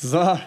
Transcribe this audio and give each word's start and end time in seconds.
So. 0.00 0.38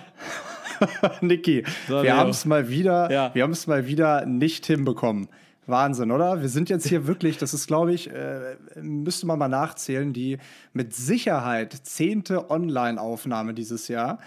Niki, 1.21 1.64
So, 1.88 2.04
wir 2.04 2.16
haben 2.17 2.32
es 2.32 2.46
mal 2.46 2.70
wieder, 2.70 3.12
Ja. 3.12 3.32
wir 3.33 3.44
haben 3.44 3.52
es 3.52 3.68
mal 3.68 3.88
wieder 3.88 4.26
nicht 4.26 4.66
hinbekommen. 4.66 5.29
Wahnsinn, 5.66 6.12
oder? 6.12 6.42
Wir 6.42 6.50
sind 6.50 6.70
jetzt 6.70 6.88
hier 6.88 7.08
wirklich, 7.08 7.38
das 7.38 7.53
ist, 7.53 7.67
glaube 7.67 7.93
ich, 7.93 8.11
äh, 8.11 8.57
müsste 8.81 9.25
man 9.27 9.39
mal 9.39 9.47
nachzählen, 9.47 10.13
die 10.13 10.38
mit 10.73 10.93
Sicherheit 10.93 11.73
zehnte 11.83 12.49
Online-Aufnahme 12.49 13.54
dieses 13.54 13.88
Jahr. 13.88 14.20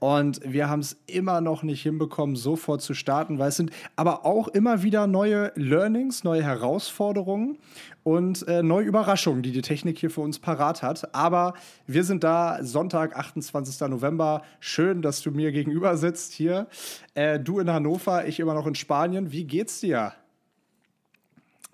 Und 0.00 0.40
wir 0.44 0.68
haben 0.68 0.80
es 0.80 0.96
immer 1.06 1.40
noch 1.40 1.64
nicht 1.64 1.82
hinbekommen, 1.82 2.36
sofort 2.36 2.82
zu 2.82 2.94
starten, 2.94 3.38
weil 3.38 3.48
es 3.48 3.56
sind 3.56 3.70
aber 3.96 4.24
auch 4.24 4.46
immer 4.46 4.82
wieder 4.84 5.08
neue 5.08 5.50
Learnings, 5.56 6.22
neue 6.22 6.44
Herausforderungen 6.44 7.58
und 8.04 8.46
äh, 8.46 8.62
neue 8.62 8.86
Überraschungen, 8.86 9.42
die 9.42 9.50
die 9.50 9.60
Technik 9.60 9.98
hier 9.98 10.10
für 10.10 10.20
uns 10.20 10.38
parat 10.38 10.82
hat. 10.84 11.14
Aber 11.16 11.54
wir 11.86 12.04
sind 12.04 12.22
da, 12.22 12.58
Sonntag, 12.62 13.16
28. 13.16 13.88
November. 13.88 14.42
Schön, 14.60 15.02
dass 15.02 15.20
du 15.20 15.32
mir 15.32 15.50
gegenüber 15.50 15.96
sitzt 15.96 16.32
hier. 16.32 16.68
Äh, 17.14 17.40
du 17.40 17.58
in 17.58 17.68
Hannover, 17.68 18.26
ich 18.26 18.38
immer 18.38 18.54
noch 18.54 18.68
in 18.68 18.76
Spanien. 18.76 19.32
Wie 19.32 19.44
geht's 19.44 19.80
dir? 19.80 20.12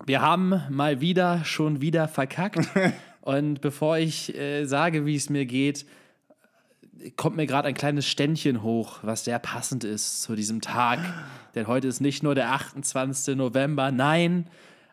Wir 0.05 0.21
haben 0.21 0.61
mal 0.69 1.01
wieder 1.01 1.43
schon 1.45 1.81
wieder 1.81 2.07
verkackt. 2.07 2.69
Und 3.21 3.61
bevor 3.61 3.97
ich 3.97 4.35
äh, 4.37 4.65
sage, 4.65 5.07
wie 5.07 5.15
es 5.15 5.31
mir 5.31 5.47
geht, 5.47 5.87
kommt 7.15 7.35
mir 7.35 7.47
gerade 7.47 7.67
ein 7.67 7.73
kleines 7.73 8.07
Ständchen 8.07 8.61
hoch, 8.61 8.99
was 9.01 9.25
sehr 9.25 9.39
passend 9.39 9.83
ist 9.83 10.21
zu 10.21 10.35
diesem 10.35 10.61
Tag. 10.61 10.99
Denn 11.55 11.65
heute 11.65 11.87
ist 11.87 12.01
nicht 12.01 12.21
nur 12.21 12.35
der 12.35 12.51
28. 12.51 13.35
November, 13.35 13.91
nein, 13.91 14.47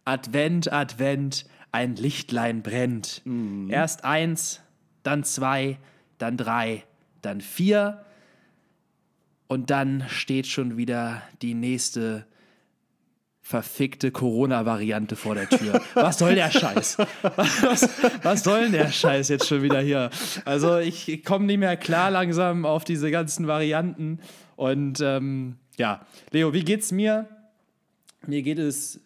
Advent, 0.07 0.73
Advent, 0.73 1.45
ein 1.73 1.95
Lichtlein 1.97 2.63
brennt. 2.63 3.21
Erst 3.69 4.05
eins, 4.05 4.61
dann 5.03 5.25
zwei, 5.25 5.79
dann 6.17 6.39
drei, 6.39 6.85
dann 7.21 7.43
vier. 7.43 8.03
Und 9.47 9.69
dann 9.69 10.05
steht 10.09 10.47
schon 10.47 10.79
wieder 10.79 11.21
die 11.43 11.53
nächste 11.53 12.25
verfickte 13.43 14.13
Corona-Variante 14.13 15.17
vor 15.17 15.35
der 15.35 15.49
Tür. 15.49 15.83
Was 15.95 16.19
soll 16.19 16.37
der 16.37 16.51
Scheiß? 16.51 16.97
Was, 17.37 17.89
was 18.23 18.45
soll 18.45 18.63
denn 18.63 18.73
der 18.73 18.91
Scheiß 18.91 19.29
jetzt 19.29 19.49
schon 19.49 19.63
wieder 19.63 19.81
hier? 19.81 20.11
Also 20.45 20.79
ich 20.79 21.25
komme 21.25 21.47
nicht 21.47 21.59
mehr 21.59 21.77
klar 21.77 22.11
langsam 22.11 22.65
auf 22.65 22.85
diese 22.85 23.11
ganzen 23.11 23.49
Varianten. 23.49 24.21
Und 24.57 25.01
ähm, 25.01 25.57
ja, 25.77 26.07
Leo, 26.31 26.53
wie 26.55 26.65
geht's 26.65 26.93
mir? 26.93 27.29
Mir 28.27 28.43
geht 28.43 28.59
es 28.59 29.01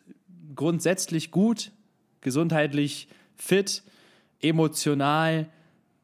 grundsätzlich 0.55 1.31
gut, 1.31 1.73
gesundheitlich 2.21 3.09
fit, 3.35 3.83
emotional 4.43 5.49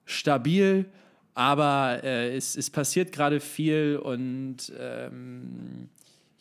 stabil, 0.07 0.87
aber 1.35 2.01
äh, 2.03 2.35
es, 2.35 2.57
es 2.57 2.71
passiert 2.71 3.13
gerade 3.13 3.41
viel 3.41 4.01
und 4.03 4.73
ähm, 4.79 5.89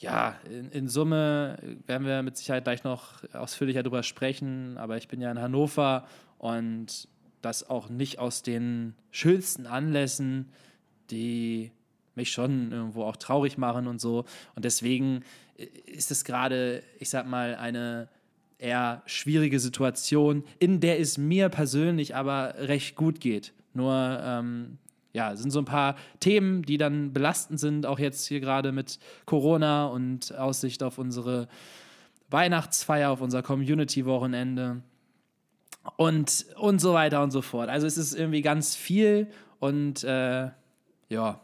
ja, 0.01 0.35
in, 0.49 0.71
in 0.71 0.87
Summe 0.87 1.57
werden 1.85 2.07
wir 2.07 2.23
mit 2.23 2.35
Sicherheit 2.35 2.63
gleich 2.63 2.83
noch 2.83 3.23
ausführlicher 3.33 3.83
darüber 3.83 4.01
sprechen, 4.03 4.77
aber 4.77 4.97
ich 4.97 5.07
bin 5.07 5.21
ja 5.21 5.31
in 5.31 5.39
Hannover 5.39 6.07
und 6.39 7.07
das 7.41 7.69
auch 7.69 7.87
nicht 7.87 8.17
aus 8.17 8.41
den 8.41 8.95
schönsten 9.11 9.67
Anlässen, 9.67 10.49
die 11.11 11.71
mich 12.15 12.31
schon 12.31 12.71
irgendwo 12.71 13.03
auch 13.03 13.15
traurig 13.15 13.57
machen 13.57 13.87
und 13.87 14.01
so. 14.01 14.25
Und 14.55 14.65
deswegen 14.65 15.23
ist 15.85 16.09
es 16.09 16.25
gerade, 16.25 16.83
ich 16.99 17.09
sag 17.09 17.27
mal, 17.27 17.55
eine 17.55 18.09
eher 18.57 19.03
schwierige 19.05 19.59
Situation, 19.59 20.43
in 20.57 20.79
der 20.79 20.99
es 20.99 21.19
mir 21.19 21.49
persönlich 21.49 22.15
aber 22.15 22.55
recht 22.57 22.95
gut 22.95 23.19
geht. 23.19 23.53
Nur, 23.73 24.19
ähm, 24.23 24.77
ja, 25.13 25.35
sind 25.35 25.51
so 25.51 25.59
ein 25.59 25.65
paar 25.65 25.95
Themen, 26.19 26.63
die 26.63 26.77
dann 26.77 27.13
belastend 27.13 27.59
sind, 27.59 27.85
auch 27.85 27.99
jetzt 27.99 28.27
hier 28.27 28.39
gerade 28.39 28.71
mit 28.71 28.99
Corona 29.25 29.85
und 29.85 30.37
Aussicht 30.37 30.83
auf 30.83 30.97
unsere 30.97 31.47
Weihnachtsfeier, 32.29 33.11
auf 33.11 33.21
unser 33.21 33.43
Community-Wochenende 33.43 34.81
und, 35.97 36.45
und 36.57 36.79
so 36.79 36.93
weiter 36.93 37.23
und 37.23 37.31
so 37.31 37.41
fort. 37.41 37.69
Also 37.69 37.87
es 37.87 37.97
ist 37.97 38.13
irgendwie 38.13 38.41
ganz 38.41 38.75
viel 38.75 39.27
und 39.59 40.03
äh, 40.03 40.49
ja, 41.09 41.41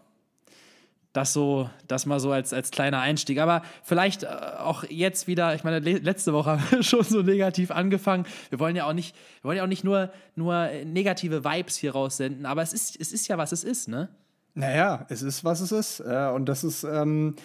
das 1.17 1.33
so, 1.33 1.67
das 1.87 2.05
mal 2.05 2.19
so 2.19 2.31
als, 2.31 2.53
als 2.53 2.69
kleiner 2.69 2.99
Einstieg. 2.99 3.39
Aber 3.39 3.63
vielleicht 3.81 4.21
äh, 4.21 4.27
auch 4.27 4.83
jetzt 4.83 5.25
wieder, 5.25 5.55
ich 5.55 5.63
meine, 5.63 5.79
le 5.79 5.97
letzte 5.97 6.31
Woche 6.31 6.51
haben 6.61 6.63
wir 6.69 6.83
schon 6.83 7.03
so 7.03 7.23
negativ 7.23 7.71
angefangen. 7.71 8.27
Wir 8.51 8.59
wollen 8.59 8.75
ja 8.75 8.85
auch 8.85 8.93
nicht, 8.93 9.15
wir 9.41 9.49
wollen 9.49 9.57
ja 9.57 9.63
auch 9.63 9.67
nicht 9.67 9.83
nur, 9.83 10.11
nur 10.35 10.69
negative 10.85 11.43
Vibes 11.43 11.75
hier 11.75 11.93
raussenden, 11.93 12.45
aber 12.45 12.61
es 12.61 12.71
ist, 12.71 12.99
es 13.01 13.11
ist 13.11 13.27
ja, 13.27 13.39
was 13.39 13.51
es 13.51 13.63
ist, 13.63 13.87
ne? 13.87 14.09
Naja, 14.53 15.07
es 15.09 15.23
ist, 15.23 15.43
was 15.43 15.59
es 15.59 15.71
ist. 15.71 15.99
Äh, 16.01 16.29
und 16.33 16.45
das 16.45 16.63
ist. 16.63 16.83
Ähm 16.83 17.35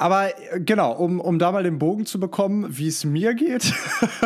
aber 0.00 0.38
äh, 0.52 0.60
genau, 0.60 0.92
um, 0.92 1.20
um 1.20 1.38
da 1.38 1.52
mal 1.52 1.62
den 1.62 1.78
Bogen 1.78 2.06
zu 2.06 2.18
bekommen, 2.18 2.66
wie 2.68 2.88
es 2.88 3.04
mir 3.04 3.34
geht. 3.34 3.72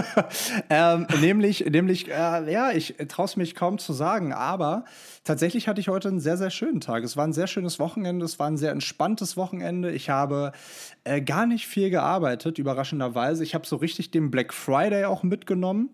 ähm, 0.70 1.06
nämlich, 1.20 1.64
nämlich 1.68 2.08
äh, 2.08 2.52
ja, 2.52 2.70
ich 2.70 2.94
traue 3.08 3.26
es 3.26 3.36
mich 3.36 3.56
kaum 3.56 3.78
zu 3.78 3.92
sagen, 3.92 4.32
aber 4.32 4.84
tatsächlich 5.24 5.66
hatte 5.66 5.80
ich 5.80 5.88
heute 5.88 6.08
einen 6.08 6.20
sehr, 6.20 6.36
sehr 6.36 6.50
schönen 6.50 6.80
Tag. 6.80 7.02
Es 7.02 7.16
war 7.16 7.26
ein 7.26 7.32
sehr 7.32 7.48
schönes 7.48 7.80
Wochenende, 7.80 8.24
es 8.24 8.38
war 8.38 8.46
ein 8.46 8.56
sehr 8.56 8.70
entspanntes 8.70 9.36
Wochenende. 9.36 9.90
Ich 9.90 10.10
habe 10.10 10.52
äh, 11.02 11.20
gar 11.20 11.44
nicht 11.44 11.66
viel 11.66 11.90
gearbeitet, 11.90 12.58
überraschenderweise. 12.58 13.42
Ich 13.42 13.54
habe 13.54 13.66
so 13.66 13.76
richtig 13.76 14.12
den 14.12 14.30
Black 14.30 14.54
Friday 14.54 15.06
auch 15.06 15.24
mitgenommen. 15.24 15.90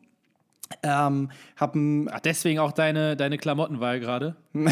Ähm, 0.82 1.30
hab 1.56 1.74
Ach, 2.10 2.20
deswegen 2.20 2.58
auch 2.58 2.72
deine, 2.72 3.16
deine 3.16 3.38
Klamottenwahl 3.38 3.98
gerade. 3.98 4.36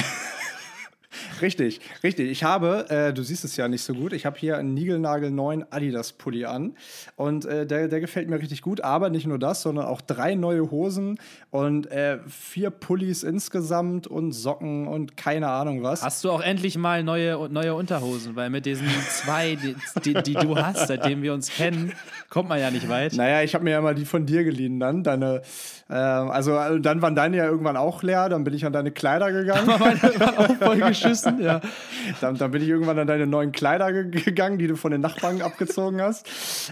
Richtig, 1.40 1.80
richtig. 2.02 2.30
Ich 2.30 2.44
habe, 2.44 2.88
äh, 2.90 3.12
du 3.12 3.22
siehst 3.22 3.44
es 3.44 3.56
ja 3.56 3.68
nicht 3.68 3.82
so 3.82 3.94
gut, 3.94 4.12
ich 4.12 4.26
habe 4.26 4.38
hier 4.38 4.58
einen 4.58 4.74
niegelnagelneuen 4.74 5.64
Adidas-Pulli 5.70 6.44
an 6.44 6.74
und 7.16 7.44
äh, 7.44 7.66
der, 7.66 7.88
der 7.88 8.00
gefällt 8.00 8.28
mir 8.28 8.40
richtig 8.40 8.62
gut. 8.62 8.82
Aber 8.82 9.10
nicht 9.10 9.26
nur 9.26 9.38
das, 9.38 9.62
sondern 9.62 9.86
auch 9.86 10.00
drei 10.00 10.34
neue 10.34 10.70
Hosen 10.70 11.18
und 11.50 11.90
äh, 11.90 12.18
vier 12.26 12.70
Pullis 12.70 13.22
insgesamt 13.22 14.06
und 14.06 14.32
Socken 14.32 14.86
und 14.86 15.16
keine 15.16 15.48
Ahnung 15.48 15.82
was. 15.82 16.02
Hast 16.02 16.24
du 16.24 16.30
auch 16.30 16.40
endlich 16.40 16.76
mal 16.76 17.02
neue, 17.02 17.48
neue 17.50 17.74
Unterhosen? 17.74 18.36
Weil 18.36 18.50
mit 18.50 18.66
diesen 18.66 18.88
zwei, 19.08 19.56
die, 19.56 19.74
die, 20.04 20.14
die 20.22 20.34
du 20.34 20.56
hast, 20.56 20.88
seitdem 20.88 21.22
wir 21.22 21.34
uns 21.34 21.50
kennen, 21.50 21.92
kommt 22.30 22.48
man 22.48 22.60
ja 22.60 22.70
nicht 22.70 22.88
weit. 22.88 23.14
Naja, 23.14 23.42
ich 23.42 23.54
habe 23.54 23.64
mir 23.64 23.70
ja 23.70 23.80
mal 23.80 23.94
die 23.94 24.04
von 24.04 24.26
dir 24.26 24.44
geliehen 24.44 24.80
dann. 24.80 25.02
Deine, 25.02 25.42
äh, 25.88 25.94
also 25.94 26.56
äh, 26.56 26.80
dann 26.80 27.02
waren 27.02 27.14
deine 27.14 27.36
ja 27.36 27.44
irgendwann 27.46 27.76
auch 27.76 28.02
leer, 28.02 28.28
dann 28.28 28.44
bin 28.44 28.54
ich 28.54 28.64
an 28.66 28.72
deine 28.72 28.90
Kleider 28.90 29.32
gegangen. 29.32 29.66
Meine 29.66 30.02
waren 30.20 30.36
auch 30.36 30.56
voll 30.56 30.78
geschissen, 31.08 31.40
ja. 31.40 31.60
Dann, 32.20 32.36
dann 32.36 32.50
bin 32.50 32.62
ich 32.62 32.68
irgendwann 32.68 32.98
an 32.98 33.06
deine 33.06 33.26
neuen 33.26 33.52
Kleider 33.52 33.92
ge 33.92 34.22
gegangen, 34.22 34.58
die 34.58 34.66
du 34.66 34.76
von 34.76 34.90
den 34.90 35.00
Nachbarn 35.00 35.42
abgezogen 35.42 36.00
hast. 36.00 36.26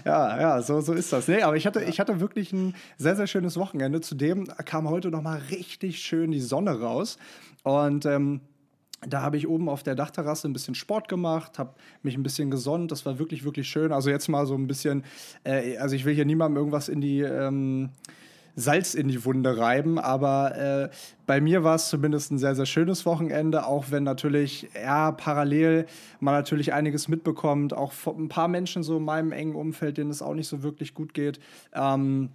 Ja, 0.05 0.41
ja, 0.41 0.63
so, 0.63 0.81
so 0.81 0.93
ist 0.95 1.13
das. 1.13 1.29
Nee, 1.29 1.43
aber 1.43 1.57
ich 1.57 1.67
hatte, 1.67 1.83
ich 1.83 2.01
hatte 2.01 2.21
wirklich 2.21 2.53
ein 2.53 2.75
sehr, 2.97 3.17
sehr 3.17 3.27
schönes 3.27 3.57
Wochenende. 3.57 4.01
Zudem 4.01 4.47
kam 4.65 4.89
heute 4.89 5.11
noch 5.11 5.23
mal 5.23 5.41
richtig 5.51 5.99
schön 5.99 6.31
die 6.31 6.41
Sonne 6.41 6.81
raus. 6.81 7.19
Und 7.63 8.07
ähm, 8.07 8.41
da 9.07 9.23
habe 9.23 9.37
ich 9.37 9.47
oben 9.47 9.69
auf 9.69 9.83
der 9.83 9.95
Dachterrasse 9.95 10.49
ein 10.49 10.53
bisschen 10.53 10.75
Sport 10.75 11.09
gemacht, 11.09 11.59
habe 11.59 11.75
mich 12.03 12.17
ein 12.17 12.23
bisschen 12.23 12.51
gesonnt. 12.51 12.91
Das 12.91 13.05
war 13.05 13.19
wirklich, 13.19 13.45
wirklich 13.45 13.69
schön. 13.69 13.93
Also 13.93 14.11
jetzt 14.11 14.29
mal 14.29 14.47
so 14.47 14.55
ein 14.55 14.67
bisschen, 14.67 15.05
äh, 15.45 15.77
also 15.77 15.95
ich 15.95 16.05
will 16.05 16.15
hier 16.15 16.25
niemandem 16.25 16.57
irgendwas 16.57 16.89
in 16.89 17.01
die 17.01 17.21
ähm, 17.21 17.91
Salz 18.57 18.95
in 18.95 19.09
die 19.09 19.25
Wunde 19.25 19.59
reiben, 19.59 19.99
aber 19.99 20.57
äh, 20.57 20.89
bei 21.27 21.41
mir 21.43 21.63
war 21.63 21.75
es 21.75 21.89
zumindest 21.89 22.33
ein 22.33 22.39
sehr, 22.39 22.55
sehr 22.55 22.67
schönes 22.67 23.05
Wochenende, 23.05 23.67
auch 23.67 23.91
wenn 23.91 24.03
natürlich, 24.03 24.69
ja, 24.75 25.13
parallel 25.13 25.87
man 26.21 26.35
natürlich 26.35 26.73
einiges 26.73 27.07
mitbekommt, 27.07 27.75
auch 27.75 27.93
von 27.93 28.25
ein 28.25 28.29
paar 28.29 28.49
Menschen 28.49 28.83
so 28.83 28.97
in 28.97 29.05
meinem 29.05 29.33
engen 29.33 29.55
Umfeld, 29.55 29.99
denen 29.99 30.11
es 30.11 30.23
auch 30.23 30.35
nicht 30.35 30.49
so 30.49 30.63
wirklich 30.63 30.95
gut 30.95 31.13
geht. 31.13 31.39
Ähm, 31.75 32.31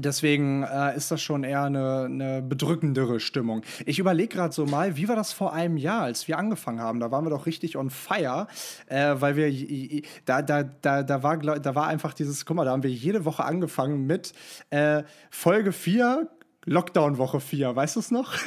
Deswegen 0.00 0.62
äh, 0.62 0.96
ist 0.96 1.10
das 1.10 1.20
schon 1.20 1.44
eher 1.44 1.64
eine, 1.64 2.04
eine 2.04 2.42
bedrückendere 2.42 3.20
Stimmung. 3.20 3.62
Ich 3.84 3.98
überlege 3.98 4.28
gerade 4.28 4.54
so 4.54 4.66
mal, 4.66 4.96
wie 4.96 5.08
war 5.08 5.16
das 5.16 5.32
vor 5.32 5.52
einem 5.52 5.76
Jahr, 5.76 6.02
als 6.02 6.28
wir 6.28 6.38
angefangen 6.38 6.80
haben? 6.80 7.00
Da 7.00 7.10
waren 7.10 7.24
wir 7.24 7.30
doch 7.30 7.46
richtig 7.46 7.76
on 7.76 7.90
fire, 7.90 8.46
äh, 8.86 9.14
weil 9.18 9.36
wir 9.36 10.02
da, 10.24 10.42
da, 10.42 10.62
da, 10.62 11.02
da, 11.02 11.22
war, 11.22 11.38
da 11.38 11.74
war 11.74 11.88
einfach 11.88 12.14
dieses, 12.14 12.46
guck 12.46 12.56
mal, 12.56 12.64
da 12.64 12.72
haben 12.72 12.82
wir 12.82 12.90
jede 12.90 13.24
Woche 13.24 13.44
angefangen 13.44 14.06
mit 14.06 14.32
äh, 14.70 15.02
Folge 15.30 15.72
4, 15.72 16.28
Lockdown 16.64 17.18
Woche 17.18 17.40
4, 17.40 17.74
weißt 17.74 17.96
du 17.96 18.00
es 18.00 18.10
noch? 18.10 18.34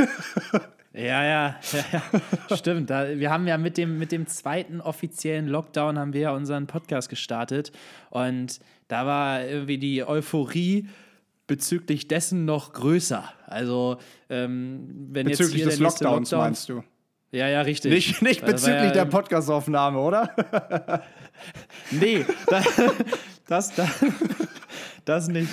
Ja, 0.93 1.23
ja, 1.23 1.55
ja, 1.71 2.01
ja. 2.49 2.57
stimmt. 2.57 2.89
Da, 2.89 3.17
wir 3.17 3.31
haben 3.31 3.47
ja 3.47 3.57
mit 3.57 3.77
dem, 3.77 3.97
mit 3.97 4.11
dem 4.11 4.27
zweiten 4.27 4.81
offiziellen 4.81 5.47
Lockdown 5.47 5.97
haben 5.97 6.11
wir 6.11 6.21
ja 6.21 6.31
unseren 6.31 6.67
Podcast 6.67 7.07
gestartet 7.07 7.71
und 8.09 8.59
da 8.89 9.05
war 9.05 9.45
irgendwie 9.45 9.77
die 9.77 10.03
Euphorie 10.03 10.89
bezüglich 11.51 12.07
dessen 12.07 12.45
noch 12.45 12.71
größer. 12.71 13.25
Also 13.45 13.97
ähm, 14.29 15.09
wenn 15.11 15.27
bezüglich 15.27 15.57
jetzt 15.57 15.57
hier 15.57 15.65
des 15.65 15.75
der 15.75 15.83
Lockdowns 15.83 16.31
Lockdown, 16.31 16.47
meinst 16.47 16.69
du? 16.69 16.83
Ja, 17.33 17.49
ja, 17.49 17.59
richtig. 17.59 17.91
Nicht, 17.91 18.21
nicht 18.21 18.41
war 18.41 18.51
bezüglich 18.51 18.83
ja, 18.83 18.91
der 18.91 19.05
Podcastaufnahme, 19.05 19.99
oder? 19.99 20.33
Nee, 21.89 22.23
das, 22.45 22.65
das, 23.47 23.75
das, 23.75 23.89
das 25.05 25.27
nicht. 25.27 25.49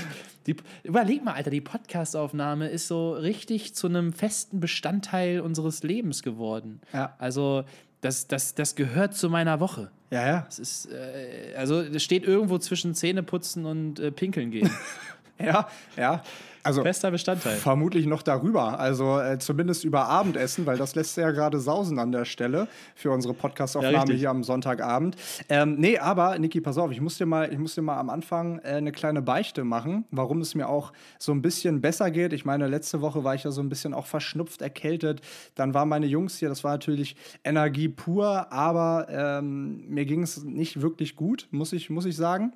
Die, 0.46 0.54
überleg 0.84 1.24
mal, 1.24 1.32
Alter, 1.32 1.50
die 1.50 1.62
Podcastaufnahme 1.62 2.68
ist 2.68 2.88
so 2.88 3.12
richtig 3.12 3.74
zu 3.74 3.86
einem 3.88 4.12
festen 4.12 4.60
Bestandteil 4.60 5.40
unseres 5.40 5.82
Lebens 5.82 6.22
geworden. 6.22 6.80
Ja. 6.92 7.16
Also, 7.18 7.64
das, 8.02 8.28
das, 8.28 8.54
das 8.54 8.74
gehört 8.76 9.14
zu 9.14 9.30
meiner 9.30 9.60
Woche. 9.60 9.90
Ja, 10.10 10.26
ja. 10.26 10.42
Das 10.42 10.58
ist, 10.58 10.92
äh, 10.92 11.54
also, 11.56 11.82
das 11.82 12.02
steht 12.02 12.24
irgendwo 12.24 12.58
zwischen 12.58 12.94
Zähneputzen 12.94 13.64
und 13.64 13.98
äh, 13.98 14.12
Pinkeln 14.12 14.50
gehen. 14.50 14.70
Ja, 15.44 15.69
ja. 15.96 16.23
Also 16.64 16.82
Fester 16.82 17.11
Bestandteil. 17.11 17.56
vermutlich 17.56 18.05
noch 18.05 18.20
darüber. 18.20 18.79
Also 18.79 19.19
äh, 19.20 19.38
zumindest 19.38 19.85
über 19.85 20.06
Abendessen, 20.06 20.67
weil 20.67 20.76
das 20.76 20.94
lässt 20.96 21.17
ja 21.17 21.31
gerade 21.31 21.61
sausen 21.61 21.99
an 21.99 22.12
der 22.12 22.26
Stelle 22.26 22.69
für 22.94 23.11
unsere 23.11 23.32
Ja, 23.32 23.40
Podcastaufnahme 23.40 23.96
richtig. 24.02 24.19
hier 24.19 24.29
am 24.29 24.43
Sonntagabend. 24.44 25.17
Ähm, 25.49 25.76
nee, 25.79 25.99
aber 25.99 26.38
Niki, 26.38 26.61
pass 26.61 26.76
auf, 26.76 26.90
ich 26.90 27.00
muss 27.00 27.17
dir 27.17 27.25
mal, 27.25 27.50
ich 27.50 27.58
muss 27.58 27.75
dir 27.75 27.81
mal 27.82 27.99
am 27.99 28.11
Anfang 28.11 28.58
äh, 28.58 28.73
eine 28.73 28.93
kleine 28.93 29.23
Beichte 29.23 29.64
machen, 29.64 30.05
warum 30.11 30.40
es 30.43 30.55
mir 30.55 30.69
auch 30.69 30.93
so 31.19 31.32
ein 31.32 31.40
bisschen 31.40 31.81
besser 31.81 32.11
geht. 32.11 32.35
Ich 32.35 32.44
meine, 32.44 32.67
letzte 32.67 33.00
Woche 33.00 33.25
war 33.25 33.35
ich 33.35 33.44
ja 33.44 33.50
so 33.50 33.62
ein 33.62 33.69
bisschen 33.70 33.94
auch 33.94 34.06
verschnupft, 34.06 34.61
erkältet. 34.61 35.23
Dann 35.55 35.73
waren 35.73 35.88
meine 35.88 36.06
Jungs 36.06 36.37
hier, 36.37 36.49
das 36.50 36.64
war 36.64 36.73
natürlich 36.73 37.17
Energie 37.44 37.88
pur, 37.88 38.52
aber 38.52 39.06
ähm, 39.08 39.88
mir 39.88 40.05
ging 40.05 40.23
es 40.23 40.43
nicht 40.44 40.82
wirklich 40.82 41.17
gut, 41.17 41.46
muss 41.50 41.73
ich, 41.73 41.88
muss 41.88 42.05
ich 42.05 42.17
sagen. 42.17 42.52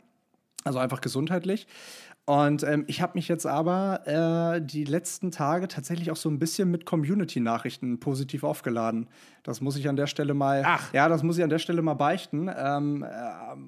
Also 0.64 0.78
einfach 0.78 1.00
gesundheitlich. 1.00 1.66
Und 2.24 2.62
ähm, 2.62 2.84
ich 2.86 3.02
habe 3.02 3.14
mich 3.14 3.26
jetzt 3.26 3.46
aber 3.46 4.06
äh, 4.06 4.64
die 4.64 4.84
letzten 4.84 5.32
Tage 5.32 5.66
tatsächlich 5.66 6.12
auch 6.12 6.16
so 6.16 6.28
ein 6.28 6.38
bisschen 6.38 6.70
mit 6.70 6.86
Community-Nachrichten 6.86 7.98
positiv 7.98 8.44
aufgeladen. 8.44 9.08
Das 9.42 9.60
muss 9.60 9.76
ich 9.76 9.88
an 9.88 9.96
der 9.96 10.06
Stelle 10.06 10.32
mal, 10.32 10.62
Ach. 10.64 10.92
ja, 10.92 11.08
das 11.08 11.24
muss 11.24 11.36
ich 11.36 11.42
an 11.42 11.50
der 11.50 11.58
Stelle 11.58 11.82
mal 11.82 11.94
beichten. 11.94 12.48
Ähm, 12.56 13.02
äh, 13.02 13.06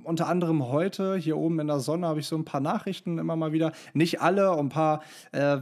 unter 0.05 0.29
anderem 0.29 0.69
heute 0.69 1.17
hier 1.17 1.37
oben 1.37 1.59
in 1.59 1.67
der 1.67 1.81
Sonne 1.81 2.07
habe 2.07 2.21
ich 2.21 2.29
so 2.29 2.37
ein 2.37 2.45
paar 2.45 2.61
Nachrichten 2.61 3.19
immer 3.19 3.35
mal 3.35 3.51
wieder. 3.51 3.73
Nicht 3.93 4.21
alle, 4.21 4.57
ein 4.57 4.69
paar 4.69 5.03
äh, 5.33 5.59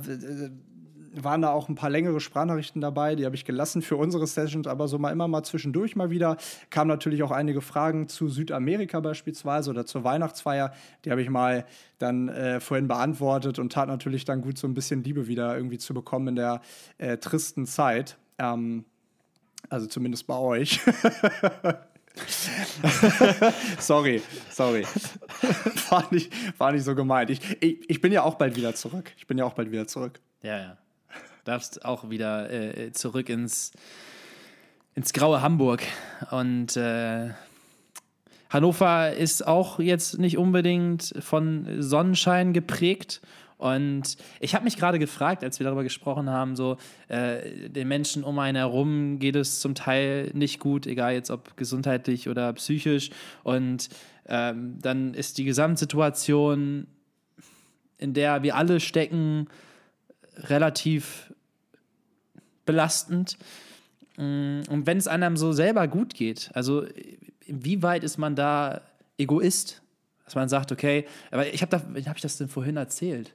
waren 1.15 1.43
da 1.43 1.51
auch 1.51 1.69
ein 1.69 1.75
paar 1.75 1.91
längere 1.91 2.21
Sprachnachrichten 2.21 2.81
dabei, 2.81 3.15
die 3.15 3.25
habe 3.25 3.37
ich 3.37 3.45
gelassen 3.45 3.83
für 3.83 3.97
unsere 3.97 4.27
Sessions, 4.27 4.67
aber 4.67 4.89
so 4.89 4.99
mal 4.99 5.11
immer 5.11 5.29
mal 5.29 5.43
zwischendurch 5.43 5.97
mal 5.97 6.11
wieder. 6.11 6.37
Kamen 6.71 6.89
natürlich 6.89 7.23
auch 7.23 7.31
einige 7.31 7.61
Fragen 7.61 8.09
zu 8.09 8.29
Südamerika 8.29 9.01
beispielsweise 9.01 9.71
oder 9.71 9.87
zur 9.87 10.05
Weihnachtsfeier. 10.05 10.73
Die 11.05 11.11
habe 11.11 11.23
ich 11.23 11.31
mal 11.31 11.67
dann 11.99 12.29
äh, 12.29 12.61
vorhin 12.61 12.89
beantwortet 12.89 13.59
und 13.59 13.73
tat 13.73 13.89
natürlich 13.89 14.25
dann 14.25 14.41
gut, 14.41 14.59
so 14.59 14.67
ein 14.67 14.75
bisschen 14.75 15.05
Liebe 15.05 15.27
wieder 15.27 15.57
irgendwie 15.57 15.79
zu 15.79 15.95
bekommen 15.95 16.29
in 16.29 16.37
der 16.37 16.61
äh, 16.99 17.19
tristen 17.19 17.67
Zeit. 17.67 18.17
Ähm, 18.39 18.85
also 19.69 19.87
zumindest 19.87 20.27
bei 20.27 20.37
euch. 20.37 20.81
sorry, 23.79 24.23
sorry. 24.51 24.85
War 25.89 26.07
nicht, 26.11 26.33
war 26.59 26.73
nicht 26.73 26.85
so 26.85 26.95
gemeint. 26.95 27.31
Ich, 27.31 27.41
ich, 27.61 27.89
ich 27.89 28.01
bin 28.01 28.13
ja 28.13 28.23
auch 28.23 28.35
bald 28.35 28.57
wieder 28.57 28.75
zurück. 28.75 29.13
Ich 29.17 29.27
bin 29.27 29.39
ja 29.39 29.45
auch 29.45 29.55
bald 29.55 29.71
wieder 29.71 29.87
zurück. 29.87 30.21
Ja, 30.43 30.59
ja. 30.59 30.79
Darfst 31.45 31.85
auch 31.85 32.11
wieder 32.11 32.51
äh, 32.51 32.93
zurück 32.93 33.29
ins, 33.29 33.73
ins 34.95 35.13
graue 35.13 35.43
Hamburg. 35.43 35.83
Und 36.31 36.77
äh, 36.77 37.31
Hannover 38.49 39.13
ist 39.13 39.47
auch 39.47 39.81
jetzt 39.81 40.19
nicht 40.19 40.39
unbedingt 40.39 41.15
von 41.21 41.67
Sonnenschein 41.81 42.53
geprägt. 42.53 43.23
Und 43.57 44.17
ich 44.41 44.55
habe 44.55 44.65
mich 44.65 44.77
gerade 44.77 44.99
gefragt, 44.99 45.43
als 45.43 45.59
wir 45.59 45.65
darüber 45.65 45.85
gesprochen 45.85 46.29
haben, 46.29 46.57
so 46.57 46.77
äh, 47.09 47.69
den 47.69 47.89
Menschen 47.89 48.25
um 48.25 48.39
einen 48.39 48.57
herum 48.57 49.21
geht 49.21 49.37
es 49.37 49.61
zum 49.61 49.75
Teil 49.75 50.31
nicht 50.35 50.59
gut, 50.59 50.87
egal 50.87 51.15
jetzt 51.15 51.31
ob 51.31 51.57
gesundheitlich 51.57 52.29
oder 52.29 52.53
psychisch. 52.55 53.11
Und 53.43 53.89
ähm, 54.27 54.79
dann 54.83 55.15
ist 55.15 55.39
die 55.39 55.45
Gesamtsituation, 55.45 56.89
in 57.99 58.15
der 58.15 58.43
wir 58.43 58.57
alle 58.57 58.81
stecken, 58.81 59.49
relativ 60.37 61.32
belastend. 62.65 63.37
Mm, 64.17 64.61
Und 64.69 64.87
wenn 64.87 64.99
es 64.99 65.07
einem 65.09 65.37
so 65.37 65.53
selber 65.53 65.89
gut 65.89 66.15
geht, 66.15 66.51
also 66.55 66.85
inwieweit 67.47 68.05
ist 68.05 68.19
man 68.19 68.37
da 68.37 68.81
Egoist, 69.19 69.83
dass 70.25 70.35
man 70.35 70.49
sagt, 70.49 70.73
okay, 70.73 71.07
aber 71.31 71.53
ich 71.53 71.63
habe 71.63 71.71
da, 71.71 71.79
habe 71.81 72.17
ich 72.17 72.23
das 72.23 72.37
denn 72.39 72.49
vorhin 72.49 72.77
erzählt? 72.77 73.35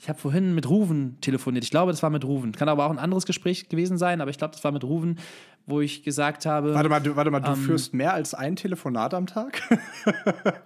Ich 0.00 0.08
habe 0.08 0.18
vorhin 0.18 0.54
mit 0.54 0.68
Ruven 0.68 1.20
telefoniert. 1.20 1.64
Ich 1.64 1.70
glaube, 1.72 1.90
das 1.90 2.02
war 2.04 2.10
mit 2.10 2.24
Ruven. 2.24 2.52
Kann 2.52 2.68
aber 2.68 2.86
auch 2.86 2.90
ein 2.90 3.00
anderes 3.00 3.26
Gespräch 3.26 3.68
gewesen 3.68 3.98
sein, 3.98 4.20
aber 4.20 4.30
ich 4.30 4.38
glaube, 4.38 4.52
das 4.52 4.62
war 4.62 4.70
mit 4.70 4.84
Ruven, 4.84 5.18
wo 5.66 5.80
ich 5.80 6.04
gesagt 6.04 6.46
habe. 6.46 6.72
Warte 6.74 6.88
mal, 6.88 7.00
du, 7.00 7.16
warte 7.16 7.32
mal, 7.32 7.40
du 7.40 7.50
Ähm. 7.50 7.56
führst 7.56 7.94
mehr 7.94 8.12
als 8.14 8.32
ein 8.32 8.54
Telefonat 8.54 9.12
am 9.14 9.26
Tag? 9.26 9.60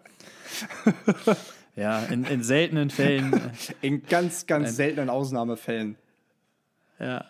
Ja, 1.74 2.00
in, 2.00 2.24
in 2.24 2.42
seltenen 2.42 2.90
Fällen. 2.90 3.32
In 3.80 4.02
ganz, 4.04 4.46
ganz 4.46 4.76
seltenen 4.76 5.08
Ausnahmefällen. 5.08 5.96
Ja. 6.98 7.24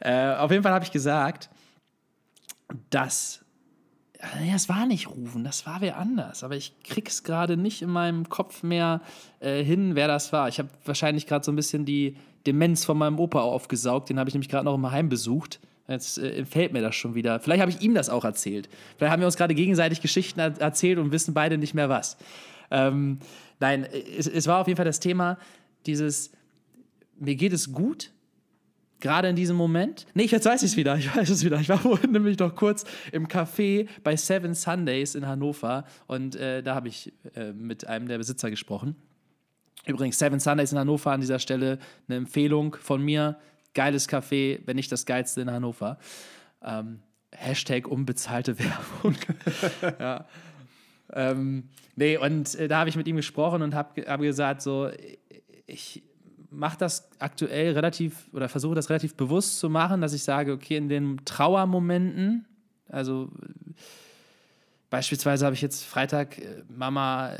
Äh, 0.00 0.34
auf 0.34 0.50
jeden 0.50 0.62
Fall 0.62 0.72
habe 0.72 0.84
ich 0.84 0.92
gesagt, 0.92 1.50
dass. 2.90 3.44
Ja, 4.46 4.54
es 4.54 4.68
war 4.68 4.84
nicht 4.84 5.08
Rufen, 5.08 5.44
das 5.44 5.64
war 5.64 5.80
wer 5.80 5.96
anders. 5.96 6.44
Aber 6.44 6.54
ich 6.54 6.74
krieg's 6.82 7.22
gerade 7.22 7.56
nicht 7.56 7.80
in 7.80 7.88
meinem 7.88 8.28
Kopf 8.28 8.62
mehr 8.62 9.00
äh, 9.40 9.62
hin, 9.64 9.94
wer 9.94 10.08
das 10.08 10.30
war. 10.32 10.48
Ich 10.48 10.58
habe 10.58 10.68
wahrscheinlich 10.84 11.26
gerade 11.26 11.42
so 11.44 11.50
ein 11.50 11.56
bisschen 11.56 11.86
die 11.86 12.16
Demenz 12.46 12.84
von 12.84 12.98
meinem 12.98 13.18
Opa 13.18 13.40
aufgesaugt. 13.40 14.10
Den 14.10 14.18
habe 14.18 14.28
ich 14.28 14.34
nämlich 14.34 14.50
gerade 14.50 14.66
noch 14.66 14.74
im 14.74 14.90
Heim 14.90 15.08
besucht. 15.08 15.58
Jetzt 15.88 16.18
äh, 16.18 16.36
entfällt 16.36 16.72
mir 16.72 16.82
das 16.82 16.94
schon 16.94 17.14
wieder. 17.14 17.40
Vielleicht 17.40 17.60
habe 17.60 17.70
ich 17.70 17.80
ihm 17.80 17.94
das 17.94 18.10
auch 18.10 18.24
erzählt. 18.24 18.68
Vielleicht 18.96 19.12
haben 19.12 19.20
wir 19.20 19.26
uns 19.26 19.36
gerade 19.36 19.54
gegenseitig 19.54 20.00
Geschichten 20.00 20.38
er 20.38 20.58
erzählt 20.60 20.98
und 20.98 21.12
wissen 21.12 21.32
beide 21.32 21.56
nicht 21.56 21.74
mehr 21.74 21.88
was. 21.88 22.16
Ähm, 22.70 23.18
nein, 23.58 23.84
es, 23.84 24.26
es 24.26 24.46
war 24.46 24.60
auf 24.60 24.68
jeden 24.68 24.76
Fall 24.76 24.84
das 24.84 25.00
Thema, 25.00 25.38
dieses, 25.86 26.30
mir 27.18 27.34
geht 27.34 27.52
es 27.52 27.72
gut, 27.72 28.12
gerade 29.00 29.28
in 29.28 29.36
diesem 29.36 29.56
Moment. 29.56 30.06
Nee, 30.14 30.24
jetzt 30.24 30.46
weiß 30.46 30.62
ich 30.62 30.72
es 30.72 30.76
wieder. 30.76 30.96
Ich 30.96 31.14
weiß 31.14 31.28
es 31.30 31.44
wieder. 31.44 31.58
Ich 31.60 31.68
war 31.68 31.78
vorhin 31.80 32.12
nämlich 32.12 32.38
noch 32.38 32.54
kurz 32.54 32.84
im 33.12 33.26
Café 33.26 33.88
bei 34.02 34.16
Seven 34.16 34.54
Sundays 34.54 35.14
in 35.14 35.26
Hannover 35.26 35.84
und 36.06 36.36
äh, 36.36 36.62
da 36.62 36.74
habe 36.74 36.88
ich 36.88 37.12
äh, 37.34 37.52
mit 37.52 37.86
einem 37.86 38.08
der 38.08 38.18
Besitzer 38.18 38.50
gesprochen. 38.50 38.96
Übrigens, 39.86 40.18
Seven 40.18 40.40
Sundays 40.40 40.72
in 40.72 40.78
Hannover 40.78 41.12
an 41.12 41.20
dieser 41.20 41.38
Stelle 41.38 41.78
eine 42.08 42.18
Empfehlung 42.18 42.76
von 42.80 43.02
mir. 43.02 43.38
Geiles 43.74 44.08
Café, 44.08 44.60
wenn 44.66 44.76
nicht 44.76 44.92
das 44.92 45.06
geilste 45.06 45.40
in 45.40 45.50
Hannover. 45.50 45.98
Ähm, 46.62 47.00
Hashtag 47.32 47.88
unbezahlte 47.88 48.58
Werbung. 48.58 49.16
ja. 49.98 50.26
Ähm, 51.12 51.68
nee, 51.96 52.16
und 52.16 52.54
äh, 52.56 52.68
da 52.68 52.80
habe 52.80 52.90
ich 52.90 52.96
mit 52.96 53.08
ihm 53.08 53.16
gesprochen 53.16 53.62
und 53.62 53.74
habe 53.74 54.02
hab 54.02 54.20
gesagt, 54.20 54.62
so, 54.62 54.90
ich 55.66 56.02
mache 56.50 56.78
das 56.78 57.08
aktuell 57.18 57.72
relativ 57.72 58.28
oder 58.32 58.48
versuche 58.48 58.74
das 58.74 58.90
relativ 58.90 59.14
bewusst 59.14 59.58
zu 59.58 59.70
machen, 59.70 60.00
dass 60.00 60.12
ich 60.12 60.22
sage, 60.22 60.52
okay, 60.52 60.76
in 60.76 60.88
den 60.88 61.24
Trauermomenten, 61.24 62.46
also 62.88 63.30
äh, 63.42 63.72
beispielsweise 64.90 65.46
habe 65.46 65.54
ich 65.54 65.62
jetzt 65.62 65.84
Freitag 65.84 66.38
äh, 66.38 66.62
Mama, 66.68 67.34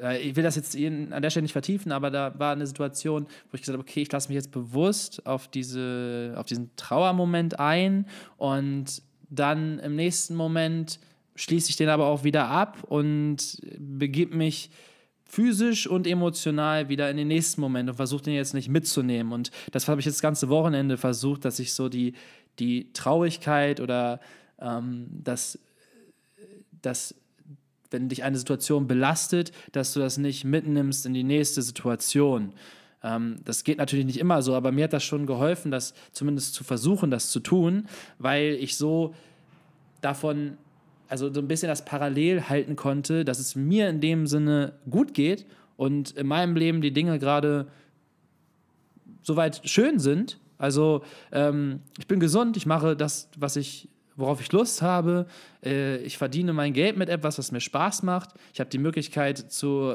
äh, 0.00 0.18
ich 0.18 0.36
will 0.36 0.42
das 0.42 0.56
jetzt 0.56 0.76
an 0.76 1.22
der 1.22 1.30
Stelle 1.30 1.42
nicht 1.42 1.52
vertiefen, 1.52 1.92
aber 1.92 2.10
da 2.10 2.38
war 2.38 2.52
eine 2.52 2.66
Situation, 2.66 3.24
wo 3.50 3.54
ich 3.54 3.60
gesagt 3.62 3.78
habe, 3.78 3.88
okay, 3.88 4.02
ich 4.02 4.12
lasse 4.12 4.28
mich 4.28 4.36
jetzt 4.36 4.50
bewusst 4.50 5.24
auf, 5.26 5.48
diese, 5.48 6.34
auf 6.36 6.46
diesen 6.46 6.74
Trauermoment 6.76 7.60
ein 7.60 8.06
und 8.36 9.02
dann 9.30 9.78
im 9.78 9.94
nächsten 9.94 10.34
Moment 10.34 10.98
schließe 11.36 11.70
ich 11.70 11.76
den 11.76 11.88
aber 11.88 12.06
auch 12.06 12.24
wieder 12.24 12.48
ab 12.48 12.78
und 12.82 13.60
begib 13.78 14.34
mich 14.34 14.70
physisch 15.30 15.86
und 15.86 16.08
emotional 16.08 16.88
wieder 16.88 17.08
in 17.08 17.16
den 17.16 17.28
nächsten 17.28 17.60
Moment 17.60 17.88
und 17.88 17.94
versuche 17.94 18.24
den 18.24 18.34
jetzt 18.34 18.52
nicht 18.52 18.68
mitzunehmen. 18.68 19.32
Und 19.32 19.52
das 19.70 19.86
habe 19.86 20.00
ich 20.00 20.06
jetzt 20.06 20.16
das 20.16 20.22
ganze 20.22 20.48
Wochenende 20.48 20.96
versucht, 20.96 21.44
dass 21.44 21.60
ich 21.60 21.72
so 21.72 21.88
die, 21.88 22.14
die 22.58 22.92
Traurigkeit 22.94 23.78
oder 23.78 24.18
ähm, 24.58 25.06
das, 25.08 25.56
das, 26.82 27.14
wenn 27.92 28.08
dich 28.08 28.24
eine 28.24 28.38
Situation 28.38 28.88
belastet, 28.88 29.52
dass 29.70 29.92
du 29.92 30.00
das 30.00 30.18
nicht 30.18 30.44
mitnimmst 30.44 31.06
in 31.06 31.14
die 31.14 31.22
nächste 31.22 31.62
Situation. 31.62 32.52
Ähm, 33.04 33.36
das 33.44 33.62
geht 33.62 33.78
natürlich 33.78 34.06
nicht 34.06 34.18
immer 34.18 34.42
so, 34.42 34.56
aber 34.56 34.72
mir 34.72 34.84
hat 34.84 34.92
das 34.92 35.04
schon 35.04 35.26
geholfen, 35.26 35.70
das 35.70 35.94
zumindest 36.10 36.54
zu 36.54 36.64
versuchen, 36.64 37.12
das 37.12 37.30
zu 37.30 37.38
tun, 37.38 37.86
weil 38.18 38.54
ich 38.54 38.76
so 38.76 39.14
davon 40.00 40.58
also 41.10 41.32
so 41.32 41.40
ein 41.40 41.48
bisschen 41.48 41.68
das 41.68 41.84
Parallel 41.84 42.48
halten 42.48 42.76
konnte, 42.76 43.24
dass 43.24 43.40
es 43.40 43.56
mir 43.56 43.88
in 43.88 44.00
dem 44.00 44.28
Sinne 44.28 44.74
gut 44.88 45.12
geht 45.12 45.44
und 45.76 46.12
in 46.12 46.26
meinem 46.28 46.54
Leben 46.54 46.80
die 46.80 46.92
Dinge 46.92 47.18
gerade 47.18 47.66
soweit 49.22 49.60
schön 49.68 49.98
sind. 49.98 50.38
Also 50.56 51.02
ähm, 51.32 51.80
ich 51.98 52.06
bin 52.06 52.20
gesund, 52.20 52.56
ich 52.56 52.64
mache 52.64 52.94
das, 52.94 53.28
was 53.36 53.56
ich, 53.56 53.88
worauf 54.14 54.40
ich 54.40 54.52
Lust 54.52 54.82
habe. 54.82 55.26
Äh, 55.64 55.96
ich 55.98 56.16
verdiene 56.16 56.52
mein 56.52 56.74
Geld 56.74 56.96
mit 56.96 57.08
etwas, 57.08 57.38
was 57.38 57.50
mir 57.50 57.60
Spaß 57.60 58.04
macht. 58.04 58.30
Ich 58.54 58.60
habe 58.60 58.70
die 58.70 58.78
Möglichkeit, 58.78 59.38
zu, 59.38 59.94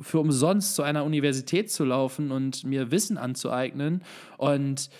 für 0.00 0.18
umsonst 0.18 0.74
zu 0.74 0.82
einer 0.82 1.04
Universität 1.04 1.70
zu 1.70 1.84
laufen 1.84 2.32
und 2.32 2.64
mir 2.64 2.90
Wissen 2.90 3.18
anzueignen. 3.18 4.02
Und 4.36 4.90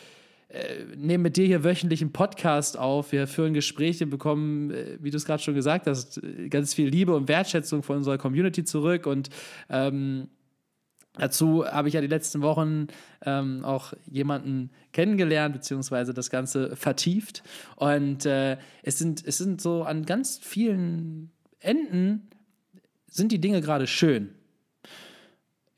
nehmen 0.97 1.23
mit 1.23 1.37
dir 1.37 1.47
hier 1.47 1.65
wöchentlich 1.65 2.01
einen 2.01 2.13
Podcast 2.13 2.79
auf. 2.79 3.13
Wir 3.13 3.27
führen 3.27 3.55
Gespräche, 3.55 4.07
bekommen, 4.07 4.71
äh, 4.71 4.99
wie 5.01 5.11
du 5.11 5.17
es 5.17 5.25
gerade 5.25 5.43
schon 5.43 5.55
gesagt 5.55 5.87
hast, 5.87 6.21
ganz 6.49 6.75
viel 6.75 6.89
Liebe 6.89 7.15
und 7.15 7.29
Wertschätzung 7.29 7.83
von 7.83 7.99
unserer 7.99 8.19
Community 8.19 8.65
zurück. 8.65 9.07
Und 9.07 9.31
ähm, 9.69 10.29
Dazu 11.15 11.67
habe 11.67 11.89
ich 11.89 11.95
ja 11.95 12.01
die 12.01 12.07
letzten 12.07 12.41
Wochen 12.41 12.87
ähm, 13.27 13.65
auch 13.65 13.93
jemanden 14.07 14.71
kennengelernt, 14.93 15.55
beziehungsweise 15.55 16.15
das 16.15 16.31
Ganze 16.31 16.77
vertieft. 16.77 17.43
Und 17.77 18.27
äh, 18.27 18.59
es, 18.83 18.99
sind, 18.99 19.27
es 19.27 19.39
sind 19.39 19.61
so 19.61 19.83
an 19.83 20.07
ganz 20.07 20.39
vielen 20.39 21.33
Enden 21.59 22.31
sind 23.09 23.33
die 23.33 23.41
Dinge 23.41 23.61
gerade 23.61 23.89
schön. 23.89 24.31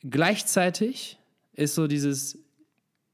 Gleichzeitig 0.02 1.19
ist 1.55 1.75
so 1.75 1.87
dieses, 1.87 2.41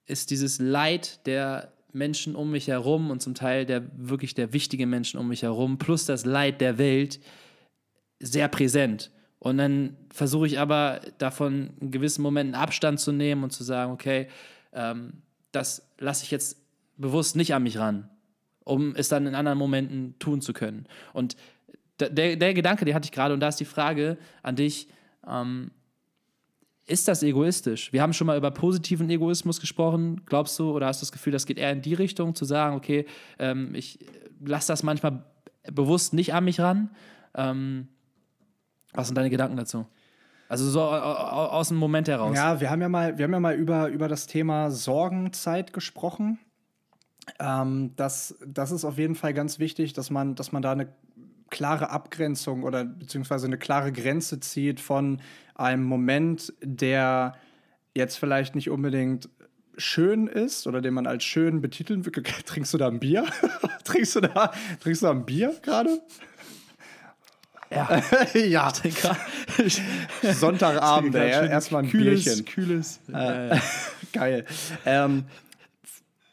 ist 0.09 0.31
dieses 0.31 0.59
Leid 0.59 1.27
der 1.27 1.73
Menschen 1.93 2.35
um 2.35 2.51
mich 2.51 2.69
herum 2.69 3.11
und 3.11 3.23
zum 3.23 3.35
Teil 3.35 3.67
der 3.67 3.83
wirklich 3.97 4.35
der 4.35 4.53
wichtigen 4.53 4.91
Menschen 4.91 5.19
um 5.19 5.29
mich 5.29 5.43
herum, 5.43 5.79
plus 5.79 6.05
das 6.07 6.25
Leid 6.25 6.61
der 6.61 6.79
Welt 6.79 7.21
sehr 8.19 8.49
präsent. 8.49 9.11
Und 9.39 9.59
dann 9.59 9.97
versuche 10.11 10.47
ich 10.47 10.59
aber 10.59 11.01
davon 11.19 11.71
in 11.81 11.91
gewissen 11.91 12.23
Momenten 12.23 12.55
Abstand 12.55 12.99
zu 12.99 13.13
nehmen 13.13 13.45
und 13.45 13.53
zu 13.53 13.63
sagen, 13.63 13.93
okay, 13.93 14.29
ähm, 14.73 15.23
das 15.53 15.89
lasse 15.99 16.25
ich 16.25 16.31
jetzt 16.31 16.61
bewusst 16.97 17.37
nicht 17.37 17.55
an 17.55 17.63
mich 17.63 17.79
ran, 17.79 18.11
um 18.65 18.97
es 18.97 19.09
dann 19.09 19.27
in 19.27 19.35
anderen 19.35 19.59
Momenten 19.59 20.19
tun 20.19 20.41
zu 20.41 20.53
können. 20.53 20.87
Und 21.13 21.37
der, 22.01 22.37
der 22.37 22.55
Gedanke, 22.55 22.85
den 22.85 22.95
hatte 22.95 23.07
ich 23.07 23.13
gerade, 23.13 23.35
und 23.35 23.41
da 23.41 23.49
ist 23.49 23.61
die 23.61 23.65
Frage 23.65 24.19
an 24.43 24.57
dich, 24.57 24.89
ähm, 25.27 25.71
ist 26.89 27.07
das 27.07 27.23
egoistisch? 27.23 27.93
Wir 27.93 28.03
haben 28.03 28.13
schon 28.13 28.27
mal 28.27 28.37
über 28.37 28.51
positiven 28.51 29.09
Egoismus 29.11 29.61
gesprochen. 29.61 30.23
Glaubst 30.25 30.59
du 30.59 30.73
oder 30.73 30.87
hast 30.87 31.03
du 31.03 31.05
das 31.05 31.13
Gefühl, 31.13 31.33
das 31.33 31.47
geht 31.47 31.59
eher 31.59 31.71
in 31.71 31.83
die 31.83 31.95
Richtung, 31.95 32.35
zu 32.35 32.45
sagen, 32.45 32.77
okay, 32.77 33.07
ähm, 33.39 33.75
ich 33.75 33.99
lasse 34.41 34.69
das 34.69 34.83
manchmal 34.83 35.25
bewusst 35.71 36.15
nicht 36.15 36.33
an 36.33 36.45
mich 36.45 36.61
ran? 36.61 36.91
Ähm, 37.35 37.89
was 38.95 39.09
sind 39.09 39.17
deine 39.17 39.31
Gedanken 39.31 39.57
dazu? 39.57 39.87
Also 40.49 40.69
so 40.71 40.81
aus 40.81 41.69
dem 41.69 41.77
Moment 41.77 42.09
heraus. 42.09 42.35
Ja, 42.35 42.59
wir 42.59 42.71
haben 42.71 42.81
ja 42.81 42.89
mal, 42.89 43.19
wir 43.19 43.25
haben 43.25 43.33
ja 43.33 43.41
mal 43.41 43.55
über, 43.55 43.89
über 43.89 44.09
das 44.09 44.27
Thema 44.27 44.71
Sorgenzeit 44.71 45.75
gesprochen. 45.75 46.39
Ähm, 47.39 47.93
das, 47.97 48.35
das 48.47 48.71
ist 48.71 48.87
auf 48.87 48.97
jeden 48.97 49.15
Fall 49.15 49.35
ganz 49.35 49.59
wichtig, 49.59 49.93
dass 49.93 50.09
man, 50.09 50.35
dass 50.37 50.53
man 50.53 50.63
da 50.63 50.73
eine 50.73 50.89
klare 51.51 51.91
Abgrenzung 51.91 52.63
oder 52.63 52.85
beziehungsweise 52.85 53.47
eine 53.47 53.59
klare 53.59 53.93
Grenze 53.93 54.41
zieht 54.41 54.81
von 54.81 55.21
einem 55.59 55.85
Moment, 55.85 56.53
der 56.63 57.35
jetzt 57.95 58.17
vielleicht 58.17 58.55
nicht 58.55 58.71
unbedingt 58.71 59.29
schön 59.77 60.27
ist 60.27 60.67
oder 60.67 60.81
den 60.81 60.95
man 60.95 61.07
als 61.07 61.25
schön 61.25 61.61
betiteln 61.61 62.05
will. 62.05 62.13
Trinkst 62.47 62.75
du 62.75 62.79
da 62.79 62.89
ein 62.89 62.99
Bier? 62.99 63.25
trinkst 63.85 64.17
du 64.17 64.21
da, 64.21 64.53
trinkst 64.81 65.03
du 65.03 65.07
da 65.07 65.13
ein 65.13 65.25
Bier 65.25 65.55
gerade? 65.63 66.01
Ja. 67.71 68.03
ja. 68.35 68.73
Sonntagabend, 70.33 71.15
ey, 71.15 71.49
erstmal 71.49 71.85
ein 71.85 71.91
kühles, 71.91 72.25
Bierchen. 72.25 72.45
Kühles. 72.47 73.01
Äh, 73.13 73.59
geil. 74.13 74.47
Ähm, 74.87 75.25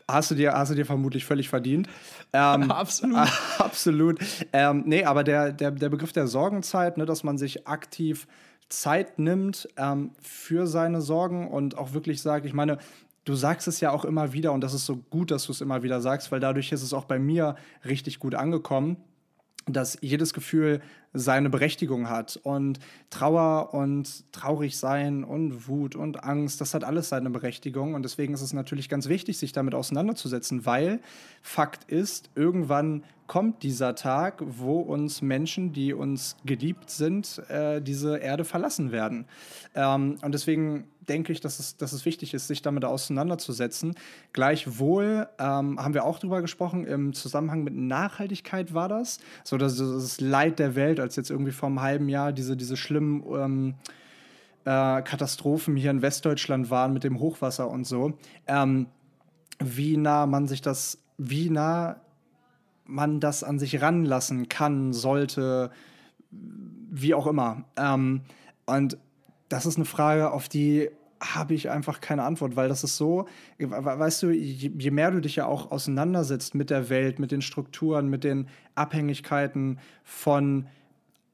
hast, 0.07 0.31
du 0.31 0.35
dir, 0.35 0.53
hast 0.53 0.71
du 0.71 0.75
dir 0.75 0.85
vermutlich 0.85 1.25
völlig 1.25 1.49
verdient. 1.49 1.89
Ähm, 2.31 2.71
absolut. 2.71 3.27
Absolut. 3.59 4.19
Ähm, 4.53 4.83
nee, 4.85 5.03
aber 5.03 5.23
der, 5.23 5.51
der, 5.51 5.71
der 5.71 5.89
Begriff 5.89 6.13
der 6.13 6.27
Sorgenzeit, 6.27 6.97
ne, 6.97 7.05
dass 7.05 7.23
man 7.23 7.37
sich 7.37 7.67
aktiv 7.67 8.27
Zeit 8.69 9.19
nimmt 9.19 9.67
ähm, 9.77 10.11
für 10.21 10.67
seine 10.67 11.01
Sorgen 11.01 11.49
und 11.49 11.77
auch 11.77 11.93
wirklich 11.93 12.21
sagt, 12.21 12.45
ich 12.45 12.53
meine, 12.53 12.79
du 13.23 13.35
sagst 13.35 13.67
es 13.67 13.79
ja 13.79 13.91
auch 13.91 14.05
immer 14.05 14.33
wieder 14.33 14.51
und 14.53 14.61
das 14.61 14.73
ist 14.73 14.85
so 14.85 14.97
gut, 14.97 15.31
dass 15.31 15.45
du 15.45 15.51
es 15.51 15.61
immer 15.61 15.83
wieder 15.83 16.01
sagst, 16.01 16.31
weil 16.31 16.39
dadurch 16.39 16.71
ist 16.71 16.83
es 16.83 16.93
auch 16.93 17.05
bei 17.05 17.19
mir 17.19 17.55
richtig 17.83 18.19
gut 18.19 18.35
angekommen 18.35 18.97
dass 19.65 19.97
jedes 20.01 20.33
Gefühl 20.33 20.81
seine 21.15 21.49
Berechtigung 21.49 22.09
hat. 22.09 22.39
Und 22.43 22.79
Trauer 23.09 23.73
und 23.73 24.31
traurig 24.31 24.77
sein 24.77 25.23
und 25.23 25.67
Wut 25.67 25.95
und 25.95 26.23
Angst, 26.23 26.61
das 26.61 26.73
hat 26.73 26.83
alles 26.83 27.09
seine 27.09 27.29
Berechtigung. 27.29 27.93
Und 27.93 28.03
deswegen 28.03 28.33
ist 28.33 28.41
es 28.41 28.53
natürlich 28.53 28.89
ganz 28.89 29.07
wichtig, 29.09 29.37
sich 29.37 29.51
damit 29.51 29.73
auseinanderzusetzen, 29.73 30.65
weil 30.65 30.99
Fakt 31.41 31.89
ist, 31.89 32.29
irgendwann 32.35 33.03
kommt 33.27 33.63
dieser 33.63 33.95
Tag, 33.95 34.43
wo 34.45 34.79
uns 34.79 35.21
Menschen, 35.21 35.73
die 35.73 35.93
uns 35.93 36.37
geliebt 36.45 36.89
sind, 36.89 37.41
äh, 37.49 37.81
diese 37.81 38.17
Erde 38.17 38.45
verlassen 38.45 38.91
werden. 38.91 39.25
Ähm, 39.73 40.17
und 40.21 40.31
deswegen 40.33 40.85
denke 41.09 41.31
ich, 41.31 41.41
dass 41.41 41.59
es, 41.59 41.77
dass 41.77 41.93
es 41.93 42.05
wichtig 42.05 42.33
ist, 42.33 42.47
sich 42.47 42.61
damit 42.61 42.85
auseinanderzusetzen. 42.85 43.95
Gleichwohl 44.33 45.27
ähm, 45.39 45.79
haben 45.79 45.93
wir 45.93 46.03
auch 46.03 46.19
darüber 46.19 46.41
gesprochen, 46.41 46.85
im 46.85 47.13
Zusammenhang 47.13 47.63
mit 47.63 47.75
Nachhaltigkeit 47.75 48.73
war 48.73 48.89
das, 48.89 49.19
so 49.43 49.57
dass 49.57 49.77
das 49.77 50.19
Leid 50.21 50.59
der 50.59 50.75
Welt, 50.75 50.99
als 50.99 51.15
jetzt 51.15 51.29
irgendwie 51.29 51.51
vor 51.51 51.67
einem 51.67 51.81
halben 51.81 52.09
Jahr 52.09 52.33
diese, 52.33 52.57
diese 52.57 52.77
schlimmen 52.77 53.23
ähm, 53.33 53.75
äh, 54.65 55.01
Katastrophen 55.01 55.75
hier 55.75 55.91
in 55.91 56.01
Westdeutschland 56.01 56.69
waren 56.69 56.93
mit 56.93 57.03
dem 57.03 57.19
Hochwasser 57.19 57.69
und 57.69 57.85
so, 57.85 58.17
ähm, 58.47 58.87
wie 59.59 59.97
nah 59.97 60.25
man 60.25 60.47
sich 60.47 60.61
das, 60.61 60.97
wie 61.17 61.49
nah 61.49 62.01
man 62.85 63.19
das 63.19 63.43
an 63.43 63.59
sich 63.59 63.81
ranlassen 63.81 64.49
kann, 64.49 64.93
sollte, 64.93 65.71
wie 66.31 67.13
auch 67.13 67.27
immer. 67.27 67.65
Ähm, 67.77 68.21
und 68.65 68.97
das 69.49 69.65
ist 69.65 69.75
eine 69.75 69.85
Frage, 69.85 70.31
auf 70.31 70.49
die 70.49 70.89
habe 71.21 71.53
ich 71.53 71.69
einfach 71.69 72.01
keine 72.01 72.23
Antwort, 72.23 72.55
weil 72.55 72.67
das 72.67 72.83
ist 72.83 72.97
so, 72.97 73.27
weißt 73.59 74.23
du, 74.23 74.31
je, 74.31 74.91
mehr 74.91 75.11
du 75.11 75.21
dich 75.21 75.37
ja 75.37 75.45
auch 75.45 75.71
auseinandersetzt 75.71 76.55
mit 76.55 76.69
der 76.69 76.89
Welt, 76.89 77.19
mit 77.19 77.31
den 77.31 77.41
Strukturen, 77.41 78.09
mit 78.09 78.23
den 78.23 78.47
Abhängigkeiten 78.75 79.79
von 80.03 80.67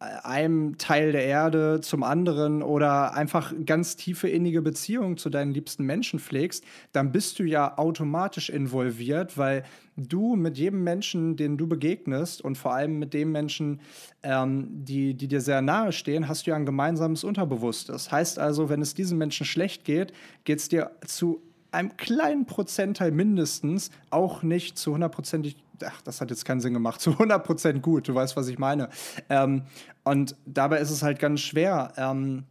einem 0.01 0.79
Teil 0.79 1.11
der 1.11 1.25
Erde 1.25 1.79
zum 1.81 2.01
anderen 2.01 2.63
oder 2.63 3.13
einfach 3.13 3.53
ganz 3.65 3.95
tiefe 3.95 4.27
innige 4.27 4.63
Beziehungen 4.63 5.17
zu 5.17 5.29
deinen 5.29 5.53
liebsten 5.53 5.85
Menschen 5.85 6.19
pflegst, 6.19 6.63
dann 6.91 7.11
bist 7.11 7.37
du 7.37 7.43
ja 7.43 7.77
automatisch 7.77 8.49
involviert, 8.49 9.37
weil 9.37 9.63
du 9.95 10.35
mit 10.35 10.57
jedem 10.57 10.83
Menschen, 10.83 11.35
den 11.35 11.55
du 11.57 11.67
begegnest 11.67 12.41
und 12.41 12.57
vor 12.57 12.73
allem 12.73 12.97
mit 12.97 13.13
dem 13.13 13.31
Menschen, 13.31 13.79
ähm, 14.23 14.67
die, 14.71 15.13
die 15.13 15.27
dir 15.27 15.41
sehr 15.41 15.61
nahe 15.61 15.91
stehen, 15.91 16.27
hast 16.27 16.47
du 16.47 16.51
ja 16.51 16.55
ein 16.55 16.65
gemeinsames 16.65 17.23
Unterbewusstes. 17.23 18.11
Heißt 18.11 18.39
also, 18.39 18.69
wenn 18.69 18.81
es 18.81 18.95
diesen 18.95 19.19
Menschen 19.19 19.45
schlecht 19.45 19.85
geht, 19.85 20.13
geht 20.45 20.57
es 20.57 20.69
dir 20.69 20.91
zu 21.05 21.43
einem 21.69 21.95
kleinen 21.95 22.45
Prozentteil 22.45 23.11
mindestens 23.11 23.91
auch 24.09 24.41
nicht 24.41 24.77
zu 24.77 24.93
hundertprozentig 24.93 25.57
ach, 25.83 26.01
das 26.01 26.21
hat 26.21 26.29
jetzt 26.29 26.45
keinen 26.45 26.61
Sinn 26.61 26.73
gemacht, 26.73 27.01
zu 27.01 27.11
100% 27.11 27.79
gut, 27.79 28.07
du 28.07 28.15
weißt, 28.15 28.35
was 28.35 28.47
ich 28.47 28.59
meine. 28.59 28.89
Ähm, 29.29 29.63
und 30.03 30.35
dabei 30.45 30.79
ist 30.79 30.91
es 30.91 31.03
halt 31.03 31.19
ganz 31.19 31.41
schwer, 31.41 31.93
ähm, 31.97 32.43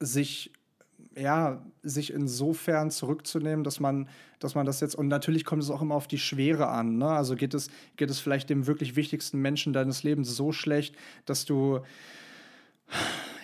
sich 0.00 0.52
ja, 1.16 1.62
sich 1.82 2.12
insofern 2.12 2.90
zurückzunehmen, 2.90 3.64
dass 3.64 3.80
man, 3.80 4.08
dass 4.38 4.54
man 4.54 4.66
das 4.66 4.80
jetzt, 4.80 4.94
und 4.94 5.08
natürlich 5.08 5.44
kommt 5.44 5.62
es 5.62 5.70
auch 5.70 5.82
immer 5.82 5.94
auf 5.94 6.06
die 6.06 6.18
Schwere 6.18 6.68
an. 6.68 6.96
Ne? 6.98 7.08
Also 7.08 7.36
geht 7.36 7.54
es, 7.54 7.68
geht 7.96 8.10
es 8.10 8.18
vielleicht 8.18 8.50
dem 8.50 8.66
wirklich 8.66 8.96
wichtigsten 8.96 9.40
Menschen 9.40 9.72
deines 9.72 10.02
Lebens 10.02 10.34
so 10.34 10.52
schlecht, 10.52 10.96
dass 11.26 11.44
du, 11.44 11.80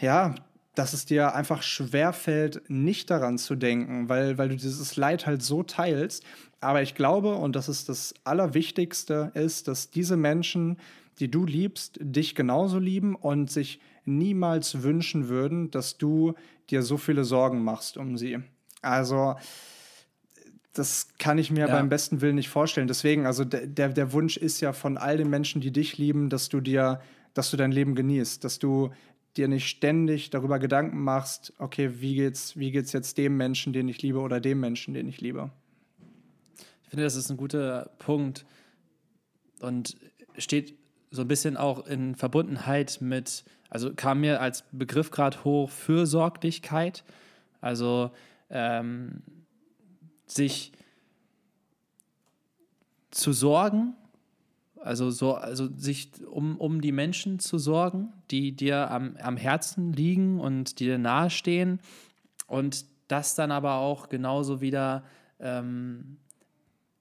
ja, 0.00 0.34
dass 0.78 0.92
es 0.92 1.04
dir 1.04 1.34
einfach 1.34 1.62
schwerfällt, 1.62 2.62
nicht 2.70 3.10
daran 3.10 3.36
zu 3.36 3.56
denken, 3.56 4.08
weil, 4.08 4.38
weil 4.38 4.48
du 4.48 4.56
dieses 4.56 4.96
Leid 4.96 5.26
halt 5.26 5.42
so 5.42 5.64
teilst. 5.64 6.22
Aber 6.60 6.82
ich 6.82 6.94
glaube, 6.94 7.34
und 7.34 7.56
das 7.56 7.68
ist 7.68 7.88
das 7.88 8.14
Allerwichtigste, 8.22 9.32
ist, 9.34 9.66
dass 9.66 9.90
diese 9.90 10.16
Menschen, 10.16 10.78
die 11.18 11.32
du 11.32 11.44
liebst, 11.44 11.98
dich 12.00 12.36
genauso 12.36 12.78
lieben 12.78 13.16
und 13.16 13.50
sich 13.50 13.80
niemals 14.04 14.84
wünschen 14.84 15.28
würden, 15.28 15.72
dass 15.72 15.98
du 15.98 16.34
dir 16.70 16.84
so 16.84 16.96
viele 16.96 17.24
Sorgen 17.24 17.64
machst 17.64 17.96
um 17.96 18.16
sie. 18.16 18.38
Also, 18.80 19.34
das 20.74 21.08
kann 21.18 21.38
ich 21.38 21.50
mir 21.50 21.66
ja. 21.66 21.72
beim 21.72 21.88
besten 21.88 22.20
Willen 22.20 22.36
nicht 22.36 22.50
vorstellen. 22.50 22.86
Deswegen, 22.86 23.26
also 23.26 23.44
der, 23.44 23.88
der 23.88 24.12
Wunsch 24.12 24.36
ist 24.36 24.60
ja 24.60 24.72
von 24.72 24.96
all 24.96 25.16
den 25.16 25.28
Menschen, 25.28 25.60
die 25.60 25.72
dich 25.72 25.98
lieben, 25.98 26.28
dass 26.28 26.48
du 26.48 26.60
dir, 26.60 27.00
dass 27.34 27.50
du 27.50 27.56
dein 27.56 27.72
Leben 27.72 27.96
genießt, 27.96 28.44
dass 28.44 28.60
du 28.60 28.90
dir 29.38 29.48
nicht 29.48 29.68
ständig 29.68 30.30
darüber 30.30 30.58
Gedanken 30.58 31.02
machst, 31.02 31.52
okay, 31.58 32.00
wie 32.00 32.14
geht's, 32.14 32.56
wie 32.56 32.70
geht's 32.70 32.92
jetzt 32.92 33.16
dem 33.16 33.36
Menschen, 33.36 33.72
den 33.72 33.88
ich 33.88 34.02
liebe, 34.02 34.18
oder 34.18 34.40
dem 34.40 34.60
Menschen, 34.60 34.94
den 34.94 35.08
ich 35.08 35.20
liebe. 35.20 35.50
Ich 36.84 36.90
finde, 36.90 37.04
das 37.04 37.16
ist 37.16 37.30
ein 37.30 37.36
guter 37.36 37.90
Punkt 37.98 38.44
und 39.60 39.96
steht 40.36 40.74
so 41.10 41.22
ein 41.22 41.28
bisschen 41.28 41.56
auch 41.56 41.86
in 41.86 42.14
Verbundenheit 42.14 42.98
mit, 43.00 43.44
also 43.70 43.94
kam 43.94 44.20
mir 44.20 44.40
als 44.40 44.64
Begriff 44.72 45.10
gerade 45.10 45.44
hoch, 45.44 45.70
Fürsorglichkeit. 45.70 47.04
Also 47.60 48.10
ähm, 48.50 49.22
sich 50.26 50.72
zu 53.10 53.32
sorgen 53.32 53.94
also, 54.82 55.10
so, 55.10 55.34
also 55.34 55.68
sich 55.76 56.10
um, 56.30 56.56
um 56.56 56.80
die 56.80 56.92
Menschen 56.92 57.38
zu 57.38 57.58
sorgen, 57.58 58.12
die 58.30 58.52
dir 58.52 58.90
am, 58.90 59.16
am 59.20 59.36
Herzen 59.36 59.92
liegen 59.92 60.40
und 60.40 60.80
dir 60.80 60.98
nahestehen. 60.98 61.80
Und 62.46 62.84
das 63.08 63.34
dann 63.34 63.50
aber 63.50 63.74
auch 63.76 64.08
genauso 64.08 64.60
wieder, 64.60 65.04
ähm, 65.40 66.18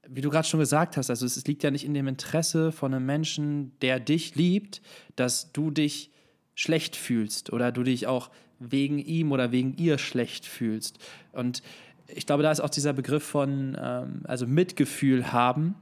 wie 0.08 0.22
du 0.22 0.30
gerade 0.30 0.48
schon 0.48 0.60
gesagt 0.60 0.98
hast, 0.98 1.10
also 1.10 1.26
es 1.26 1.46
liegt 1.46 1.64
ja 1.64 1.72
nicht 1.72 1.86
in 1.86 1.94
dem 1.94 2.08
Interesse 2.08 2.72
von 2.72 2.94
einem 2.94 3.06
Menschen, 3.06 3.78
der 3.82 4.00
dich 4.00 4.36
liebt, 4.36 4.82
dass 5.16 5.52
du 5.52 5.70
dich 5.70 6.12
schlecht 6.56 6.96
fühlst 6.96 7.52
oder 7.52 7.72
du 7.72 7.84
dich 7.84 8.08
auch 8.08 8.32
wegen 8.60 9.00
ihm 9.00 9.32
oder 9.32 9.52
wegen 9.52 9.76
ihr 9.78 9.98
schlecht 9.98 10.46
fühlst. 10.46 10.98
Und 11.34 11.62
ich 12.08 12.26
glaube, 12.26 12.42
da 12.42 12.52
ist 12.52 12.62
auch 12.62 12.70
dieser 12.70 12.94
Begriff 12.94 13.24
von 13.24 13.78
ähm, 13.80 14.22
also 14.24 14.48
Mitgefühl 14.48 15.32
haben, 15.32 15.76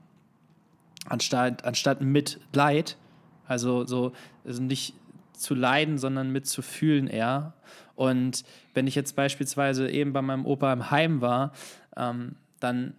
anstatt, 1.05 1.65
anstatt 1.65 2.01
Mitleid. 2.01 2.97
Also 3.47 3.85
so 3.85 4.13
also 4.43 4.61
nicht 4.61 4.95
zu 5.33 5.53
leiden, 5.53 5.97
sondern 5.97 6.31
mitzufühlen 6.31 7.07
eher. 7.07 7.53
Und 7.95 8.43
wenn 8.73 8.87
ich 8.87 8.95
jetzt 8.95 9.15
beispielsweise 9.15 9.89
eben 9.89 10.13
bei 10.13 10.21
meinem 10.21 10.45
Opa 10.45 10.71
im 10.73 10.91
Heim 10.91 11.21
war, 11.21 11.53
ähm, 11.95 12.35
dann 12.59 12.95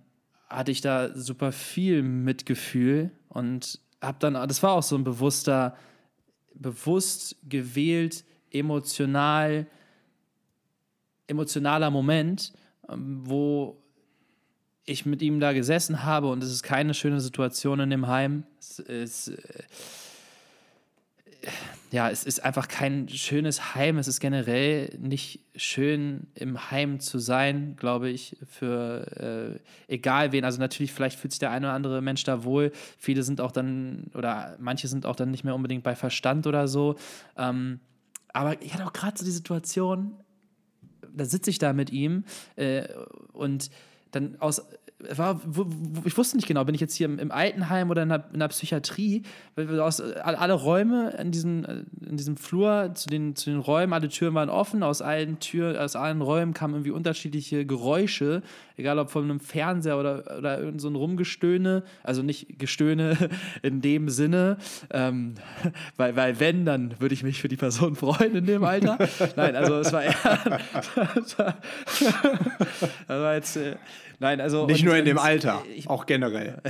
hatte 0.48 0.70
ich 0.70 0.80
da 0.80 1.14
super 1.14 1.52
viel 1.52 2.02
Mitgefühl 2.02 3.10
und 3.28 3.80
habe 4.00 4.18
dann, 4.20 4.34
das 4.34 4.62
war 4.62 4.72
auch 4.72 4.82
so 4.82 4.96
ein 4.96 5.04
bewusster, 5.04 5.76
bewusst 6.54 7.36
gewählt, 7.48 8.24
emotional, 8.50 9.66
emotionaler 11.26 11.90
Moment, 11.90 12.52
ähm, 12.88 13.20
wo 13.24 13.82
ich 14.86 15.04
mit 15.04 15.20
ihm 15.20 15.40
da 15.40 15.52
gesessen 15.52 16.04
habe 16.04 16.28
und 16.28 16.42
es 16.42 16.50
ist 16.50 16.62
keine 16.62 16.94
schöne 16.94 17.20
Situation 17.20 17.80
in 17.80 17.90
dem 17.90 18.06
Heim. 18.06 18.44
Es 18.60 18.78
ist, 18.78 19.28
äh, 19.28 19.62
ja, 21.90 22.08
es 22.10 22.24
ist 22.24 22.44
einfach 22.44 22.68
kein 22.68 23.08
schönes 23.08 23.74
Heim. 23.74 23.98
Es 23.98 24.08
ist 24.08 24.20
generell 24.20 24.96
nicht 25.00 25.40
schön, 25.56 26.28
im 26.34 26.70
Heim 26.70 27.00
zu 27.00 27.18
sein, 27.18 27.74
glaube 27.76 28.08
ich, 28.08 28.36
für 28.48 29.58
äh, 29.88 29.92
egal 29.92 30.32
wen. 30.32 30.44
Also 30.44 30.60
natürlich, 30.60 30.92
vielleicht 30.92 31.18
fühlt 31.18 31.32
sich 31.32 31.40
der 31.40 31.50
eine 31.50 31.66
oder 31.66 31.74
andere 31.74 32.02
Mensch 32.02 32.24
da 32.24 32.44
wohl. 32.44 32.72
Viele 32.98 33.22
sind 33.22 33.40
auch 33.40 33.52
dann, 33.52 34.10
oder 34.14 34.56
manche 34.60 34.88
sind 34.88 35.04
auch 35.04 35.16
dann 35.16 35.30
nicht 35.30 35.44
mehr 35.44 35.54
unbedingt 35.54 35.82
bei 35.82 35.96
Verstand 35.96 36.46
oder 36.46 36.68
so. 36.68 36.96
Ähm, 37.36 37.80
aber 38.32 38.60
ich 38.62 38.72
hatte 38.74 38.86
auch 38.86 38.92
gerade 38.92 39.18
so 39.18 39.24
die 39.24 39.30
Situation, 39.30 40.14
da 41.12 41.24
sitze 41.24 41.50
ich 41.50 41.58
da 41.58 41.72
mit 41.72 41.90
ihm 41.90 42.24
äh, 42.56 42.86
und 43.32 43.70
dann 44.16 44.36
aus 44.40 44.62
war, 44.98 45.40
ich 46.04 46.16
wusste 46.16 46.36
nicht 46.36 46.48
genau, 46.48 46.64
bin 46.64 46.74
ich 46.74 46.80
jetzt 46.80 46.94
hier 46.94 47.06
im, 47.06 47.18
im 47.18 47.30
Altenheim 47.30 47.90
oder 47.90 48.02
in 48.02 48.08
der, 48.08 48.24
in 48.32 48.40
der 48.40 48.48
Psychiatrie, 48.48 49.22
aus, 49.78 50.00
alle 50.00 50.54
Räume 50.54 51.10
in 51.18 51.30
diesem, 51.30 51.64
in 52.08 52.16
diesem 52.16 52.36
Flur 52.36 52.92
zu 52.94 53.08
den, 53.08 53.36
zu 53.36 53.50
den 53.50 53.58
Räumen, 53.58 53.92
alle 53.92 54.08
Türen 54.08 54.34
waren 54.34 54.48
offen, 54.48 54.82
aus 54.82 55.02
allen 55.02 55.38
Türen, 55.38 55.76
aus 55.76 55.96
allen 55.96 56.22
Räumen 56.22 56.54
kamen 56.54 56.74
irgendwie 56.74 56.90
unterschiedliche 56.92 57.66
Geräusche, 57.66 58.42
egal 58.76 58.98
ob 58.98 59.10
von 59.10 59.24
einem 59.24 59.40
Fernseher 59.40 59.98
oder, 59.98 60.38
oder 60.38 60.60
irgend 60.60 60.80
so 60.80 60.88
ein 60.88 60.94
Rumgestöhne, 60.94 61.82
also 62.02 62.22
nicht 62.22 62.58
Gestöhne 62.58 63.16
in 63.62 63.80
dem 63.80 64.08
Sinne, 64.08 64.56
ähm, 64.90 65.34
weil, 65.96 66.16
weil 66.16 66.40
wenn, 66.40 66.64
dann 66.64 66.98
würde 67.00 67.14
ich 67.14 67.22
mich 67.22 67.40
für 67.40 67.48
die 67.48 67.56
Person 67.56 67.96
freuen 67.96 68.34
in 68.34 68.46
dem 68.46 68.64
Alter. 68.64 68.98
Nein, 69.36 69.56
also 69.56 69.76
es 69.76 69.92
war 69.92 70.04
eher, 70.04 70.60
das 71.14 71.38
war, 71.38 71.54
das 73.08 73.08
war 73.08 73.34
jetzt, 73.34 73.56
äh, 73.56 73.76
Nein, 74.18 74.40
also. 74.40 74.66
Nicht 74.66 74.84
nur 74.84 74.96
in 74.96 75.04
dem 75.04 75.18
Alter, 75.18 75.62
ich, 75.74 75.88
auch 75.88 76.06
generell. 76.06 76.62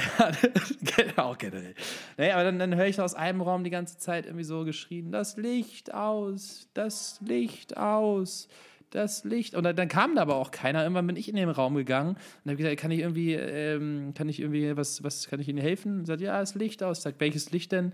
auch 1.16 1.38
generell. 1.38 1.74
Nee, 2.18 2.32
aber 2.32 2.44
dann, 2.44 2.58
dann 2.58 2.74
höre 2.74 2.86
ich 2.86 3.00
aus 3.00 3.14
einem 3.14 3.40
Raum 3.40 3.64
die 3.64 3.70
ganze 3.70 3.98
Zeit 3.98 4.26
irgendwie 4.26 4.44
so 4.44 4.64
geschrien: 4.64 5.12
Das 5.12 5.36
Licht 5.36 5.94
aus, 5.94 6.68
das 6.74 7.20
Licht 7.24 7.76
aus 7.76 8.48
das 8.90 9.24
Licht. 9.24 9.54
Und 9.54 9.64
dann, 9.64 9.76
dann, 9.76 9.88
kam 9.88 10.14
da 10.14 10.22
aber 10.22 10.36
auch 10.36 10.50
keiner. 10.50 10.82
Irgendwann 10.82 11.06
bin 11.06 11.16
ich 11.16 11.28
in 11.28 11.36
den 11.36 11.48
Raum 11.48 11.74
gegangen 11.74 12.16
und 12.44 12.50
habe 12.50 12.56
gesagt, 12.56 12.78
kann 12.78 12.90
ich 12.90 13.00
irgendwie, 13.00 13.34
ähm, 13.34 14.12
kann 14.16 14.28
ich 14.28 14.40
irgendwie, 14.40 14.76
was, 14.76 15.02
was 15.02 15.28
kann 15.28 15.40
ich 15.40 15.48
Ihnen 15.48 15.58
helfen? 15.58 16.04
Sagt, 16.04 16.20
ja, 16.20 16.38
das 16.40 16.54
Licht 16.54 16.82
aus. 16.82 17.02
Sagt, 17.02 17.20
welches 17.20 17.50
Licht 17.52 17.72
denn? 17.72 17.92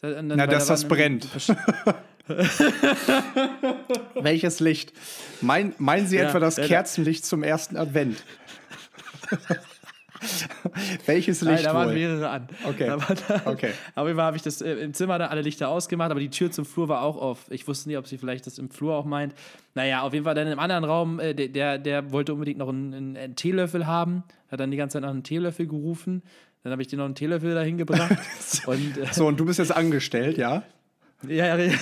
Dann, 0.00 0.26
Na, 0.28 0.46
dass 0.46 0.66
da 0.66 0.74
das 0.74 0.86
brennt. 0.86 1.28
Welches 4.14 4.60
Licht? 4.60 4.92
Mein, 5.40 5.74
meinen 5.78 6.06
Sie 6.06 6.16
ja, 6.16 6.28
etwa 6.28 6.40
das 6.40 6.56
ja, 6.56 6.66
Kerzenlicht 6.66 7.24
zum 7.26 7.42
ersten 7.42 7.76
Advent? 7.76 8.22
Welches 11.06 11.40
Licht? 11.42 11.56
Nein, 11.56 11.64
da 11.64 11.74
waren 11.74 11.94
mehrere 11.94 12.28
an. 12.28 12.48
Okay. 12.64 12.86
Da, 12.86 13.42
okay. 13.44 13.72
Auf 13.94 14.06
jeden 14.06 14.16
Fall 14.16 14.26
habe 14.26 14.36
ich 14.36 14.42
das 14.42 14.60
äh, 14.60 14.72
im 14.74 14.94
Zimmer 14.94 15.18
da 15.18 15.26
alle 15.26 15.42
Lichter 15.42 15.68
ausgemacht, 15.68 16.10
aber 16.10 16.20
die 16.20 16.30
Tür 16.30 16.50
zum 16.50 16.64
Flur 16.64 16.88
war 16.88 17.02
auch 17.02 17.16
auf. 17.16 17.50
Ich 17.50 17.66
wusste 17.68 17.88
nicht, 17.88 17.98
ob 17.98 18.06
sie 18.06 18.18
vielleicht 18.18 18.46
das 18.46 18.58
im 18.58 18.70
Flur 18.70 18.94
auch 18.94 19.04
meint. 19.04 19.34
Naja, 19.74 20.02
auf 20.02 20.12
jeden 20.12 20.24
Fall 20.24 20.34
dann 20.34 20.46
im 20.48 20.58
anderen 20.58 20.84
Raum, 20.84 21.20
äh, 21.20 21.34
der, 21.34 21.78
der 21.78 22.12
wollte 22.12 22.32
unbedingt 22.32 22.58
noch 22.58 22.68
einen, 22.68 22.94
einen, 22.94 23.16
einen, 23.16 23.36
Teelöffel 23.36 23.86
haben. 23.86 24.24
Hat 24.50 24.60
dann 24.60 24.70
die 24.70 24.76
ganze 24.76 24.94
Zeit 24.94 25.02
nach 25.02 25.10
einem 25.10 25.22
Teelöffel 25.22 25.66
gerufen. 25.66 26.22
Dann 26.62 26.72
habe 26.72 26.82
ich 26.82 26.88
dir 26.88 26.96
noch 26.96 27.04
einen 27.04 27.14
Teelöffel 27.14 27.54
dahin 27.54 27.76
gebracht. 27.76 28.16
und, 28.66 28.96
äh, 28.96 29.06
so, 29.12 29.26
und 29.26 29.38
du 29.38 29.44
bist 29.44 29.58
jetzt 29.58 29.74
angestellt, 29.74 30.38
ja? 30.38 30.62
Ja, 31.26 31.56
ja. 31.56 31.72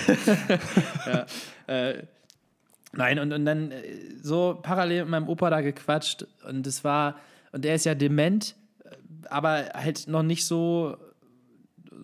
ja 1.05 1.25
äh, 1.67 2.03
nein, 2.93 3.19
und, 3.19 3.31
und 3.31 3.45
dann 3.45 3.71
äh, 3.71 3.83
so 4.21 4.59
parallel 4.61 5.03
mit 5.03 5.11
meinem 5.11 5.29
Opa 5.29 5.49
da 5.49 5.61
gequatscht 5.61 6.25
und 6.47 6.65
es 6.67 6.83
war 6.83 7.15
und 7.53 7.65
er 7.65 7.75
ist 7.75 7.85
ja 7.85 7.95
dement, 7.95 8.55
aber 9.29 9.69
halt 9.73 10.07
noch 10.07 10.23
nicht 10.23 10.45
so, 10.45 10.97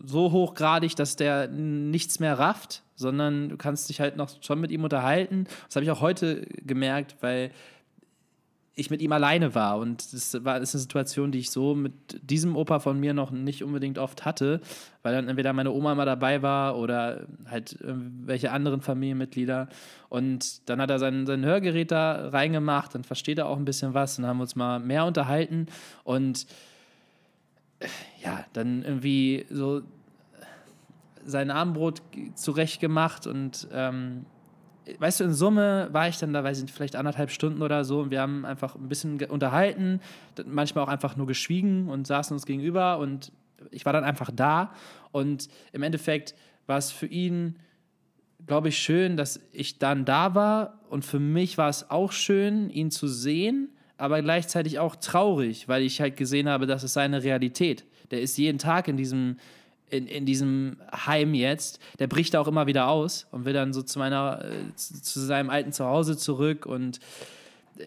so 0.05 0.31
hochgradig, 0.31 0.95
dass 0.95 1.15
der 1.15 1.47
nichts 1.47 2.19
mehr 2.19 2.39
rafft, 2.39 2.83
sondern 2.95 3.49
du 3.49 3.57
kannst 3.57 3.89
dich 3.89 3.99
halt 3.99 4.15
noch 4.15 4.29
schon 4.41 4.61
mit 4.61 4.71
ihm 4.71 4.83
unterhalten. 4.83 5.45
Das 5.65 5.75
habe 5.75 5.83
ich 5.83 5.91
auch 5.91 6.01
heute 6.01 6.45
gemerkt, 6.63 7.17
weil 7.21 7.51
ich 8.79 8.89
mit 8.89 9.01
ihm 9.01 9.11
alleine 9.11 9.55
war. 9.55 9.77
Und 9.77 10.13
das 10.13 10.43
war 10.43 10.59
das 10.59 10.69
ist 10.69 10.75
eine 10.75 10.81
Situation, 10.81 11.31
die 11.31 11.39
ich 11.39 11.51
so 11.51 11.75
mit 11.75 11.93
diesem 12.21 12.55
Opa 12.55 12.79
von 12.79 12.99
mir 12.99 13.13
noch 13.13 13.31
nicht 13.31 13.63
unbedingt 13.63 13.97
oft 13.97 14.25
hatte, 14.25 14.61
weil 15.03 15.13
dann 15.13 15.27
entweder 15.27 15.53
meine 15.53 15.71
Oma 15.71 15.95
mal 15.95 16.05
dabei 16.05 16.41
war 16.41 16.77
oder 16.77 17.27
halt 17.49 17.77
welche 17.81 18.51
anderen 18.51 18.81
Familienmitglieder. 18.81 19.69
Und 20.09 20.69
dann 20.69 20.81
hat 20.81 20.89
er 20.89 20.99
sein, 20.99 21.25
sein 21.25 21.45
Hörgerät 21.45 21.91
da 21.91 22.29
reingemacht, 22.29 22.95
dann 22.95 23.03
versteht 23.03 23.37
er 23.37 23.47
auch 23.47 23.57
ein 23.57 23.65
bisschen 23.65 23.93
was 23.93 24.17
und 24.17 24.25
haben 24.25 24.41
uns 24.41 24.55
mal 24.55 24.79
mehr 24.79 25.05
unterhalten. 25.05 25.67
Und 26.03 26.47
ja, 28.23 28.45
dann 28.53 28.83
irgendwie 28.83 29.45
so 29.49 29.81
sein 31.25 31.51
Abendbrot 31.51 32.01
zurecht 32.35 32.79
gemacht 32.79 33.27
und 33.27 33.67
ähm, 33.71 34.25
weißt 34.97 35.19
du, 35.19 35.23
in 35.25 35.33
Summe 35.33 35.89
war 35.91 36.07
ich 36.07 36.17
dann 36.17 36.33
da, 36.33 36.43
weiß 36.43 36.63
ich 36.63 36.71
vielleicht 36.71 36.95
anderthalb 36.95 37.31
Stunden 37.31 37.61
oder 37.61 37.83
so 37.83 37.99
und 38.01 38.11
wir 38.11 38.21
haben 38.21 38.45
einfach 38.45 38.75
ein 38.75 38.89
bisschen 38.89 39.21
unterhalten, 39.25 39.99
manchmal 40.45 40.83
auch 40.83 40.89
einfach 40.89 41.15
nur 41.15 41.27
geschwiegen 41.27 41.89
und 41.89 42.07
saßen 42.07 42.33
uns 42.33 42.45
gegenüber 42.45 42.97
und 42.99 43.31
ich 43.71 43.85
war 43.85 43.93
dann 43.93 44.03
einfach 44.03 44.31
da 44.33 44.73
und 45.11 45.49
im 45.73 45.83
Endeffekt 45.83 46.35
war 46.65 46.77
es 46.77 46.91
für 46.91 47.07
ihn, 47.07 47.57
glaube 48.47 48.69
ich, 48.69 48.77
schön, 48.77 49.17
dass 49.17 49.39
ich 49.51 49.79
dann 49.79 50.05
da 50.05 50.35
war 50.35 50.79
und 50.89 51.05
für 51.05 51.19
mich 51.19 51.57
war 51.57 51.69
es 51.69 51.89
auch 51.89 52.11
schön, 52.11 52.69
ihn 52.69 52.91
zu 52.91 53.07
sehen, 53.07 53.69
aber 53.97 54.21
gleichzeitig 54.21 54.79
auch 54.79 54.95
traurig, 54.95 55.67
weil 55.67 55.83
ich 55.83 55.99
halt 55.99 56.15
gesehen 56.15 56.47
habe, 56.47 56.67
das 56.67 56.83
ist 56.83 56.93
seine 56.93 57.23
Realität. 57.23 57.85
Der 58.11 58.21
ist 58.21 58.37
jeden 58.37 58.57
Tag 58.57 58.87
in 58.87 58.97
diesem 58.97 59.37
in, 59.89 60.07
in 60.07 60.25
diesem 60.25 60.77
Heim 60.91 61.33
jetzt, 61.33 61.79
der 61.99 62.07
bricht 62.07 62.35
auch 62.35 62.47
immer 62.47 62.67
wieder 62.67 62.87
aus 62.87 63.27
und 63.31 63.45
will 63.45 63.53
dann 63.53 63.73
so 63.73 63.81
zu 63.81 63.99
meiner, 63.99 64.43
äh, 64.45 64.75
zu, 64.75 65.19
seinem 65.19 65.49
alten 65.49 65.71
Zuhause 65.71 66.17
zurück 66.17 66.65
und 66.65 66.99
äh, 67.77 67.85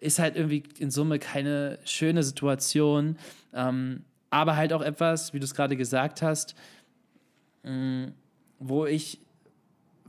ist 0.00 0.18
halt 0.18 0.36
irgendwie 0.36 0.62
in 0.78 0.90
Summe 0.90 1.18
keine 1.18 1.78
schöne 1.84 2.22
Situation, 2.22 3.16
ähm, 3.52 4.04
aber 4.30 4.56
halt 4.56 4.72
auch 4.72 4.82
etwas, 4.82 5.32
wie 5.32 5.40
du 5.40 5.44
es 5.44 5.54
gerade 5.54 5.76
gesagt 5.76 6.22
hast, 6.22 6.54
mh, 7.64 7.72
mm, 7.72 8.12
wo 8.60 8.86
ich 8.86 9.20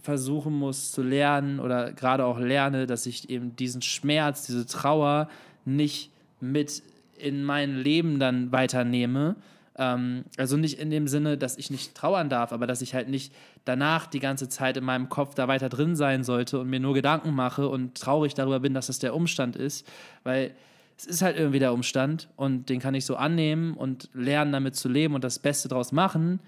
versuchen 0.02 0.54
muss 0.54 0.92
zu 0.92 1.04
lernen 1.04 1.60
oder 1.60 1.92
gerade 1.92 2.26
auch 2.26 2.40
lerne, 2.40 2.88
dass 2.88 3.06
ich 3.06 3.30
eben 3.30 3.56
diesen 3.56 3.82
Schmerz, 3.82 4.46
diese 4.46 4.66
Trauer 4.66 5.30
nicht 5.66 6.12
mit 6.40 6.82
in 7.18 7.44
mein 7.44 7.76
Leben 7.76 8.20
dann 8.20 8.52
weiternehme, 8.52 9.36
ähm, 9.80 10.26
also 10.38 10.58
nicht 10.58 10.78
in 10.78 10.92
dem 10.92 11.08
Sinne, 11.08 11.38
dass 11.38 11.58
ich 11.58 11.72
nicht 11.72 11.96
trauern 11.96 12.30
darf, 12.30 12.52
aber 12.52 12.68
dass 12.68 12.82
ich 12.82 12.94
halt 12.94 13.10
nicht 13.10 13.34
danach 13.66 14.06
die 14.06 14.20
ganze 14.20 14.50
Zeit 14.50 14.78
in 14.78 14.84
meinem 14.84 15.10
Kopf 15.10 15.34
da 15.34 15.48
weiter 15.48 15.70
drin 15.70 15.96
sein 15.96 16.24
sollte 16.24 16.60
und 16.60 16.70
mir 16.70 16.80
nur 16.80 16.94
Gedanken 16.94 17.34
mache 17.34 17.68
und 17.68 17.96
traurig 17.96 18.34
darüber 18.34 18.60
bin, 18.60 18.74
dass 18.74 18.88
das 18.88 19.00
der 19.00 19.16
Umstand 19.16 19.56
ist, 19.56 19.88
weil 20.24 20.54
es 20.98 21.06
ist 21.06 21.22
halt 21.22 21.38
irgendwie 21.38 21.60
der 21.60 21.74
Umstand 21.74 22.28
und 22.36 22.70
den 22.70 22.80
kann 22.82 22.94
ich 22.94 23.06
so 23.06 23.16
annehmen 23.16 23.74
und 23.74 24.10
lernen, 24.14 24.52
damit 24.52 24.76
zu 24.76 24.90
leben 24.90 25.16
und 25.16 25.24
das 25.24 25.40
Beste 25.40 25.70
draus 25.70 25.94
machen, 25.94 26.42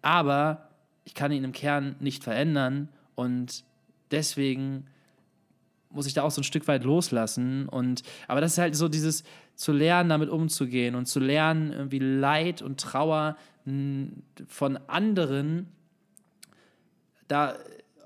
aber 0.00 0.68
ich 1.04 1.14
kann 1.14 1.32
ihn 1.32 1.42
im 1.42 1.52
Kern 1.52 1.96
nicht 1.98 2.22
verändern 2.22 2.88
und 3.16 3.64
deswegen 4.12 4.86
muss 5.96 6.06
ich 6.06 6.14
da 6.14 6.22
auch 6.22 6.30
so 6.30 6.40
ein 6.40 6.44
Stück 6.44 6.68
weit 6.68 6.84
loslassen. 6.84 7.68
Und, 7.68 8.02
aber 8.28 8.40
das 8.40 8.52
ist 8.52 8.58
halt 8.58 8.76
so 8.76 8.88
dieses 8.88 9.24
zu 9.56 9.72
lernen, 9.72 10.10
damit 10.10 10.28
umzugehen 10.28 10.94
und 10.94 11.06
zu 11.06 11.18
lernen, 11.18 11.72
irgendwie 11.72 11.98
Leid 11.98 12.62
und 12.62 12.78
Trauer 12.78 13.36
von 14.46 14.78
anderen 14.86 15.68
da 17.26 17.56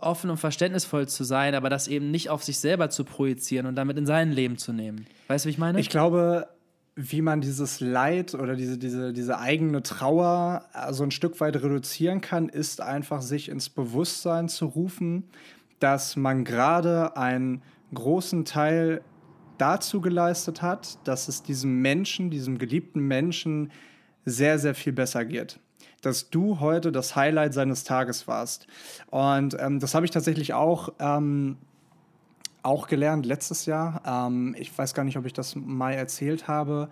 offen 0.01 0.31
und 0.31 0.39
verständnisvoll 0.39 1.09
zu 1.09 1.25
sein, 1.25 1.55
aber 1.55 1.69
das 1.69 1.89
eben 1.89 2.11
nicht 2.11 2.31
auf 2.31 2.43
sich 2.43 2.59
selber 2.59 2.89
zu 2.89 3.05
projizieren 3.05 3.67
und 3.67 3.77
damit 3.77 3.99
in 3.99 4.07
sein 4.07 4.33
Leben 4.33 4.57
zu 4.57 4.73
nehmen. 4.73 5.07
Weißt 5.29 5.45
du, 5.45 5.49
wie 5.49 5.51
ich 5.51 5.59
meine? 5.59 5.79
Ich 5.79 5.91
glaube, 5.91 6.49
wie 6.97 7.23
man 7.23 7.41
dieses 7.41 7.81
Leid 7.81 8.35
oder 8.35 8.57
diese, 8.57 8.79
diese, 8.79 9.13
diese 9.13 9.39
eigene 9.39 9.83
Trauer 9.83 10.65
so 10.91 11.03
ein 11.03 11.11
Stück 11.11 11.41
weit 11.41 11.57
reduzieren 11.57 12.21
kann, 12.21 12.49
ist 12.49 12.81
einfach 12.81 13.23
sich 13.23 13.49
ins 13.49 13.69
Bewusstsein 13.69 14.49
zu 14.49 14.67
rufen, 14.67 15.25
dass 15.79 16.17
man 16.17 16.45
gerade 16.45 17.17
einen 17.17 17.63
großen 17.95 18.45
Teil 18.45 19.03
dazu 19.59 20.01
geleistet 20.01 20.63
hat, 20.63 20.99
dass 21.05 21.29
es 21.29 21.43
diesem 21.43 21.83
Menschen, 21.83 22.31
diesem 22.31 22.59
geliebten 22.59 23.01
Menschen 23.01 23.71
sehr, 24.25 24.59
sehr 24.59 24.75
viel 24.75 24.93
besser 24.93 25.25
geht. 25.25 25.61
Dass 26.03 26.31
du 26.31 26.61
heute 26.61 26.93
das 26.93 27.15
Highlight 27.15 27.53
seines 27.53 27.85
Tages 27.85 28.27
warst. 28.27 28.67
Und 29.11 29.57
ähm, 29.61 29.81
das 29.81 29.95
habe 29.95 30.07
ich 30.07 30.13
tatsächlich 30.13 30.55
auch, 30.55 30.91
ähm, 30.99 31.59
auch 32.63 32.87
gelernt 32.87 33.27
letztes 33.27 33.67
Jahr. 33.67 34.03
Ähm, 34.07 34.55
ich 34.59 34.77
weiß 34.77 34.95
gar 34.95 35.05
nicht, 35.05 35.19
ob 35.19 35.27
ich 35.27 35.35
das 35.35 35.55
mal 35.57 35.93
erzählt 35.93 36.49
habe. 36.49 36.89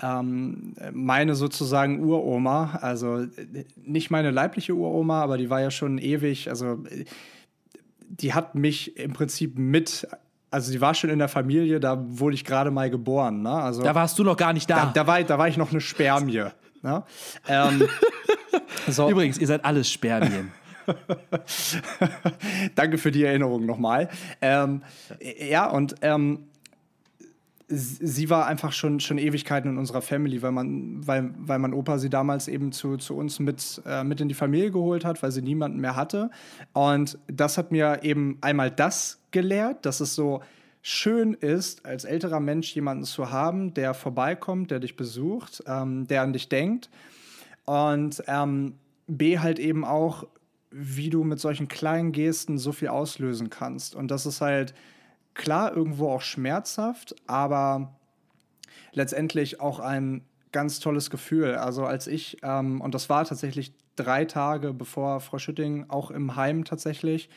Ähm, 0.00 0.74
meine 0.92 1.34
sozusagen 1.34 2.00
Uroma, 2.00 2.78
also 2.82 3.26
nicht 3.76 4.10
meine 4.10 4.30
leibliche 4.30 4.74
Uroma, 4.74 5.22
aber 5.22 5.38
die 5.38 5.50
war 5.50 5.60
ja 5.60 5.70
schon 5.70 5.98
ewig, 5.98 6.48
also 6.48 6.82
die 8.08 8.32
hat 8.32 8.54
mich 8.54 8.96
im 8.96 9.12
Prinzip 9.12 9.58
mit 9.58 10.06
also 10.50 10.70
sie 10.70 10.80
war 10.80 10.94
schon 10.94 11.10
in 11.10 11.18
der 11.18 11.28
Familie, 11.28 11.80
da 11.80 11.98
wurde 11.98 12.34
ich 12.34 12.44
gerade 12.44 12.70
mal 12.70 12.90
geboren. 12.90 13.42
Ne? 13.42 13.50
Also, 13.50 13.82
da 13.82 13.94
warst 13.94 14.18
du 14.18 14.24
noch 14.24 14.36
gar 14.36 14.52
nicht 14.52 14.68
da. 14.68 14.86
Da, 14.86 14.92
da, 14.92 15.06
war, 15.06 15.22
da 15.22 15.38
war 15.38 15.48
ich 15.48 15.56
noch 15.56 15.70
eine 15.70 15.80
Spermie. 15.80 16.44
ne? 16.82 17.02
ähm, 17.48 17.88
so. 18.88 19.10
Übrigens, 19.10 19.38
ihr 19.38 19.46
seid 19.46 19.64
alles 19.64 19.90
Spermien. 19.90 20.52
Danke 22.74 22.98
für 22.98 23.10
die 23.10 23.24
Erinnerung 23.24 23.66
nochmal. 23.66 24.08
Ähm, 24.40 24.82
ja, 25.20 25.66
und 25.66 25.96
ähm, 26.02 26.47
sie 27.68 28.30
war 28.30 28.46
einfach 28.46 28.72
schon, 28.72 28.98
schon 28.98 29.18
Ewigkeiten 29.18 29.72
in 29.72 29.78
unserer 29.78 30.00
Family, 30.00 30.40
weil 30.40 30.52
man, 30.52 31.06
weil, 31.06 31.34
weil 31.36 31.58
mein 31.58 31.74
Opa 31.74 31.98
sie 31.98 32.08
damals 32.08 32.48
eben 32.48 32.72
zu, 32.72 32.96
zu 32.96 33.14
uns 33.14 33.38
mit, 33.40 33.82
äh, 33.84 34.04
mit 34.04 34.20
in 34.20 34.28
die 34.28 34.34
Familie 34.34 34.70
geholt 34.70 35.04
hat, 35.04 35.22
weil 35.22 35.30
sie 35.32 35.42
niemanden 35.42 35.78
mehr 35.78 35.94
hatte. 35.94 36.30
Und 36.72 37.18
das 37.26 37.58
hat 37.58 37.70
mir 37.70 38.00
eben 38.02 38.38
einmal 38.40 38.70
das 38.70 39.20
gelehrt, 39.32 39.84
dass 39.84 40.00
es 40.00 40.14
so 40.14 40.40
schön 40.80 41.34
ist, 41.34 41.84
als 41.84 42.04
älterer 42.04 42.40
Mensch 42.40 42.74
jemanden 42.74 43.04
zu 43.04 43.30
haben, 43.30 43.74
der 43.74 43.92
vorbeikommt, 43.92 44.70
der 44.70 44.80
dich 44.80 44.96
besucht, 44.96 45.62
ähm, 45.66 46.06
der 46.06 46.22
an 46.22 46.32
dich 46.32 46.48
denkt. 46.48 46.88
Und 47.66 48.22
ähm, 48.28 48.74
B 49.06 49.38
halt 49.40 49.58
eben 49.58 49.84
auch, 49.84 50.26
wie 50.70 51.10
du 51.10 51.22
mit 51.22 51.38
solchen 51.38 51.68
kleinen 51.68 52.12
Gesten 52.12 52.56
so 52.56 52.72
viel 52.72 52.88
auslösen 52.88 53.50
kannst. 53.50 53.94
Und 53.94 54.10
das 54.10 54.24
ist 54.24 54.40
halt 54.40 54.72
klar 55.38 55.74
irgendwo 55.74 56.10
auch 56.10 56.20
schmerzhaft, 56.20 57.14
aber 57.26 57.94
letztendlich 58.92 59.60
auch 59.60 59.78
ein 59.78 60.26
ganz 60.52 60.80
tolles 60.80 61.08
Gefühl. 61.08 61.54
Also 61.54 61.86
als 61.86 62.06
ich, 62.06 62.38
ähm, 62.42 62.82
und 62.82 62.94
das 62.94 63.08
war 63.08 63.24
tatsächlich 63.24 63.72
drei 63.96 64.26
Tage 64.26 64.74
bevor 64.74 65.20
Frau 65.20 65.38
Schütting 65.38 65.86
auch 65.88 66.10
im 66.10 66.36
Heim 66.36 66.64
tatsächlich 66.64 67.30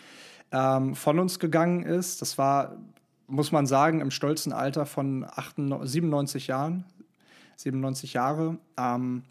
ähm, 0.51 0.95
von 0.95 1.19
uns 1.19 1.39
gegangen 1.39 1.83
ist, 1.83 2.21
das 2.21 2.37
war, 2.37 2.77
muss 3.27 3.51
man 3.51 3.65
sagen, 3.65 4.01
im 4.01 4.11
stolzen 4.11 4.51
Alter 4.51 4.85
von 4.85 5.23
98, 5.23 5.91
97 5.91 6.47
Jahren, 6.47 6.85
97 7.55 8.13
Jahre, 8.13 8.57
ähm, 8.77 9.23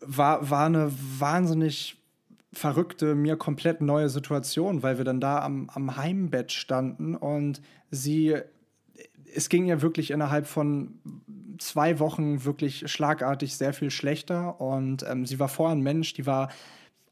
war, 0.00 0.50
war 0.50 0.66
eine 0.66 0.90
wahnsinnig 0.92 2.03
verrückte, 2.54 3.14
mir 3.14 3.36
komplett 3.36 3.80
neue 3.80 4.08
Situation, 4.08 4.82
weil 4.82 4.98
wir 4.98 5.04
dann 5.04 5.20
da 5.20 5.42
am, 5.42 5.70
am 5.72 5.96
Heimbett 5.96 6.52
standen 6.52 7.14
und 7.14 7.60
sie, 7.90 8.36
es 9.34 9.48
ging 9.48 9.66
ja 9.66 9.82
wirklich 9.82 10.10
innerhalb 10.10 10.46
von 10.46 10.98
zwei 11.58 11.98
Wochen 11.98 12.44
wirklich 12.44 12.90
schlagartig 12.90 13.56
sehr 13.56 13.72
viel 13.72 13.90
schlechter 13.90 14.60
und 14.60 15.04
ähm, 15.08 15.26
sie 15.26 15.38
war 15.38 15.48
vorher 15.48 15.76
ein 15.76 15.82
Mensch, 15.82 16.14
die 16.14 16.26
war 16.26 16.48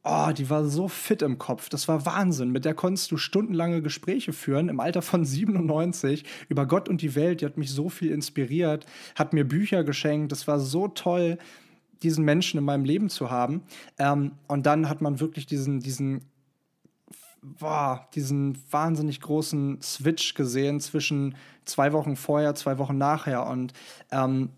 Oh, 0.05 0.33
die 0.37 0.51
war 0.51 0.65
so 0.65 0.89
fit 0.89 1.23
im 1.23 1.39
Kopf. 1.39 1.69
Das 1.69 1.87
war 1.87 2.05
Wahnsinn. 2.05 2.51
Mit 2.51 2.65
der 2.65 2.75
konntest 2.75 3.13
du 3.13 3.17
stundenlange 3.17 3.83
Gespräche 3.83 4.33
führen, 4.33 4.69
im 4.69 4.81
Alter 4.81 5.01
von 5.01 5.25
97, 5.25 6.25
über 6.49 6.67
Gott 6.67 6.89
und 6.89 7.03
die 7.03 7.15
Welt. 7.15 7.41
Die 7.41 7.45
hat 7.45 7.57
mich 7.57 7.71
so 7.71 7.89
viel 7.89 8.11
inspiriert, 8.11 8.85
hat 9.15 9.33
mir 9.33 9.45
Bücher 9.45 9.85
geschenkt. 9.85 10.33
Das 10.33 10.49
war 10.49 10.59
so 10.59 10.89
toll 10.89 11.39
diesen 12.03 12.25
Menschen 12.25 12.59
in 12.59 12.65
meinem 12.65 12.85
Leben 12.85 13.09
zu 13.09 13.31
haben. 13.31 13.63
Ähm, 13.99 14.33
und 14.49 14.67
dann 14.67 14.89
hat 14.89 15.01
man 15.01 15.21
wirklich 15.21 15.47
diesen, 15.47 15.81
diesen, 15.81 16.25
boah, 17.43 18.09
diesen 18.15 18.59
wahnsinnig 18.71 19.21
großen 19.21 19.81
Switch 19.83 20.35
gesehen 20.35 20.81
zwischen 20.81 21.37
zwei 21.65 21.93
Wochen 21.93 22.17
vorher, 22.17 22.55
zwei 22.55 22.79
Wochen 22.79 22.99
nachher. 22.99 23.47
Und 23.47 23.73
ähm, 24.11 24.51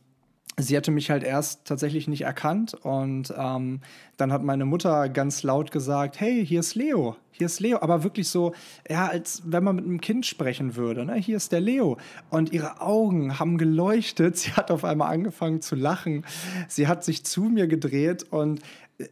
sie 0.58 0.76
hatte 0.76 0.90
mich 0.90 1.10
halt 1.10 1.24
erst 1.24 1.64
tatsächlich 1.64 2.06
nicht 2.06 2.22
erkannt 2.22 2.74
und 2.74 3.34
ähm, 3.36 3.80
dann 4.16 4.32
hat 4.32 4.42
meine 4.44 4.64
Mutter 4.64 5.08
ganz 5.08 5.42
laut 5.42 5.70
gesagt, 5.70 6.20
hey, 6.20 6.46
hier 6.46 6.60
ist 6.60 6.74
Leo, 6.74 7.16
hier 7.32 7.46
ist 7.46 7.60
Leo, 7.60 7.78
aber 7.80 8.04
wirklich 8.04 8.28
so, 8.28 8.54
ja, 8.88 9.06
als 9.08 9.42
wenn 9.44 9.64
man 9.64 9.76
mit 9.76 9.84
einem 9.84 10.00
Kind 10.00 10.26
sprechen 10.26 10.76
würde, 10.76 11.04
ne? 11.04 11.14
hier 11.14 11.36
ist 11.36 11.50
der 11.50 11.60
Leo. 11.60 11.98
Und 12.30 12.52
ihre 12.52 12.80
Augen 12.80 13.38
haben 13.38 13.58
geleuchtet, 13.58 14.36
sie 14.38 14.52
hat 14.52 14.70
auf 14.70 14.84
einmal 14.84 15.12
angefangen 15.12 15.60
zu 15.60 15.74
lachen, 15.74 16.24
sie 16.68 16.86
hat 16.86 17.04
sich 17.04 17.24
zu 17.24 17.42
mir 17.42 17.66
gedreht 17.66 18.24
und 18.30 18.60
äh, 18.98 19.08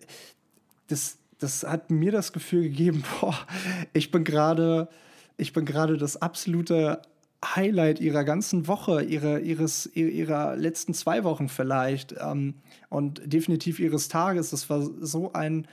das, 0.86 1.18
das 1.38 1.64
hat 1.64 1.90
mir 1.90 2.12
das 2.12 2.32
Gefühl 2.32 2.62
gegeben, 2.62 3.02
boah, 3.20 3.36
ich 3.92 4.10
bin 4.12 4.22
gerade, 4.22 4.88
ich 5.36 5.52
bin 5.52 5.64
gerade 5.64 5.96
das 5.96 6.20
absolute 6.20 7.02
Highlight 7.44 8.00
ihrer 8.00 8.24
ganzen 8.24 8.68
Woche, 8.68 9.02
ihre, 9.02 9.40
ihres, 9.40 9.86
ihrer 9.94 10.56
letzten 10.56 10.94
zwei 10.94 11.24
Wochen 11.24 11.48
vielleicht 11.48 12.14
ähm, 12.20 12.54
und 12.88 13.20
definitiv 13.24 13.80
ihres 13.80 14.08
Tages. 14.08 14.50
Das 14.50 14.70
war 14.70 14.80
so 15.00 15.32
ein, 15.32 15.66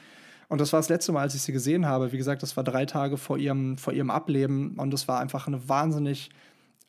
und 0.47 0.59
das 0.59 0.73
war 0.73 0.79
das 0.79 0.89
letzte 0.89 1.11
Mal, 1.11 1.21
als 1.21 1.35
ich 1.35 1.43
sie 1.43 1.51
gesehen 1.51 1.85
habe. 1.85 2.11
Wie 2.11 2.17
gesagt, 2.17 2.41
das 2.41 2.57
war 2.57 2.63
drei 2.63 2.85
Tage 2.85 3.17
vor 3.17 3.37
ihrem, 3.37 3.77
vor 3.77 3.93
ihrem 3.93 4.09
Ableben 4.09 4.75
und 4.77 4.91
das 4.91 5.07
war 5.07 5.19
einfach 5.19 5.45
eine 5.45 5.69
wahnsinnig 5.69 6.31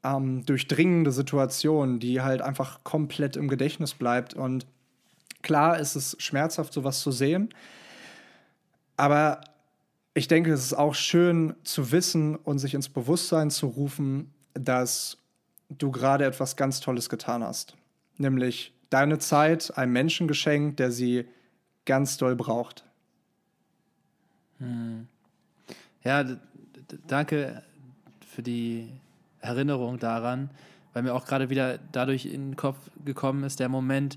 ähm, 0.02 0.46
durchdringende 0.46 1.12
Situation, 1.12 1.98
die 1.98 2.22
halt 2.22 2.40
einfach 2.40 2.82
komplett 2.82 3.36
im 3.36 3.48
Gedächtnis 3.48 3.92
bleibt. 3.92 4.32
Und 4.32 4.66
klar 5.42 5.78
ist 5.78 5.94
es 5.94 6.16
schmerzhaft, 6.18 6.72
sowas 6.72 7.00
zu 7.00 7.12
sehen, 7.12 7.50
aber 8.96 9.40
ich 10.14 10.28
denke, 10.28 10.52
es 10.52 10.64
ist 10.64 10.74
auch 10.74 10.94
schön 10.94 11.54
zu 11.64 11.92
wissen 11.92 12.36
und 12.36 12.58
sich 12.58 12.74
ins 12.74 12.88
Bewusstsein 12.88 13.50
zu 13.50 13.66
rufen, 13.66 14.32
dass 14.54 15.18
du 15.68 15.90
gerade 15.90 16.24
etwas 16.24 16.56
ganz 16.56 16.80
Tolles 16.80 17.08
getan 17.08 17.42
hast. 17.42 17.76
Nämlich 18.16 18.72
deine 18.90 19.18
Zeit 19.18 19.76
einem 19.76 19.92
Menschen 19.92 20.28
geschenkt, 20.28 20.78
der 20.78 20.90
sie 20.90 21.26
ganz 21.86 22.16
doll 22.16 22.36
braucht. 22.36 22.84
Hm. 24.58 25.06
Ja, 26.02 26.24
danke 27.06 27.62
für 28.26 28.42
die 28.42 28.88
Erinnerung 29.40 29.98
daran, 29.98 30.50
weil 30.92 31.02
mir 31.02 31.14
auch 31.14 31.24
gerade 31.24 31.50
wieder 31.50 31.78
dadurch 31.92 32.26
in 32.26 32.50
den 32.50 32.56
Kopf 32.56 32.78
gekommen 33.04 33.44
ist, 33.44 33.60
der 33.60 33.68
Moment, 33.68 34.16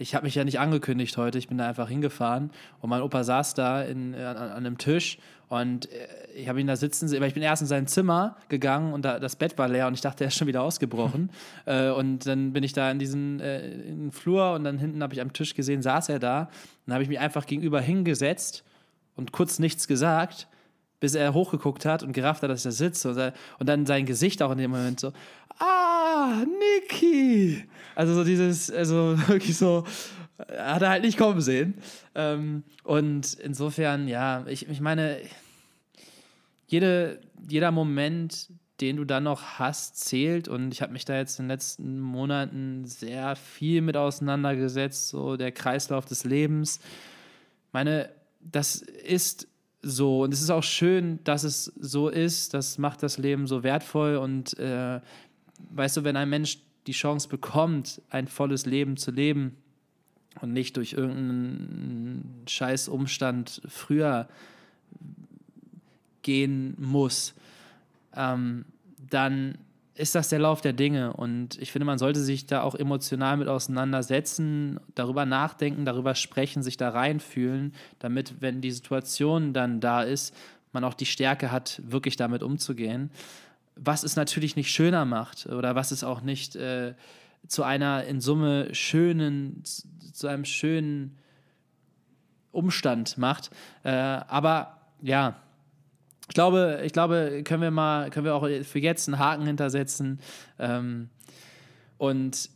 ich 0.00 0.14
habe 0.14 0.24
mich 0.24 0.34
ja 0.34 0.44
nicht 0.44 0.58
angekündigt 0.58 1.16
heute, 1.18 1.36
ich 1.36 1.48
bin 1.48 1.58
da 1.58 1.68
einfach 1.68 1.88
hingefahren 1.88 2.50
und 2.80 2.88
mein 2.88 3.02
Opa 3.02 3.22
saß 3.22 3.52
da 3.52 3.82
in, 3.82 4.14
an, 4.14 4.36
an 4.36 4.50
einem 4.52 4.78
Tisch 4.78 5.18
und 5.48 5.92
äh, 5.92 6.06
ich 6.34 6.48
habe 6.48 6.60
ihn 6.60 6.66
da 6.66 6.76
sitzen 6.76 7.06
sehen, 7.06 7.20
weil 7.20 7.28
ich 7.28 7.34
bin 7.34 7.42
erst 7.42 7.60
in 7.60 7.68
sein 7.68 7.86
Zimmer 7.86 8.36
gegangen 8.48 8.94
und 8.94 9.04
da, 9.04 9.18
das 9.18 9.36
Bett 9.36 9.58
war 9.58 9.68
leer 9.68 9.86
und 9.88 9.94
ich 9.94 10.00
dachte, 10.00 10.24
er 10.24 10.28
ist 10.28 10.36
schon 10.36 10.48
wieder 10.48 10.62
ausgebrochen. 10.62 11.30
äh, 11.66 11.90
und 11.90 12.26
dann 12.26 12.52
bin 12.52 12.62
ich 12.62 12.72
da 12.72 12.90
in 12.90 12.98
diesen 12.98 13.40
äh, 13.40 13.68
in 13.68 14.04
den 14.04 14.12
Flur 14.12 14.54
und 14.54 14.64
dann 14.64 14.78
hinten 14.78 15.02
habe 15.02 15.12
ich 15.12 15.20
am 15.20 15.32
Tisch 15.32 15.54
gesehen, 15.54 15.82
saß 15.82 16.08
er 16.08 16.18
da. 16.18 16.48
Dann 16.86 16.94
habe 16.94 17.02
ich 17.02 17.08
mich 17.08 17.18
einfach 17.18 17.46
gegenüber 17.46 17.80
hingesetzt 17.80 18.64
und 19.16 19.32
kurz 19.32 19.58
nichts 19.58 19.86
gesagt, 19.86 20.48
bis 21.00 21.14
er 21.14 21.34
hochgeguckt 21.34 21.84
hat 21.84 22.02
und 22.02 22.12
gerafft 22.12 22.42
hat, 22.42 22.50
dass 22.50 22.60
ich 22.60 22.64
da 22.64 22.70
sitze. 22.70 23.10
Und, 23.10 23.18
er, 23.18 23.32
und 23.58 23.68
dann 23.68 23.84
sein 23.86 24.06
Gesicht 24.06 24.42
auch 24.42 24.52
in 24.52 24.58
dem 24.58 24.70
Moment 24.70 25.00
so, 25.00 25.12
ah, 25.58 26.44
Niki. 26.44 27.64
Also 28.00 28.14
so 28.14 28.24
dieses, 28.24 28.70
also 28.70 29.14
wirklich 29.28 29.58
so, 29.58 29.84
hat 30.38 30.80
er 30.80 30.88
halt 30.88 31.04
nicht 31.04 31.18
kommen 31.18 31.42
sehen. 31.42 31.74
Ähm, 32.14 32.64
und 32.82 33.34
insofern, 33.34 34.08
ja, 34.08 34.46
ich, 34.46 34.66
ich 34.70 34.80
meine, 34.80 35.18
jede, 36.66 37.20
jeder 37.46 37.70
Moment, 37.72 38.48
den 38.80 38.96
du 38.96 39.04
dann 39.04 39.24
noch 39.24 39.58
hast, 39.58 40.00
zählt. 40.00 40.48
Und 40.48 40.72
ich 40.72 40.80
habe 40.80 40.94
mich 40.94 41.04
da 41.04 41.14
jetzt 41.18 41.38
in 41.40 41.44
den 41.44 41.50
letzten 41.50 42.00
Monaten 42.00 42.86
sehr 42.86 43.36
viel 43.36 43.82
mit 43.82 43.98
auseinandergesetzt, 43.98 45.10
so 45.10 45.36
der 45.36 45.52
Kreislauf 45.52 46.06
des 46.06 46.24
Lebens. 46.24 46.80
Meine, 47.70 48.08
das 48.40 48.76
ist 48.76 49.46
so 49.82 50.22
und 50.22 50.32
es 50.32 50.40
ist 50.40 50.48
auch 50.48 50.62
schön, 50.62 51.18
dass 51.24 51.44
es 51.44 51.66
so 51.78 52.08
ist. 52.08 52.54
Das 52.54 52.78
macht 52.78 53.02
das 53.02 53.18
Leben 53.18 53.46
so 53.46 53.62
wertvoll 53.62 54.16
und 54.16 54.58
äh, 54.58 55.02
weißt 55.68 55.98
du, 55.98 56.04
wenn 56.04 56.16
ein 56.16 56.30
Mensch 56.30 56.60
die 56.90 56.96
Chance 56.96 57.28
bekommt, 57.28 58.02
ein 58.10 58.26
volles 58.26 58.66
Leben 58.66 58.96
zu 58.96 59.12
leben 59.12 59.56
und 60.40 60.52
nicht 60.52 60.76
durch 60.76 60.92
irgendeinen 60.94 62.42
Scheißumstand 62.48 63.62
früher 63.68 64.28
gehen 66.22 66.74
muss, 66.78 67.34
ähm, 68.16 68.64
dann 69.08 69.58
ist 69.94 70.16
das 70.16 70.30
der 70.30 70.40
Lauf 70.40 70.62
der 70.62 70.72
Dinge. 70.72 71.12
Und 71.12 71.58
ich 71.62 71.70
finde, 71.70 71.86
man 71.86 71.98
sollte 71.98 72.18
sich 72.18 72.46
da 72.46 72.62
auch 72.62 72.74
emotional 72.74 73.36
mit 73.36 73.46
auseinandersetzen, 73.46 74.80
darüber 74.96 75.26
nachdenken, 75.26 75.84
darüber 75.84 76.16
sprechen, 76.16 76.64
sich 76.64 76.76
da 76.76 76.88
reinfühlen, 76.88 77.72
damit, 78.00 78.40
wenn 78.40 78.60
die 78.60 78.72
Situation 78.72 79.52
dann 79.52 79.78
da 79.78 80.02
ist, 80.02 80.34
man 80.72 80.82
auch 80.82 80.94
die 80.94 81.06
Stärke 81.06 81.52
hat, 81.52 81.80
wirklich 81.84 82.16
damit 82.16 82.42
umzugehen. 82.42 83.10
Was 83.82 84.02
es 84.02 84.16
natürlich 84.16 84.56
nicht 84.56 84.70
schöner 84.70 85.04
macht 85.04 85.46
oder 85.46 85.74
was 85.74 85.90
es 85.90 86.04
auch 86.04 86.20
nicht 86.20 86.54
äh, 86.56 86.94
zu 87.46 87.62
einer 87.62 88.04
in 88.04 88.20
Summe 88.20 88.74
schönen, 88.74 89.62
zu 90.12 90.26
einem 90.26 90.44
schönen 90.44 91.16
Umstand 92.52 93.16
macht. 93.16 93.50
Äh, 93.84 93.90
aber 93.90 94.76
ja, 95.02 95.36
ich 96.28 96.34
glaube, 96.34 96.80
ich 96.84 96.92
glaube, 96.92 97.42
können 97.44 97.62
wir 97.62 97.70
mal, 97.70 98.10
können 98.10 98.26
wir 98.26 98.34
auch 98.34 98.46
für 98.64 98.78
jetzt 98.78 99.08
einen 99.08 99.18
Haken 99.18 99.46
hintersetzen. 99.46 100.20
Ähm, 100.58 101.08
und 101.98 102.50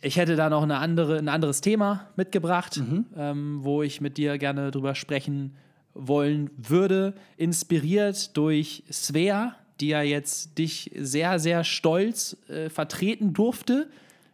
ich 0.00 0.16
hätte 0.16 0.36
da 0.36 0.50
noch 0.50 0.62
eine 0.62 0.78
andere, 0.78 1.18
ein 1.18 1.28
anderes 1.28 1.60
Thema 1.60 2.08
mitgebracht, 2.16 2.78
mhm. 2.78 3.06
ähm, 3.16 3.58
wo 3.62 3.82
ich 3.82 4.00
mit 4.00 4.16
dir 4.18 4.36
gerne 4.38 4.70
drüber 4.70 4.94
sprechen 4.94 5.56
wollen 5.94 6.50
würde. 6.56 7.14
Inspiriert 7.36 8.36
durch 8.36 8.82
Svea, 8.90 9.54
die 9.84 9.90
ja 9.90 10.00
jetzt 10.00 10.56
dich 10.56 10.90
sehr, 10.96 11.38
sehr 11.38 11.62
stolz 11.62 12.38
äh, 12.48 12.70
vertreten 12.70 13.34
durfte 13.34 13.86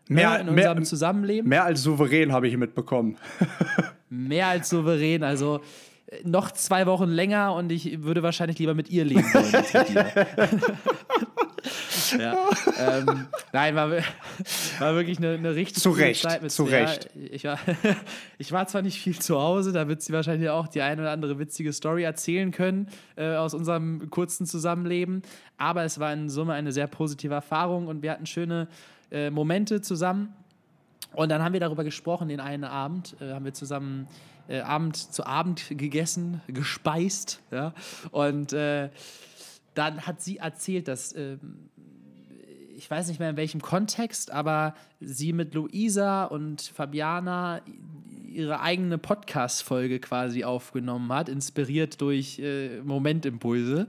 mehr, 0.09 0.39
in 0.41 0.49
unserem 0.49 0.77
mehr, 0.77 0.85
Zusammenleben. 0.85 1.49
Mehr 1.49 1.65
als 1.65 1.83
souverän 1.83 2.33
habe 2.33 2.47
ich 2.47 2.57
mitbekommen. 2.57 3.17
mehr 4.09 4.47
als 4.47 4.69
souverän. 4.69 5.25
Also 5.25 5.61
äh, 6.07 6.19
noch 6.23 6.53
zwei 6.53 6.87
Wochen 6.87 7.09
länger 7.09 7.55
und 7.55 7.73
ich 7.73 8.05
würde 8.05 8.23
wahrscheinlich 8.23 8.61
lieber 8.61 8.75
mit 8.75 8.91
ihr 8.91 9.05
leben 9.05 9.25
wollen 9.35 9.55
als 9.55 9.75
mit 9.75 9.89
dir. 9.89 10.07
ja. 12.19 12.49
ähm, 12.79 13.27
nein, 13.53 13.75
war, 13.75 13.91
war 13.91 14.95
wirklich 14.95 15.19
eine, 15.19 15.35
eine 15.35 15.55
richtig 15.55 15.83
zu 15.83 15.91
Recht, 15.91 16.23
Zeit 16.23 16.43
mit 16.43 16.51
Zu 16.51 16.67
der, 16.67 16.89
Recht. 16.89 17.11
Ich 17.15 17.45
war, 17.45 17.59
ich 18.39 18.53
war 18.53 18.67
zwar 18.67 18.83
nicht 18.83 19.01
viel 19.01 19.19
zu 19.19 19.41
Hause, 19.41 19.73
da 19.73 19.89
wird 19.89 20.03
sie 20.03 20.13
wahrscheinlich 20.13 20.49
auch 20.51 20.69
die 20.69 20.83
eine 20.83 21.03
oder 21.03 21.11
andere 21.13 21.39
witzige 21.39 21.73
Story 21.73 22.03
erzählen 22.03 22.51
können 22.51 22.89
äh, 23.17 23.35
aus 23.35 23.55
unserem 23.55 24.11
kurzen 24.11 24.47
Zusammenleben, 24.47 25.23
aber 25.57 25.85
es 25.85 25.99
war 26.01 26.13
in 26.13 26.29
Summe 26.29 26.55
eine 26.55 26.73
sehr 26.73 26.87
positive 26.87 27.35
Erfahrung 27.35 27.87
und 27.87 28.03
wir 28.03 28.13
hatten 28.13 28.27
schöne 28.27 28.69
äh, 29.11 29.31
Momente 29.31 29.81
zusammen. 29.81 30.35
Und 31.13 31.29
dann 31.31 31.43
haben 31.43 31.53
wir 31.53 31.61
darüber 31.61 31.83
gesprochen, 31.83 32.29
den 32.29 32.41
einen 32.41 32.65
Abend 32.65 33.17
äh, 33.21 33.33
haben 33.33 33.45
wir 33.45 33.53
zusammen 33.53 34.07
äh, 34.49 34.61
Abend 34.61 34.97
zu 34.97 35.25
Abend 35.27 35.65
gegessen, 35.71 36.41
gespeist. 36.49 37.41
Ja? 37.51 37.73
Und 38.11 38.53
äh, 38.53 38.91
dann 39.75 40.07
hat 40.07 40.21
sie 40.21 40.39
erzählt, 40.39 40.89
dass 40.89 41.15
ähm, 41.15 41.71
ich 42.81 42.91
weiß 42.91 43.09
nicht 43.09 43.21
mehr 43.21 43.29
in 43.29 43.37
welchem 43.37 43.61
Kontext, 43.61 44.31
aber 44.31 44.73
sie 45.01 45.35
mit 45.35 45.53
Luisa 45.53 46.25
und 46.25 46.63
Fabiana 46.63 47.61
ihre 48.27 48.61
eigene 48.61 48.97
Podcast-Folge 48.97 50.01
quasi 50.01 50.45
aufgenommen 50.45 51.13
hat, 51.13 51.29
inspiriert 51.29 52.01
durch 52.01 52.39
äh, 52.39 52.81
Momentimpulse. 52.81 53.87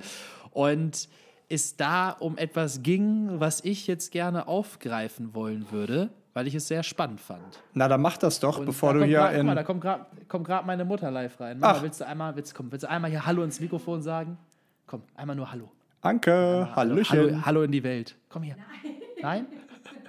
Und 0.49 1.07
es 1.47 1.77
da 1.77 2.09
um 2.09 2.37
etwas 2.37 2.83
ging, 2.83 3.39
was 3.39 3.63
ich 3.63 3.87
jetzt 3.87 4.11
gerne 4.11 4.49
aufgreifen 4.49 5.33
wollen 5.33 5.71
würde, 5.71 6.09
weil 6.33 6.47
ich 6.47 6.55
es 6.55 6.67
sehr 6.67 6.83
spannend 6.83 7.21
fand. 7.21 7.63
Na, 7.73 7.87
dann 7.87 8.01
mach 8.01 8.17
das 8.17 8.41
doch, 8.41 8.59
Und 8.59 8.65
bevor 8.65 8.93
da 8.93 8.99
du 8.99 9.05
hier 9.05 9.19
grad, 9.19 9.35
in. 9.35 9.45
Mal, 9.45 9.55
da 9.55 9.63
kommt 9.63 9.81
gerade 9.81 10.67
meine 10.67 10.83
Mutter 10.83 11.09
live 11.11 11.39
rein. 11.39 11.59
Mama, 11.59 11.81
willst 11.81 12.01
du 12.01 12.05
einmal, 12.05 12.35
willst, 12.35 12.53
komm, 12.53 12.69
willst 12.73 12.83
du 12.83 12.89
einmal 12.89 13.09
hier 13.09 13.25
Hallo 13.25 13.41
ins 13.41 13.61
Mikrofon 13.61 14.01
sagen? 14.01 14.37
Komm, 14.85 15.03
einmal 15.15 15.37
nur 15.37 15.49
Hallo. 15.49 15.71
Anke, 16.01 16.33
einmal, 16.33 16.75
Hallöchen. 16.75 17.19
Hallo, 17.19 17.45
Hallo, 17.45 17.63
in 17.63 17.71
die 17.71 17.83
Welt. 17.83 18.15
Komm 18.29 18.43
hier. 18.43 18.55
Nein? 18.55 18.95
Nein? 19.21 19.45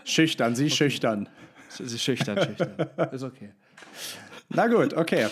Schüchtern, 0.04 0.56
sie 0.56 0.64
okay. 0.64 0.74
schüchtern. 0.74 1.28
Sie 1.68 1.98
schüchtern, 1.98 2.38
schüchtern. 2.42 2.88
Ist 3.12 3.22
okay. 3.22 3.52
Na 4.48 4.66
gut, 4.66 4.94
okay. 4.94 5.28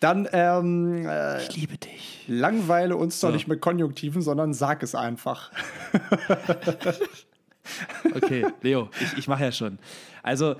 Dann 0.00 0.28
ähm, 0.32 1.06
äh, 1.06 1.42
ich 1.42 1.56
liebe 1.56 1.78
dich. 1.78 2.24
Langweile 2.28 2.96
uns 2.96 3.18
so. 3.18 3.28
doch 3.28 3.34
nicht 3.34 3.48
mit 3.48 3.60
Konjunktiven, 3.60 4.20
sondern 4.20 4.52
sag 4.52 4.82
es 4.82 4.94
einfach. 4.94 5.50
okay, 8.14 8.46
Leo, 8.60 8.90
ich, 9.00 9.18
ich 9.18 9.28
mache 9.28 9.44
ja 9.44 9.52
schon. 9.52 9.78
Also, 10.22 10.56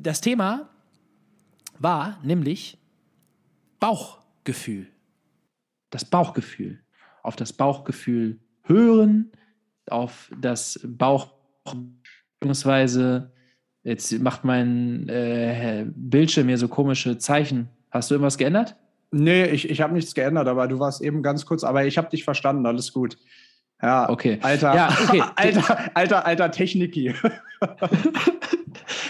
das 0.00 0.20
Thema 0.20 0.68
war 1.78 2.18
nämlich 2.22 2.78
Bauchgefühl. 3.80 4.86
Das 5.90 6.04
Bauchgefühl. 6.04 6.80
Auf 7.28 7.36
das 7.36 7.52
Bauchgefühl 7.52 8.38
hören, 8.64 9.30
auf 9.88 10.30
das 10.40 10.80
Bauch, 10.82 11.28
beziehungsweise 12.40 13.32
jetzt 13.82 14.18
macht 14.20 14.44
mein 14.44 15.08
äh, 15.08 15.86
Bildschirm 15.94 16.46
mir 16.46 16.58
so 16.58 16.68
komische 16.68 17.18
Zeichen 17.18 17.68
Hast 17.90 18.10
du 18.10 18.14
irgendwas 18.14 18.38
geändert? 18.38 18.76
Nee, 19.10 19.46
ich, 19.46 19.70
ich 19.70 19.80
habe 19.80 19.94
nichts 19.94 20.14
geändert, 20.14 20.48
aber 20.48 20.68
du 20.68 20.78
warst 20.78 21.00
eben 21.00 21.22
ganz 21.22 21.46
kurz, 21.46 21.64
aber 21.64 21.86
ich 21.86 21.96
habe 21.96 22.10
dich 22.10 22.24
verstanden, 22.24 22.66
alles 22.66 22.92
gut. 22.92 23.16
Ja, 23.80 24.10
okay. 24.10 24.38
Alter, 24.42 24.74
ja, 24.74 24.88
okay. 25.04 25.22
alter, 25.36 25.96
alter, 25.96 26.26
alter 26.26 26.50
Techniki. 26.50 27.14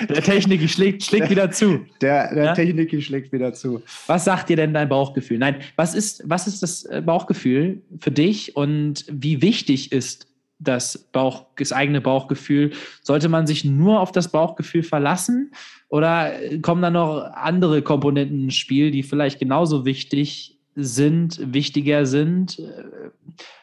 Der 0.09 0.23
Techniki 0.23 0.69
schlägt, 0.69 1.05
schlägt 1.05 1.31
wieder 1.31 1.51
zu. 1.51 1.87
Der, 2.01 2.35
der 2.35 2.45
ja? 2.45 2.55
Techniki 2.55 3.03
schlägt 3.03 3.33
wieder 3.33 3.53
zu. 3.53 3.83
Was 4.07 4.25
sagt 4.25 4.49
dir 4.49 4.57
denn 4.57 4.75
dein 4.75 4.89
Bauchgefühl? 4.89 5.39
Nein, 5.39 5.57
was 5.77 5.95
ist, 5.95 6.23
was 6.25 6.47
ist 6.47 6.63
das 6.63 6.85
äh, 6.85 7.03
Bauchgefühl 7.05 7.83
für 8.01 8.11
dich 8.11 8.57
und 8.57 9.05
wie 9.11 9.43
wichtig 9.43 9.93
ist 9.93 10.27
das, 10.59 10.99
Bauch, 10.99 11.47
das 11.57 11.73
eigene 11.73 12.01
Bauchgefühl? 12.01 12.73
Sollte 13.03 13.29
man 13.29 13.47
sich 13.47 13.65
nur 13.65 14.01
auf 14.01 14.13
das 14.13 14.29
Bauchgefühl 14.29 14.83
verlassen 14.83 15.53
oder 15.89 16.33
kommen 16.63 16.83
da 16.83 16.91
noch 16.91 17.31
andere 17.35 17.83
Komponenten 17.83 18.45
ins 18.45 18.57
Spiel, 18.57 18.91
die 18.91 19.03
vielleicht 19.03 19.39
genauso 19.39 19.85
wichtig 19.85 20.59
sind, 20.75 21.41
wichtiger 21.53 22.07
sind? 22.07 22.63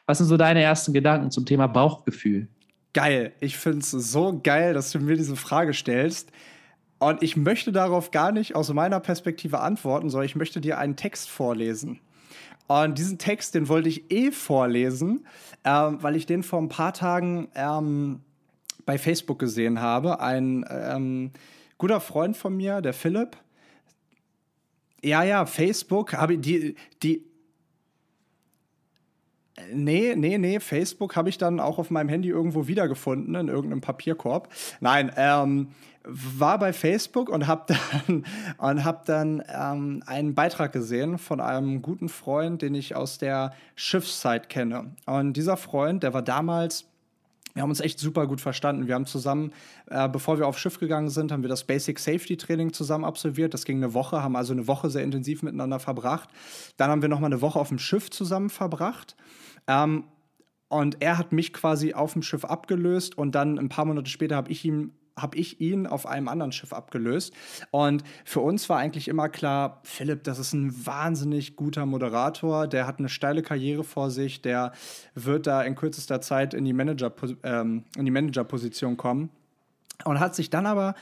Was 0.05 0.19
sind 0.19 0.27
so 0.27 0.37
deine 0.37 0.61
ersten 0.61 0.93
Gedanken 0.93 1.31
zum 1.31 1.45
Thema 1.45 1.67
Bauchgefühl? 1.67 2.47
Geil. 2.95 3.33
Ich 3.41 3.57
finde 3.57 3.79
es 3.79 3.91
so 3.91 4.39
geil, 4.41 4.73
dass 4.73 4.91
du 4.91 4.99
mir 4.99 5.17
diese 5.17 5.35
Frage 5.35 5.73
stellst. 5.73 6.31
Und 6.97 7.21
ich 7.21 7.35
möchte 7.35 7.73
darauf 7.73 8.11
gar 8.11 8.31
nicht 8.31 8.55
aus 8.55 8.71
meiner 8.71 9.01
Perspektive 9.01 9.59
antworten, 9.59 10.09
sondern 10.09 10.27
ich 10.27 10.37
möchte 10.37 10.61
dir 10.61 10.77
einen 10.77 10.95
Text 10.95 11.29
vorlesen. 11.29 11.99
Und 12.67 12.97
diesen 12.97 13.17
Text, 13.17 13.53
den 13.53 13.67
wollte 13.67 13.89
ich 13.89 14.09
eh 14.11 14.31
vorlesen, 14.31 15.27
ähm, 15.65 16.01
weil 16.01 16.15
ich 16.15 16.25
den 16.25 16.41
vor 16.41 16.61
ein 16.61 16.69
paar 16.69 16.93
Tagen 16.93 17.49
ähm, 17.53 18.21
bei 18.85 18.97
Facebook 18.97 19.39
gesehen 19.39 19.81
habe. 19.81 20.21
Ein 20.21 20.65
ähm, 20.69 21.31
guter 21.77 21.99
Freund 21.99 22.37
von 22.37 22.55
mir, 22.55 22.79
der 22.79 22.93
Philipp. 22.93 23.35
Ja, 25.03 25.21
ja, 25.23 25.45
Facebook, 25.45 26.13
habe 26.13 26.37
die, 26.37 26.75
die. 27.03 27.25
Nee, 29.73 30.15
nee, 30.15 30.37
nee, 30.37 30.59
Facebook 30.59 31.15
habe 31.15 31.29
ich 31.29 31.37
dann 31.37 31.59
auch 31.59 31.77
auf 31.77 31.89
meinem 31.89 32.09
Handy 32.09 32.27
irgendwo 32.29 32.67
wiedergefunden, 32.67 33.35
in 33.35 33.47
irgendeinem 33.47 33.81
Papierkorb. 33.81 34.49
Nein, 34.81 35.11
ähm, 35.15 35.69
war 36.03 36.59
bei 36.59 36.73
Facebook 36.73 37.29
und 37.29 37.47
habe 37.47 37.73
dann, 38.05 38.25
und 38.57 38.83
hab 38.83 39.05
dann 39.05 39.41
ähm, 39.47 40.03
einen 40.05 40.35
Beitrag 40.35 40.73
gesehen 40.73 41.17
von 41.17 41.39
einem 41.39 41.81
guten 41.81 42.09
Freund, 42.09 42.61
den 42.61 42.75
ich 42.75 42.95
aus 42.95 43.17
der 43.17 43.53
Schiffszeit 43.75 44.49
kenne. 44.49 44.91
Und 45.05 45.33
dieser 45.33 45.57
Freund, 45.57 46.03
der 46.03 46.13
war 46.13 46.21
damals 46.21 46.85
wir 47.55 47.61
haben 47.61 47.69
uns 47.69 47.79
echt 47.79 47.99
super 47.99 48.27
gut 48.27 48.41
verstanden. 48.41 48.87
Wir 48.87 48.95
haben 48.95 49.05
zusammen, 49.05 49.53
äh, 49.89 50.09
bevor 50.09 50.37
wir 50.37 50.45
aufs 50.45 50.59
Schiff 50.59 50.77
gegangen 50.77 51.09
sind, 51.09 51.31
haben 51.31 51.41
wir 51.41 51.47
das 51.47 51.63
Basic 51.63 51.99
Safety 51.99 52.35
Training 52.35 52.73
zusammen 52.73 53.05
absolviert. 53.05 53.53
Das 53.53 53.63
ging 53.63 53.77
eine 53.77 53.93
Woche, 53.93 54.21
haben 54.21 54.35
also 54.35 54.51
eine 54.51 54.67
Woche 54.67 54.89
sehr 54.89 55.03
intensiv 55.03 55.41
miteinander 55.41 55.79
verbracht. 55.79 56.27
Dann 56.75 56.91
haben 56.91 57.01
wir 57.01 57.07
noch 57.07 57.21
mal 57.21 57.27
eine 57.27 57.39
Woche 57.39 57.57
auf 57.57 57.69
dem 57.69 57.79
Schiff 57.79 58.09
zusammen 58.11 58.49
verbracht. 58.49 59.15
Ähm, 59.67 60.05
und 60.67 61.01
er 61.01 61.17
hat 61.17 61.31
mich 61.31 61.53
quasi 61.53 61.93
auf 61.93 62.13
dem 62.13 62.21
Schiff 62.21 62.43
abgelöst 62.43 63.17
und 63.17 63.35
dann 63.35 63.59
ein 63.59 63.69
paar 63.69 63.85
Monate 63.85 64.09
später 64.09 64.35
habe 64.35 64.51
ich 64.51 64.65
ihm 64.65 64.91
habe 65.17 65.37
ich 65.37 65.61
ihn 65.61 65.87
auf 65.87 66.05
einem 66.05 66.27
anderen 66.27 66.51
Schiff 66.51 66.73
abgelöst. 66.73 67.33
Und 67.71 68.03
für 68.25 68.41
uns 68.41 68.67
war 68.69 68.79
eigentlich 68.79 69.07
immer 69.07 69.29
klar, 69.29 69.79
Philipp, 69.83 70.23
das 70.23 70.39
ist 70.39 70.53
ein 70.53 70.85
wahnsinnig 70.85 71.55
guter 71.55 71.85
Moderator, 71.85 72.67
der 72.67 72.85
hat 72.85 72.99
eine 72.99 73.09
steile 73.09 73.41
Karriere 73.41 73.83
vor 73.83 74.11
sich, 74.11 74.41
der 74.41 74.73
wird 75.13 75.47
da 75.47 75.61
in 75.61 75.75
kürzester 75.75 76.19
Zeit 76.19 76.53
in 76.53 76.65
die, 76.65 76.73
Manager, 76.73 77.13
ähm, 77.43 77.85
in 77.95 78.05
die 78.05 78.11
Managerposition 78.11 78.97
kommen. 78.97 79.29
Und 80.03 80.19
hat 80.19 80.35
sich 80.35 80.49
dann 80.49 80.65
aber 80.65 80.95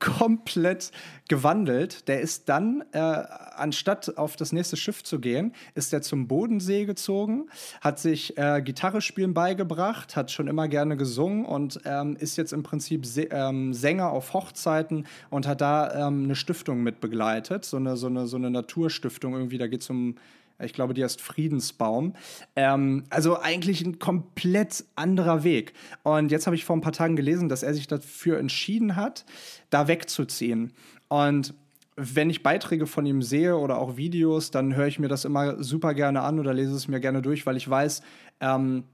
komplett 0.00 0.90
gewandelt. 1.28 2.08
Der 2.08 2.20
ist 2.20 2.48
dann, 2.48 2.82
äh, 2.92 2.98
anstatt 2.98 4.16
auf 4.16 4.34
das 4.34 4.52
nächste 4.52 4.76
Schiff 4.76 5.04
zu 5.04 5.20
gehen, 5.20 5.54
ist 5.74 5.92
er 5.92 6.02
zum 6.02 6.26
Bodensee 6.26 6.86
gezogen, 6.86 7.46
hat 7.80 7.98
sich 7.98 8.36
äh, 8.36 8.62
Gitarre 8.62 9.00
spielen 9.00 9.34
beigebracht, 9.34 10.16
hat 10.16 10.30
schon 10.30 10.48
immer 10.48 10.66
gerne 10.66 10.96
gesungen 10.96 11.44
und 11.44 11.80
ähm, 11.84 12.16
ist 12.16 12.36
jetzt 12.36 12.52
im 12.52 12.62
Prinzip 12.62 13.06
ähm, 13.30 13.72
Sänger 13.72 14.10
auf 14.10 14.32
Hochzeiten 14.32 15.06
und 15.28 15.46
hat 15.46 15.60
da 15.60 16.08
ähm, 16.08 16.24
eine 16.24 16.34
Stiftung 16.34 16.82
mit 16.82 17.00
begleitet, 17.00 17.64
so 17.64 17.76
eine, 17.76 17.96
so 17.96 18.08
eine, 18.08 18.26
so 18.26 18.36
eine 18.36 18.50
Naturstiftung 18.50 19.34
irgendwie, 19.34 19.58
da 19.58 19.68
geht 19.68 19.82
es 19.82 19.90
um 19.90 20.16
ich 20.62 20.72
glaube, 20.72 20.94
die 20.94 21.04
heißt 21.04 21.20
Friedensbaum. 21.20 22.14
Ähm, 22.56 23.04
also 23.10 23.38
eigentlich 23.38 23.84
ein 23.84 23.98
komplett 23.98 24.84
anderer 24.96 25.44
Weg. 25.44 25.72
Und 26.02 26.30
jetzt 26.30 26.46
habe 26.46 26.56
ich 26.56 26.64
vor 26.64 26.76
ein 26.76 26.80
paar 26.80 26.92
Tagen 26.92 27.16
gelesen, 27.16 27.48
dass 27.48 27.62
er 27.62 27.74
sich 27.74 27.86
dafür 27.86 28.38
entschieden 28.38 28.96
hat, 28.96 29.24
da 29.70 29.88
wegzuziehen. 29.88 30.72
Und 31.08 31.54
wenn 31.96 32.30
ich 32.30 32.42
Beiträge 32.42 32.86
von 32.86 33.04
ihm 33.04 33.20
sehe 33.20 33.56
oder 33.56 33.78
auch 33.78 33.96
Videos, 33.96 34.50
dann 34.50 34.74
höre 34.74 34.86
ich 34.86 34.98
mir 34.98 35.08
das 35.08 35.24
immer 35.24 35.62
super 35.62 35.92
gerne 35.94 36.22
an 36.22 36.38
oder 36.38 36.54
lese 36.54 36.74
es 36.74 36.88
mir 36.88 37.00
gerne 37.00 37.20
durch, 37.20 37.46
weil 37.46 37.56
ich 37.56 37.68
weiß, 37.68 38.02
ähm, 38.40 38.84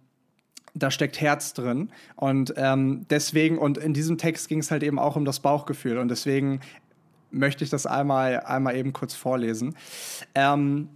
da 0.75 0.91
steckt 0.91 1.21
Herz 1.21 1.55
drin. 1.55 1.91
Und 2.17 2.55
ähm, 2.57 3.07
deswegen, 3.09 3.59
und 3.59 3.79
in 3.79 3.95
diesem 3.95 4.19
Text 4.19 4.49
ging 4.49 4.59
es 4.59 4.71
halt 4.71 4.83
eben 4.83 4.99
auch 4.99 5.17
um 5.17 5.25
das 5.25 5.41
Bauchgefühl. 5.41 5.99
Und 5.99 6.09
deswegen 6.09 6.61
möchte 7.31 7.65
ich 7.65 7.71
das 7.71 7.87
einmal, 7.87 8.41
einmal 8.41 8.77
eben 8.77 8.93
kurz 8.93 9.15
vorlesen. 9.15 9.75
Ähm, 10.35 10.89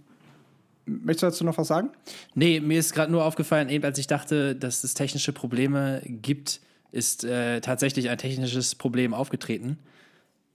möchtest 0.85 1.23
du 1.23 1.25
dazu 1.27 1.43
noch 1.43 1.57
was 1.57 1.67
sagen? 1.67 1.89
Nee, 2.33 2.59
mir 2.59 2.79
ist 2.79 2.93
gerade 2.93 3.11
nur 3.11 3.25
aufgefallen, 3.25 3.69
eben 3.69 3.83
als 3.83 3.97
ich 3.97 4.07
dachte, 4.07 4.55
dass 4.55 4.83
es 4.83 4.93
technische 4.93 5.33
Probleme 5.33 6.01
gibt, 6.05 6.61
ist 6.91 7.23
äh, 7.23 7.61
tatsächlich 7.61 8.09
ein 8.09 8.17
technisches 8.17 8.75
Problem 8.75 9.13
aufgetreten. 9.13 9.79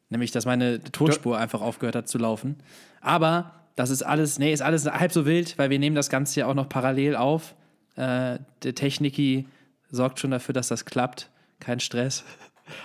Nämlich, 0.08 0.30
dass 0.30 0.44
meine 0.44 0.82
Tonspur 0.82 1.38
einfach 1.38 1.60
aufgehört 1.60 1.96
hat 1.96 2.08
zu 2.08 2.18
laufen. 2.18 2.56
Aber 3.00 3.52
das 3.74 3.90
ist 3.90 4.02
alles, 4.02 4.38
nee, 4.38 4.52
ist 4.52 4.62
alles 4.62 4.86
halb 4.86 5.12
so 5.12 5.26
wild, 5.26 5.58
weil 5.58 5.70
wir 5.70 5.78
nehmen 5.78 5.96
das 5.96 6.10
Ganze 6.10 6.40
ja 6.40 6.46
auch 6.46 6.54
noch 6.54 6.68
parallel 6.68 7.16
auf. 7.16 7.54
Äh, 7.96 8.38
der 8.62 8.74
Techniki 8.74 9.46
sorgt 9.90 10.20
schon 10.20 10.30
dafür, 10.30 10.52
dass 10.52 10.68
das 10.68 10.84
klappt. 10.84 11.30
Kein 11.58 11.80
Stress. 11.80 12.24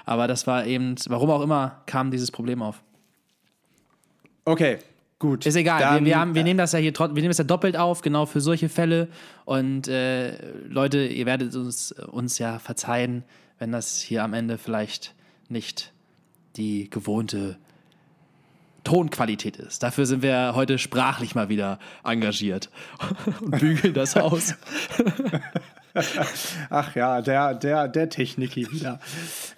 Aber 0.06 0.28
das 0.28 0.48
war 0.48 0.66
eben, 0.66 0.96
warum 1.08 1.30
auch 1.30 1.42
immer, 1.42 1.82
kam 1.86 2.12
dieses 2.12 2.32
Problem 2.32 2.62
auf. 2.62 2.82
Okay, 4.46 4.80
gut. 5.22 5.46
Ist 5.46 5.56
egal. 5.56 5.80
Dann, 5.80 6.04
wir, 6.04 6.12
wir, 6.12 6.20
haben, 6.20 6.36
wir 6.36 6.44
nehmen 6.44 6.58
das 6.58 6.74
ja 6.74 6.80
hier 6.80 6.92
wir 6.92 7.08
nehmen 7.08 7.30
das 7.30 7.38
ja 7.38 7.46
doppelt 7.46 7.78
auf, 7.78 8.02
genau 8.02 8.26
für 8.26 8.42
solche 8.42 8.68
Fälle. 8.68 9.08
Und 9.46 9.88
äh, 9.88 10.34
Leute, 10.68 11.06
ihr 11.06 11.26
werdet 11.26 11.56
uns, 11.56 11.94
uns 11.94 12.38
ja 12.40 12.60
verzeihen, 12.60 13.24
wenn 13.60 13.72
das 13.72 14.02
hier 14.02 14.24
am 14.24 14.34
Ende 14.34 14.58
vielleicht 14.58 15.14
nicht 15.48 15.94
die 16.58 16.90
gewohnte 16.90 17.58
Tonqualität 18.84 19.58
ist. 19.58 19.84
Dafür 19.84 20.06
sind 20.06 20.24
wir 20.24 20.54
heute 20.56 20.80
sprachlich 20.80 21.36
mal 21.36 21.50
wieder 21.50 21.78
engagiert 22.04 22.70
und 23.42 23.60
bügeln 23.60 23.94
das 23.94 24.18
aus. 24.18 24.56
Ach 26.70 26.96
ja, 26.96 27.22
der, 27.22 27.54
der, 27.54 27.88
der 27.88 28.10
Techniki 28.10 28.72
wieder. 28.72 29.00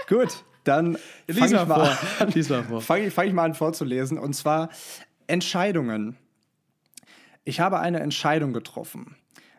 Gut, 0.10 0.44
dann 0.66 0.98
fange 1.32 1.46
ich, 1.46 1.68
mal 1.68 1.82
an, 1.82 2.82
fang 2.82 3.04
ich, 3.04 3.14
fang 3.14 3.28
ich 3.28 3.34
mal 3.34 3.46
an 3.46 3.54
vorzulesen. 3.54 4.18
Und 4.18 4.34
zwar 4.34 4.70
Entscheidungen. 5.28 6.18
Ich 7.46 7.60
habe 7.60 7.80
eine 7.80 8.00
Entscheidung 8.00 8.54
getroffen. 8.54 9.16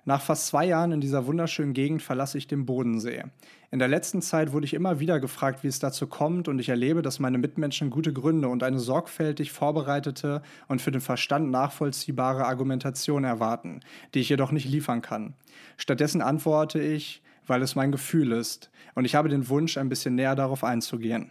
Nach 0.06 0.20
fast 0.20 0.48
zwei 0.48 0.66
Jahren 0.66 0.92
in 0.92 1.00
dieser 1.00 1.26
wunderschönen 1.26 1.72
Gegend 1.72 2.02
verlasse 2.02 2.36
ich 2.36 2.46
den 2.46 2.66
Bodensee. 2.66 3.24
In 3.70 3.78
der 3.78 3.88
letzten 3.88 4.20
Zeit 4.20 4.52
wurde 4.52 4.66
ich 4.66 4.74
immer 4.74 5.00
wieder 5.00 5.18
gefragt, 5.18 5.64
wie 5.64 5.68
es 5.68 5.78
dazu 5.78 6.06
kommt, 6.06 6.46
und 6.46 6.58
ich 6.58 6.68
erlebe, 6.68 7.00
dass 7.00 7.20
meine 7.20 7.38
Mitmenschen 7.38 7.88
gute 7.88 8.12
Gründe 8.12 8.48
und 8.48 8.62
eine 8.62 8.78
sorgfältig 8.78 9.52
vorbereitete 9.52 10.42
und 10.68 10.82
für 10.82 10.90
den 10.90 11.00
Verstand 11.00 11.50
nachvollziehbare 11.50 12.44
Argumentation 12.44 13.24
erwarten, 13.24 13.80
die 14.12 14.20
ich 14.20 14.28
jedoch 14.28 14.52
nicht 14.52 14.68
liefern 14.68 15.00
kann. 15.00 15.32
Stattdessen 15.78 16.20
antworte 16.20 16.80
ich, 16.80 17.22
weil 17.46 17.62
es 17.62 17.74
mein 17.74 17.90
Gefühl 17.90 18.32
ist, 18.32 18.70
und 18.94 19.06
ich 19.06 19.14
habe 19.14 19.30
den 19.30 19.48
Wunsch, 19.48 19.78
ein 19.78 19.88
bisschen 19.88 20.14
näher 20.14 20.34
darauf 20.34 20.64
einzugehen. 20.64 21.30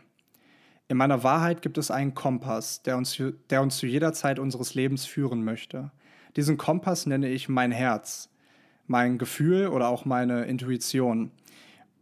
In 0.94 0.98
meiner 0.98 1.24
Wahrheit 1.24 1.64
gibt 1.64 1.80
es 1.80 1.90
einen 1.90 2.14
Kompass, 2.14 2.84
der 2.84 2.98
uns, 2.98 3.20
der 3.50 3.64
uns 3.64 3.78
zu 3.78 3.88
jeder 3.88 4.14
Zeit 4.14 4.38
unseres 4.38 4.76
Lebens 4.76 5.08
führen 5.08 5.44
möchte. 5.44 5.90
Diesen 6.36 6.58
Kompass 6.58 7.08
nenne 7.08 7.30
ich 7.30 7.50
mein 7.50 7.72
Herz 7.72 8.30
mein 8.86 9.18
Gefühl 9.18 9.70
oder 9.70 9.88
auch 9.88 10.06
meine 10.06 10.46
Intuition. 10.46 11.32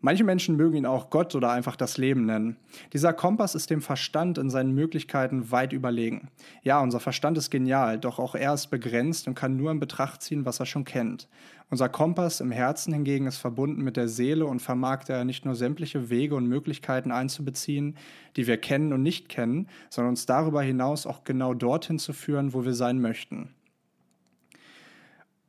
Manche 0.04 0.24
Menschen 0.24 0.56
mögen 0.56 0.78
ihn 0.78 0.88
auch 0.88 1.12
Gott 1.12 1.36
oder 1.36 1.52
einfach 1.52 1.76
das 1.76 2.00
Leben 2.00 2.26
nennen. 2.26 2.58
Dieser 2.92 3.14
Kompass 3.14 3.54
ist 3.54 3.70
dem 3.70 3.82
Verstand 3.82 4.40
in 4.40 4.50
seinen 4.50 4.74
Möglichkeiten 4.74 5.52
weit 5.52 5.74
überlegen. 5.74 6.30
Ja, 6.64 6.82
unser 6.82 7.00
Verstand 7.00 7.38
ist 7.38 7.52
genial, 7.52 8.00
doch 8.00 8.18
auch 8.18 8.34
er 8.34 8.56
ist 8.56 8.68
begrenzt 8.68 9.28
und 9.28 9.36
kann 9.36 9.58
nur 9.58 9.70
in 9.70 9.80
Betracht 9.80 10.24
ziehen, 10.24 10.44
was 10.44 10.60
er 10.60 10.66
schon 10.66 10.86
kennt. 10.86 11.28
Unser 11.70 11.88
Kompass 11.88 12.42
im 12.42 12.52
Herzen 12.52 12.94
hingegen 12.94 13.28
ist 13.28 13.38
verbunden 13.38 13.84
mit 13.84 13.96
der 13.96 14.08
Seele 14.08 14.48
und 14.48 14.60
vermag 14.60 15.04
daher 15.04 15.24
nicht 15.24 15.46
nur 15.46 15.54
sämtliche 15.54 16.10
Wege 16.10 16.34
und 16.34 16.48
Möglichkeiten 16.48 17.12
einzubeziehen, 17.12 17.96
die 18.36 18.48
wir 18.48 18.58
kennen 18.58 18.94
und 18.94 19.04
nicht 19.04 19.30
kennen, 19.30 19.68
sondern 19.92 20.10
uns 20.10 20.26
darüber 20.26 20.64
hinaus 20.64 21.06
auch 21.06 21.24
genau 21.24 21.54
dorthin 21.54 22.00
zu 22.00 22.12
führen, 22.12 22.54
wo 22.54 22.66
wir 22.66 22.74
sein 22.74 23.00
möchten. 23.00 23.54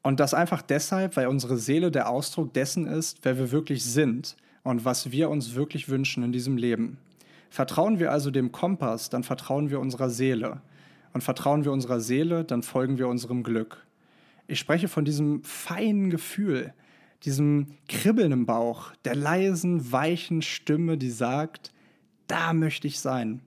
Und 0.02 0.18
das 0.18 0.34
einfach 0.34 0.62
deshalb, 0.62 1.16
weil 1.16 1.28
unsere 1.28 1.56
Seele 1.56 1.90
der 1.90 2.10
Ausdruck 2.10 2.52
dessen 2.52 2.86
ist, 2.86 3.20
wer 3.22 3.38
wir 3.38 3.52
wirklich 3.52 3.84
sind 3.84 4.36
und 4.64 4.84
was 4.84 5.12
wir 5.12 5.30
uns 5.30 5.54
wirklich 5.54 5.88
wünschen 5.88 6.24
in 6.24 6.32
diesem 6.32 6.56
Leben. 6.56 6.98
Vertrauen 7.50 7.98
wir 7.98 8.10
also 8.10 8.30
dem 8.30 8.50
Kompass, 8.50 9.10
dann 9.10 9.22
vertrauen 9.22 9.70
wir 9.70 9.78
unserer 9.78 10.10
Seele. 10.10 10.60
Und 11.12 11.22
vertrauen 11.22 11.64
wir 11.64 11.72
unserer 11.72 12.00
Seele, 12.00 12.44
dann 12.44 12.62
folgen 12.62 12.98
wir 12.98 13.06
unserem 13.06 13.42
Glück. 13.42 13.84
Ich 14.46 14.58
spreche 14.58 14.88
von 14.88 15.04
diesem 15.04 15.44
feinen 15.44 16.10
Gefühl, 16.10 16.72
diesem 17.24 17.66
Kribbeln 17.88 18.32
im 18.32 18.46
Bauch, 18.46 18.92
der 19.04 19.14
leisen, 19.14 19.92
weichen 19.92 20.42
Stimme, 20.42 20.98
die 20.98 21.10
sagt, 21.10 21.72
da 22.26 22.52
möchte 22.52 22.88
ich 22.88 22.98
sein. 22.98 23.40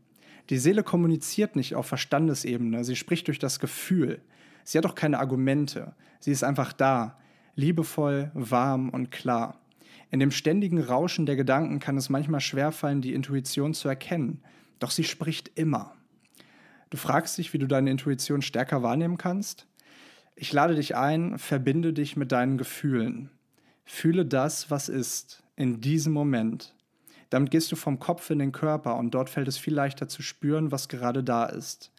Die 0.50 0.58
Seele 0.58 0.84
kommuniziert 0.84 1.56
nicht 1.56 1.76
auf 1.76 1.88
Verstandesebene, 1.88 2.84
sie 2.84 2.96
spricht 2.96 3.28
durch 3.28 3.40
das 3.40 3.60
Gefühl. 3.60 4.22
Sie 4.66 4.78
hat 4.78 4.86
auch 4.86 4.96
keine 4.96 5.20
Argumente. 5.20 5.96
Sie 6.20 6.32
ist 6.32 6.44
einfach 6.44 6.74
da, 6.74 7.18
liebevoll, 7.56 8.32
warm 8.34 8.90
und 8.90 9.12
klar. 9.12 9.62
In 10.12 10.20
dem 10.20 10.32
ständigen 10.32 10.82
Rauschen 10.82 11.26
der 11.26 11.36
Gedanken 11.38 11.80
kann 11.80 11.98
es 11.98 12.10
manchmal 12.10 12.42
schwerfallen, 12.42 13.02
die 13.02 13.14
Intuition 13.14 13.74
zu 13.74 13.88
erkennen, 13.88 14.42
doch 14.80 14.92
sie 14.92 15.04
spricht 15.04 15.52
immer. 15.56 15.96
Du 16.90 16.98
fragst 16.98 17.38
dich, 17.38 17.54
wie 17.54 17.58
du 17.58 17.68
deine 17.68 17.92
Intuition 17.92 18.42
stärker 18.42 18.84
wahrnehmen 18.84 19.18
kannst? 19.18 19.68
Ich 20.36 20.52
lade 20.52 20.76
dich 20.76 20.96
ein, 20.96 21.38
verbinde 21.40 21.94
dich 21.94 22.18
mit 22.18 22.32
deinen 22.32 22.58
Gefühlen. 22.58 23.30
Fühle 23.86 24.26
das, 24.26 24.70
was 24.72 24.90
ist, 24.90 25.44
in 25.56 25.80
diesem 25.80 26.12
Moment. 26.12 26.74
Damit 27.30 27.52
gehst 27.52 27.72
du 27.72 27.76
vom 27.76 28.00
Kopf 28.00 28.30
in 28.30 28.40
den 28.40 28.52
Körper 28.52 28.98
und 28.98 29.12
dort 29.12 29.30
fällt 29.30 29.48
es 29.48 29.58
viel 29.58 29.74
leichter 29.74 30.08
zu 30.08 30.22
spüren, 30.22 30.72
was 30.72 30.90
gerade 30.90 31.24
da 31.24 31.46
ist. 31.46 31.92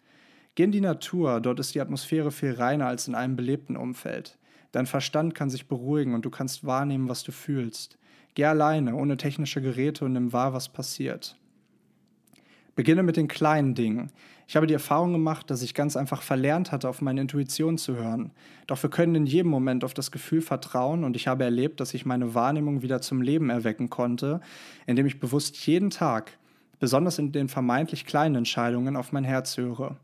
Geh 0.57 0.63
in 0.63 0.71
die 0.71 0.81
Natur, 0.81 1.39
dort 1.39 1.59
ist 1.59 1.75
die 1.75 1.81
Atmosphäre 1.81 2.31
viel 2.31 2.53
reiner 2.53 2.87
als 2.87 3.07
in 3.07 3.13
einem 3.13 3.35
belebten 3.35 3.77
Umfeld. 3.77 4.39
Dein 4.71 4.87
Verstand 4.87 5.35
kann 5.35 5.51
sich 5.51 5.67
beruhigen 5.67 6.15
und 6.15 6.25
du 6.25 6.31
kannst 6.31 6.65
wahrnehmen, 6.65 7.09
was 7.09 7.21
du 7.21 7.31
fühlst. 7.31 7.99
Geh 8.33 8.45
alleine, 8.45 8.95
ohne 8.95 9.17
technische 9.17 9.61
Geräte 9.61 10.03
und 10.03 10.13
nimm 10.13 10.33
wahr, 10.33 10.53
was 10.53 10.69
passiert. 10.69 11.37
Beginne 12.75 13.03
mit 13.03 13.17
den 13.17 13.27
kleinen 13.27 13.75
Dingen. 13.75 14.11
Ich 14.47 14.55
habe 14.55 14.65
die 14.65 14.73
Erfahrung 14.73 15.13
gemacht, 15.13 15.51
dass 15.51 15.61
ich 15.61 15.75
ganz 15.75 15.95
einfach 15.95 16.23
verlernt 16.23 16.71
hatte, 16.71 16.89
auf 16.89 17.03
meine 17.03 17.21
Intuition 17.21 17.77
zu 17.77 17.95
hören. 17.95 18.31
Doch 18.65 18.81
wir 18.81 18.89
können 18.89 19.13
in 19.13 19.27
jedem 19.27 19.51
Moment 19.51 19.83
auf 19.83 19.93
das 19.93 20.09
Gefühl 20.09 20.41
vertrauen 20.41 21.03
und 21.03 21.15
ich 21.15 21.27
habe 21.27 21.43
erlebt, 21.43 21.79
dass 21.79 21.93
ich 21.93 22.03
meine 22.03 22.33
Wahrnehmung 22.33 22.81
wieder 22.81 22.99
zum 22.99 23.21
Leben 23.21 23.51
erwecken 23.51 23.91
konnte, 23.91 24.41
indem 24.87 25.05
ich 25.05 25.19
bewusst 25.19 25.67
jeden 25.67 25.91
Tag, 25.91 26.35
besonders 26.79 27.19
in 27.19 27.31
den 27.31 27.47
vermeintlich 27.47 28.07
kleinen 28.07 28.33
Entscheidungen, 28.33 28.95
auf 28.95 29.11
mein 29.11 29.23
Herz 29.23 29.55
höre. 29.55 29.97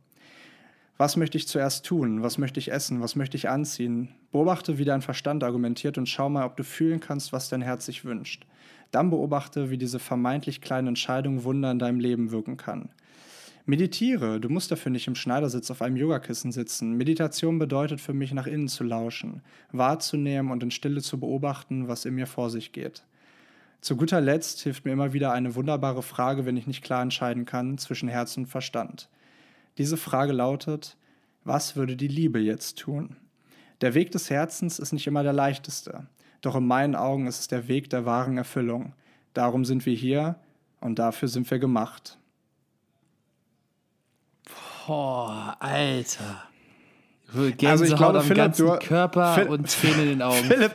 Was 0.98 1.18
möchte 1.18 1.38
ich 1.38 1.48
zuerst 1.48 1.86
tun? 1.86 2.22
Was 2.22 2.38
möchte 2.38 2.60
ich 2.60 2.72
essen? 2.72 3.02
Was 3.02 3.16
möchte 3.16 3.36
ich 3.36 3.50
anziehen? 3.50 4.10
Beobachte, 4.32 4.78
wie 4.78 4.86
dein 4.86 5.02
Verstand 5.02 5.44
argumentiert 5.44 5.98
und 5.98 6.08
schau 6.08 6.30
mal, 6.30 6.46
ob 6.46 6.56
du 6.56 6.64
fühlen 6.64 7.00
kannst, 7.00 7.34
was 7.34 7.50
dein 7.50 7.64
Herz 7.64 7.86
sich 7.88 8.06
wünscht. 8.06 8.46
Dann 8.92 9.10
beobachte, 9.10 9.72
wie 9.72 9.80
diese 9.80 9.98
vermeintlich 9.98 10.62
kleine 10.62 10.90
Entscheidung 10.90 11.44
Wunder 11.44 11.72
in 11.72 11.80
deinem 11.80 12.00
Leben 12.00 12.32
wirken 12.32 12.58
kann. 12.58 12.90
Meditiere. 13.66 14.40
Du 14.40 14.50
musst 14.50 14.72
dafür 14.72 14.92
nicht 14.92 15.08
im 15.08 15.16
Schneidersitz 15.16 15.72
auf 15.72 15.82
einem 15.82 15.96
Yogakissen 15.96 16.52
sitzen. 16.52 16.98
Meditation 16.98 17.60
bedeutet 17.60 18.02
für 18.02 18.14
mich, 18.14 18.34
nach 18.34 18.46
innen 18.46 18.68
zu 18.68 18.84
lauschen, 18.84 19.42
wahrzunehmen 19.72 20.52
und 20.52 20.62
in 20.62 20.72
Stille 20.72 21.02
zu 21.02 21.20
beobachten, 21.20 21.88
was 21.88 22.06
in 22.06 22.14
mir 22.14 22.28
vor 22.28 22.50
sich 22.50 22.72
geht. 22.72 23.04
Zu 23.80 23.96
guter 23.96 24.22
Letzt 24.22 24.62
hilft 24.62 24.86
mir 24.86 24.92
immer 24.92 25.14
wieder 25.14 25.32
eine 25.32 25.56
wunderbare 25.56 26.04
Frage, 26.04 26.46
wenn 26.46 26.58
ich 26.58 26.68
nicht 26.68 26.84
klar 26.84 27.02
entscheiden 27.02 27.46
kann 27.46 27.78
zwischen 27.78 28.10
Herz 28.10 28.38
und 28.38 28.48
Verstand. 28.48 29.10
Diese 29.78 29.98
Frage 29.98 30.34
lautet, 30.34 30.98
was 31.44 31.76
würde 31.76 31.96
die 31.96 32.08
Liebe 32.08 32.40
jetzt 32.40 32.80
tun? 32.80 33.18
Der 33.82 33.94
Weg 33.94 34.12
des 34.12 34.30
Herzens 34.30 34.80
ist 34.80 34.94
nicht 34.94 35.08
immer 35.08 35.24
der 35.24 35.34
leichteste, 35.34 36.08
doch 36.42 36.56
in 36.56 36.66
meinen 36.66 36.96
Augen 36.96 37.28
ist 37.28 37.40
es 37.40 37.48
der 37.48 37.68
Weg 37.68 37.90
der 37.90 38.06
wahren 38.06 38.38
Erfüllung. 38.38 38.94
Darum 39.34 39.66
sind 39.66 39.86
wir 39.86 39.96
hier 39.96 40.36
und 40.80 41.00
dafür 41.00 41.28
sind 41.28 41.50
wir 41.50 41.60
gemacht. 41.60 42.18
Boah, 44.86 45.58
Alter. 45.60 46.44
Gänsehaut 47.34 47.66
also 47.66 47.86
ich 47.86 47.96
glaube, 47.96 48.20
am 48.20 48.26
Philipp, 48.26 48.38
ganzen 48.38 48.68
du, 48.68 48.78
Körper 48.78 49.34
Phil, 49.34 49.48
und 49.48 49.72
Tränen 49.72 50.02
in 50.02 50.10
den 50.10 50.22
Augen. 50.22 50.44
Philipp, 50.44 50.74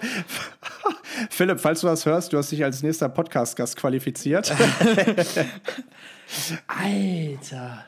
Philipp, 1.31 1.61
falls 1.61 1.83
du 1.83 1.87
das 1.87 2.05
hörst, 2.05 2.33
du 2.33 2.39
hast 2.39 2.51
dich 2.51 2.65
als 2.65 2.83
nächster 2.83 3.09
Podcast-Gast 3.09 3.77
qualifiziert. 3.77 4.51
Alter. 6.67 7.85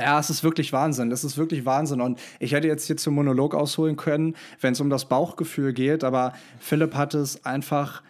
Ja, 0.00 0.18
es 0.18 0.30
ist 0.30 0.42
wirklich 0.42 0.72
Wahnsinn. 0.72 1.12
Es 1.12 1.24
ist 1.24 1.36
wirklich 1.36 1.66
Wahnsinn. 1.66 2.00
Und 2.00 2.18
ich 2.38 2.52
hätte 2.52 2.66
jetzt 2.66 2.86
hier 2.86 2.96
zum 2.96 3.14
Monolog 3.14 3.54
ausholen 3.54 3.96
können, 3.96 4.34
wenn 4.60 4.72
es 4.72 4.80
um 4.80 4.88
das 4.88 5.08
Bauchgefühl 5.08 5.72
geht, 5.72 6.04
aber 6.04 6.32
Philipp 6.58 6.94
hat 6.94 7.14
es 7.14 7.44
einfach, 7.44 8.02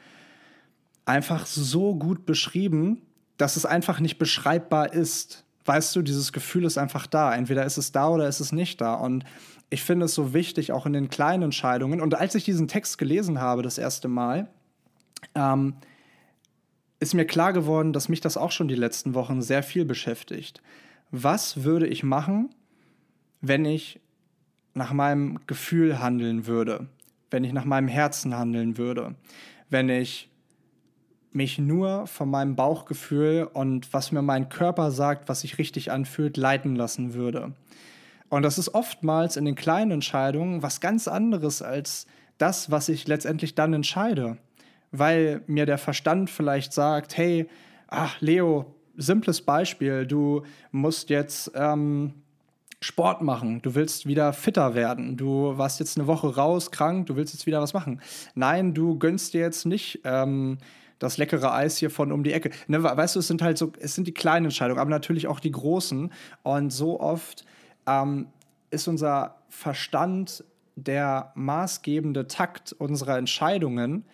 einfach 1.04 1.46
so 1.46 1.96
gut 1.96 2.26
beschrieben, 2.26 3.02
dass 3.38 3.56
es 3.56 3.66
einfach 3.66 3.98
nicht 3.98 4.18
beschreibbar 4.18 4.92
ist. 4.92 5.44
Weißt 5.64 5.94
du, 5.96 6.02
dieses 6.02 6.32
Gefühl 6.32 6.64
ist 6.64 6.78
einfach 6.78 7.06
da. 7.06 7.34
Entweder 7.34 7.64
ist 7.64 7.76
es 7.76 7.90
da 7.90 8.08
oder 8.08 8.28
ist 8.28 8.40
es 8.40 8.52
nicht 8.52 8.80
da. 8.80 8.94
Und 8.94 9.24
ich 9.68 9.82
finde 9.82 10.06
es 10.06 10.14
so 10.14 10.32
wichtig, 10.32 10.72
auch 10.72 10.86
in 10.86 10.92
den 10.92 11.10
kleinen 11.10 11.44
Entscheidungen. 11.44 12.00
Und 12.00 12.14
als 12.14 12.34
ich 12.34 12.44
diesen 12.44 12.68
Text 12.68 12.98
gelesen 12.98 13.40
habe, 13.40 13.62
das 13.62 13.78
erste 13.78 14.08
Mal, 14.08 14.48
ähm, 15.34 15.74
ist 17.00 17.14
mir 17.14 17.24
klar 17.24 17.52
geworden, 17.52 17.92
dass 17.92 18.08
mich 18.08 18.20
das 18.20 18.36
auch 18.36 18.52
schon 18.52 18.68
die 18.68 18.74
letzten 18.74 19.14
Wochen 19.14 19.42
sehr 19.42 19.62
viel 19.62 19.84
beschäftigt. 19.84 20.60
Was 21.10 21.64
würde 21.64 21.86
ich 21.86 22.02
machen, 22.02 22.50
wenn 23.40 23.64
ich 23.64 24.00
nach 24.74 24.92
meinem 24.92 25.40
Gefühl 25.46 25.98
handeln 25.98 26.46
würde, 26.46 26.86
wenn 27.30 27.44
ich 27.44 27.52
nach 27.52 27.64
meinem 27.64 27.88
Herzen 27.88 28.36
handeln 28.36 28.78
würde, 28.78 29.14
wenn 29.68 29.88
ich 29.88 30.30
mich 31.32 31.58
nur 31.58 32.06
von 32.06 32.28
meinem 32.30 32.56
Bauchgefühl 32.56 33.48
und 33.52 33.92
was 33.92 34.12
mir 34.12 34.22
mein 34.22 34.48
Körper 34.48 34.90
sagt, 34.90 35.28
was 35.28 35.42
sich 35.42 35.58
richtig 35.58 35.90
anfühlt, 35.92 36.36
leiten 36.36 36.74
lassen 36.74 37.14
würde. 37.14 37.52
Und 38.28 38.42
das 38.42 38.58
ist 38.58 38.74
oftmals 38.74 39.36
in 39.36 39.44
den 39.44 39.54
kleinen 39.54 39.90
Entscheidungen 39.90 40.62
was 40.62 40.80
ganz 40.80 41.08
anderes 41.08 41.62
als 41.62 42.06
das, 42.38 42.70
was 42.70 42.88
ich 42.88 43.06
letztendlich 43.06 43.54
dann 43.54 43.74
entscheide. 43.74 44.38
Weil 44.92 45.42
mir 45.46 45.66
der 45.66 45.78
Verstand 45.78 46.30
vielleicht 46.30 46.72
sagt, 46.72 47.16
hey, 47.16 47.48
ach, 47.88 48.20
Leo, 48.20 48.74
simples 48.96 49.42
Beispiel, 49.42 50.06
du 50.06 50.42
musst 50.72 51.10
jetzt 51.10 51.52
ähm, 51.54 52.14
Sport 52.80 53.22
machen, 53.22 53.60
du 53.62 53.74
willst 53.74 54.06
wieder 54.06 54.32
fitter 54.32 54.74
werden, 54.74 55.16
du 55.16 55.58
warst 55.58 55.80
jetzt 55.80 55.98
eine 55.98 56.06
Woche 56.06 56.34
raus, 56.34 56.70
krank, 56.70 57.06
du 57.06 57.16
willst 57.16 57.34
jetzt 57.34 57.46
wieder 57.46 57.60
was 57.60 57.74
machen. 57.74 58.00
Nein, 58.34 58.72
du 58.72 58.98
gönnst 58.98 59.34
dir 59.34 59.40
jetzt 59.40 59.66
nicht 59.66 60.00
ähm, 60.04 60.58
das 60.98 61.18
leckere 61.18 61.52
Eis 61.52 61.76
hier 61.76 61.90
von 61.90 62.12
um 62.12 62.22
die 62.22 62.32
Ecke. 62.32 62.50
Ne, 62.68 62.82
weißt 62.82 63.16
du, 63.16 63.20
es 63.20 63.26
sind 63.26 63.42
halt 63.42 63.58
so, 63.58 63.72
es 63.78 63.94
sind 63.94 64.06
die 64.06 64.14
kleinen 64.14 64.46
Entscheidungen, 64.46 64.80
aber 64.80 64.90
natürlich 64.90 65.26
auch 65.26 65.40
die 65.40 65.50
großen. 65.50 66.10
Und 66.42 66.70
so 66.70 67.00
oft 67.00 67.44
ähm, 67.86 68.28
ist 68.70 68.88
unser 68.88 69.36
Verstand 69.48 70.44
der 70.76 71.32
maßgebende 71.34 72.28
Takt 72.28 72.72
unserer 72.72 73.18
Entscheidungen, 73.18 74.04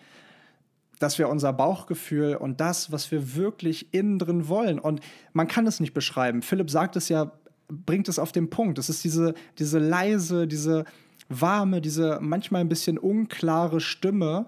dass 0.99 1.19
wir 1.19 1.29
unser 1.29 1.53
Bauchgefühl 1.53 2.35
und 2.35 2.59
das, 2.59 2.91
was 2.91 3.11
wir 3.11 3.35
wirklich 3.35 3.93
innen 3.93 4.19
drin 4.19 4.47
wollen, 4.47 4.79
und 4.79 5.01
man 5.33 5.47
kann 5.47 5.67
es 5.67 5.79
nicht 5.79 5.93
beschreiben. 5.93 6.41
Philipp 6.41 6.69
sagt 6.69 6.95
es 6.95 7.09
ja, 7.09 7.31
bringt 7.67 8.07
es 8.07 8.19
auf 8.19 8.31
den 8.31 8.49
Punkt. 8.49 8.79
Es 8.79 8.89
ist 8.89 9.03
diese, 9.03 9.33
diese 9.59 9.79
leise, 9.79 10.47
diese 10.47 10.85
warme, 11.29 11.81
diese 11.81 12.19
manchmal 12.21 12.61
ein 12.61 12.69
bisschen 12.69 12.97
unklare 12.97 13.81
Stimme, 13.81 14.47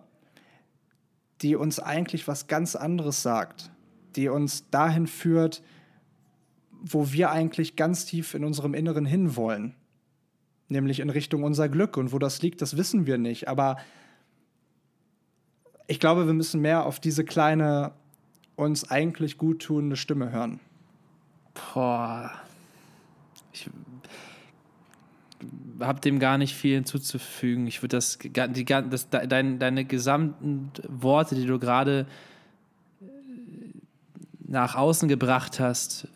die 1.41 1.55
uns 1.55 1.79
eigentlich 1.79 2.27
was 2.27 2.47
ganz 2.47 2.75
anderes 2.75 3.21
sagt, 3.21 3.71
die 4.15 4.29
uns 4.29 4.69
dahin 4.69 5.07
führt, 5.07 5.61
wo 6.81 7.11
wir 7.11 7.31
eigentlich 7.31 7.75
ganz 7.75 8.05
tief 8.05 8.33
in 8.33 8.43
unserem 8.43 8.73
Inneren 8.73 9.05
hinwollen, 9.05 9.75
nämlich 10.69 11.01
in 11.01 11.09
Richtung 11.09 11.43
unser 11.43 11.69
Glück. 11.69 11.97
Und 11.97 12.11
wo 12.13 12.19
das 12.19 12.41
liegt, 12.41 12.61
das 12.61 12.77
wissen 12.77 13.05
wir 13.05 13.17
nicht. 13.17 13.47
Aber 13.47 13.77
ich 15.89 15.99
glaube, 15.99 16.27
wir 16.27 16.35
müssen 16.35 16.61
mehr 16.61 16.85
auf 16.85 16.99
diese 16.99 17.25
kleine, 17.25 17.93
uns 18.55 18.91
eigentlich 18.91 19.39
gut 19.39 19.63
tuende 19.63 19.95
Stimme 19.95 20.31
hören. 20.31 20.59
Boah. 21.73 22.31
Ich 23.51 23.67
habe 25.79 25.99
dem 25.99 26.19
gar 26.19 26.37
nicht 26.37 26.53
viel 26.53 26.75
hinzuzufügen. 26.75 27.65
Ich 27.65 27.81
würde 27.81 27.97
das, 27.97 28.19
die, 28.21 28.65
das 28.65 29.09
dein, 29.09 29.57
deine 29.57 29.83
gesamten 29.83 30.71
Worte, 30.87 31.33
die 31.33 31.47
du 31.47 31.57
gerade 31.57 32.05
äh, 33.01 33.05
nach 34.45 34.75
außen 34.75 35.09
gebracht 35.09 35.59
hast, 35.59 36.07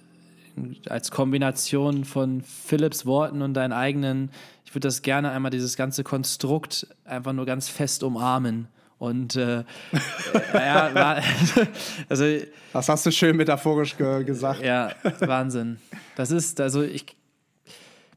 als 0.87 1.09
Kombination 1.09 2.05
von 2.05 2.41
Philips 2.41 3.07
Worten 3.07 3.41
und 3.41 3.55
deinen 3.55 3.73
eigenen, 3.73 4.29
ich 4.65 4.75
würde 4.75 4.87
das 4.87 5.01
gerne 5.01 5.31
einmal 5.31 5.49
dieses 5.49 5.75
ganze 5.77 6.03
Konstrukt 6.03 6.85
einfach 7.05 7.33
nur 7.33 7.47
ganz 7.47 7.69
fest 7.69 8.03
umarmen. 8.03 8.67
Und 8.97 9.35
äh, 9.35 9.63
ja, 10.53 10.93
war, 10.93 11.21
also 12.09 12.25
das 12.71 12.89
hast 12.89 13.05
du 13.05 13.11
schön 13.11 13.35
metaphorisch 13.35 13.97
ge 13.97 14.23
gesagt. 14.23 14.61
Ja, 14.61 14.91
Wahnsinn. 15.19 15.79
Das 16.15 16.31
ist 16.31 16.61
also 16.61 16.81
ich 16.83 17.05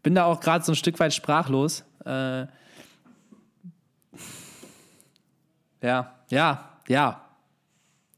bin 0.03 0.15
da 0.15 0.25
auch 0.25 0.41
gerade 0.41 0.65
so 0.65 0.73
ein 0.73 0.77
Stück 0.77 1.01
weit 1.01 1.13
sprachlos. 1.13 1.85
Äh, 2.05 2.47
ja, 5.83 6.15
ja, 6.31 6.79
ja. 6.89 7.23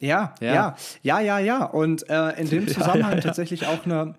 Ja, 0.00 0.34
ja, 0.40 0.76
ja, 1.02 1.20
ja, 1.20 1.38
ja. 1.38 1.64
Und 1.64 2.09
äh, 2.09 2.40
in 2.40 2.48
dem 2.48 2.68
Zusammenhang 2.68 3.12
ja, 3.12 3.16
ja, 3.16 3.22
tatsächlich 3.22 3.66
auch 3.66 3.84
eine, 3.84 4.14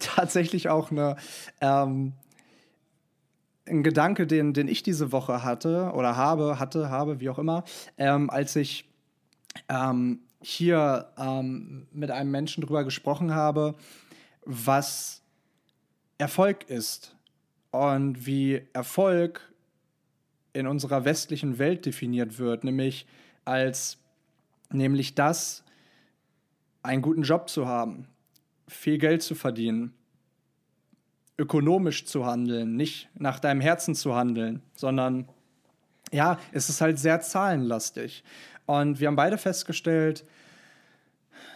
tatsächlich 0.00 0.68
auch 0.68 0.90
eine, 0.90 1.16
ähm, 1.60 2.14
ein 3.66 3.82
Gedanke, 3.82 4.26
den, 4.26 4.52
den 4.52 4.68
ich 4.68 4.82
diese 4.82 5.12
Woche 5.12 5.42
hatte 5.42 5.92
oder 5.94 6.16
habe, 6.16 6.58
hatte, 6.58 6.90
habe, 6.90 7.20
wie 7.20 7.30
auch 7.30 7.38
immer, 7.38 7.64
ähm, 7.96 8.30
als 8.30 8.56
ich 8.56 8.88
ähm, 9.68 10.20
hier 10.42 11.08
ähm, 11.16 11.86
mit 11.92 12.10
einem 12.10 12.30
Menschen 12.30 12.62
drüber 12.62 12.84
gesprochen 12.84 13.34
habe, 13.34 13.74
was 14.44 15.22
Erfolg 16.18 16.68
ist 16.68 17.16
und 17.70 18.26
wie 18.26 18.62
Erfolg 18.72 19.52
in 20.52 20.66
unserer 20.66 21.04
westlichen 21.04 21.58
Welt 21.58 21.86
definiert 21.86 22.38
wird, 22.38 22.64
nämlich 22.64 23.06
als 23.44 23.98
nämlich 24.70 25.14
das, 25.14 25.64
einen 26.82 27.02
guten 27.02 27.22
Job 27.22 27.48
zu 27.48 27.66
haben, 27.66 28.06
viel 28.68 28.98
Geld 28.98 29.22
zu 29.22 29.34
verdienen, 29.34 29.94
ökonomisch 31.38 32.04
zu 32.06 32.26
handeln, 32.26 32.76
nicht 32.76 33.08
nach 33.14 33.40
deinem 33.40 33.60
Herzen 33.60 33.94
zu 33.94 34.14
handeln, 34.14 34.62
sondern 34.76 35.28
ja, 36.12 36.38
es 36.52 36.68
ist 36.68 36.80
halt 36.80 36.98
sehr 36.98 37.20
zahlenlastig. 37.20 38.22
Und 38.66 39.00
wir 39.00 39.08
haben 39.08 39.16
beide 39.16 39.36
festgestellt, 39.36 40.24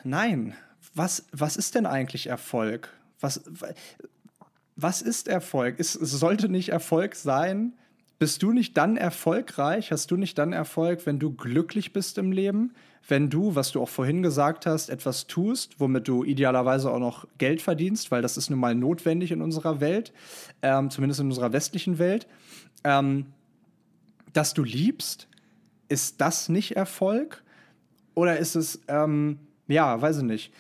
nein, 0.03 0.55
was, 0.95 1.27
was 1.33 1.57
ist 1.57 1.75
denn 1.75 1.87
eigentlich 1.87 2.27
Erfolg? 2.27 2.93
Was, 3.21 3.43
was 4.75 5.03
ist 5.03 5.29
Erfolg? 5.29 5.79
Es 5.79 5.93
sollte 5.93 6.49
nicht 6.49 6.71
Erfolg 6.71 7.15
sein. 7.15 7.75
Bist 8.19 8.43
du 8.43 8.53
nicht 8.53 8.77
dann 8.77 8.97
erfolgreich? 8.97 9.93
Hast 9.93 10.11
du 10.11 10.17
nicht 10.17 10.39
dann 10.39 10.53
Erfolg, 10.53 11.07
wenn 11.07 11.21
du 11.21 11.33
glücklich 11.33 11.93
bist 11.93 12.19
im 12.19 12.33
Leben? 12.33 12.75
Wenn 13.07 13.31
du, 13.31 13.55
was 13.55 13.73
du 13.73 13.83
auch 13.83 13.89
vorhin 13.89 14.23
gesagt 14.23 14.67
hast, 14.67 14.91
etwas 14.91 15.27
tust, 15.27 15.79
womit 15.79 16.09
du 16.09 16.25
idealerweise 16.25 16.91
auch 16.91 16.99
noch 16.99 17.27
Geld 17.39 17.63
verdienst, 17.63 18.11
weil 18.11 18.23
das 18.23 18.37
ist 18.37 18.51
nun 18.51 18.59
mal 18.59 18.75
notwendig 18.75 19.31
in 19.31 19.41
unserer 19.41 19.81
Welt, 19.81 20.13
ähm, 20.63 20.91
zumindest 20.91 21.21
in 21.21 21.27
unserer 21.27 21.53
westlichen 21.53 21.99
Welt, 21.99 22.27
ähm, 22.85 23.27
dass 24.33 24.55
du 24.55 24.63
liebst, 24.63 25.29
ist 25.89 26.21
das 26.21 26.49
nicht 26.49 26.77
Erfolg? 26.77 27.43
Oder 28.15 28.39
ist 28.39 28.57
es, 28.57 28.81
ähm, 28.89 29.39
ja, 29.69 30.01
weiß 30.01 30.19
ich 30.19 30.25
nicht 30.25 30.53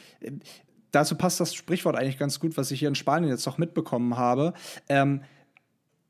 dazu 0.92 1.16
passt 1.16 1.40
das 1.40 1.54
Sprichwort 1.54 1.96
eigentlich 1.96 2.18
ganz 2.18 2.40
gut, 2.40 2.56
was 2.56 2.70
ich 2.70 2.78
hier 2.78 2.88
in 2.88 2.94
Spanien 2.94 3.30
jetzt 3.30 3.46
noch 3.46 3.58
mitbekommen 3.58 4.16
habe. 4.16 4.54
Ähm, 4.88 5.22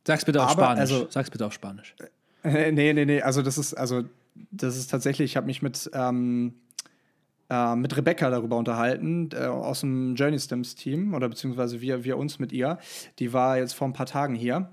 Sag's 0.06 0.24
bitte 0.24 0.42
auf 0.42 0.50
aber, 0.50 0.62
Spanisch. 0.62 0.80
Also, 0.80 1.06
Sag's 1.10 1.30
bitte 1.30 1.46
auf 1.46 1.52
Spanisch. 1.52 1.94
Nee, 2.44 2.92
nee, 2.92 3.04
nee. 3.04 3.20
Also, 3.20 3.42
das 3.42 3.58
ist, 3.58 3.74
also, 3.74 4.04
das 4.50 4.76
ist 4.76 4.90
tatsächlich, 4.90 5.32
ich 5.32 5.36
habe 5.36 5.46
mich 5.46 5.62
mit, 5.62 5.90
ähm, 5.94 6.54
äh, 7.50 7.76
mit 7.76 7.96
Rebecca 7.96 8.30
darüber 8.30 8.56
unterhalten, 8.56 9.30
äh, 9.32 9.46
aus 9.46 9.80
dem 9.80 10.14
Journey 10.14 10.38
Stems 10.38 10.74
Team, 10.74 11.14
oder 11.14 11.28
beziehungsweise 11.28 11.80
wir, 11.80 12.04
wir 12.04 12.16
uns 12.18 12.38
mit 12.38 12.52
ihr. 12.52 12.78
Die 13.18 13.32
war 13.32 13.58
jetzt 13.58 13.74
vor 13.74 13.88
ein 13.88 13.92
paar 13.92 14.06
Tagen 14.06 14.34
hier. 14.34 14.70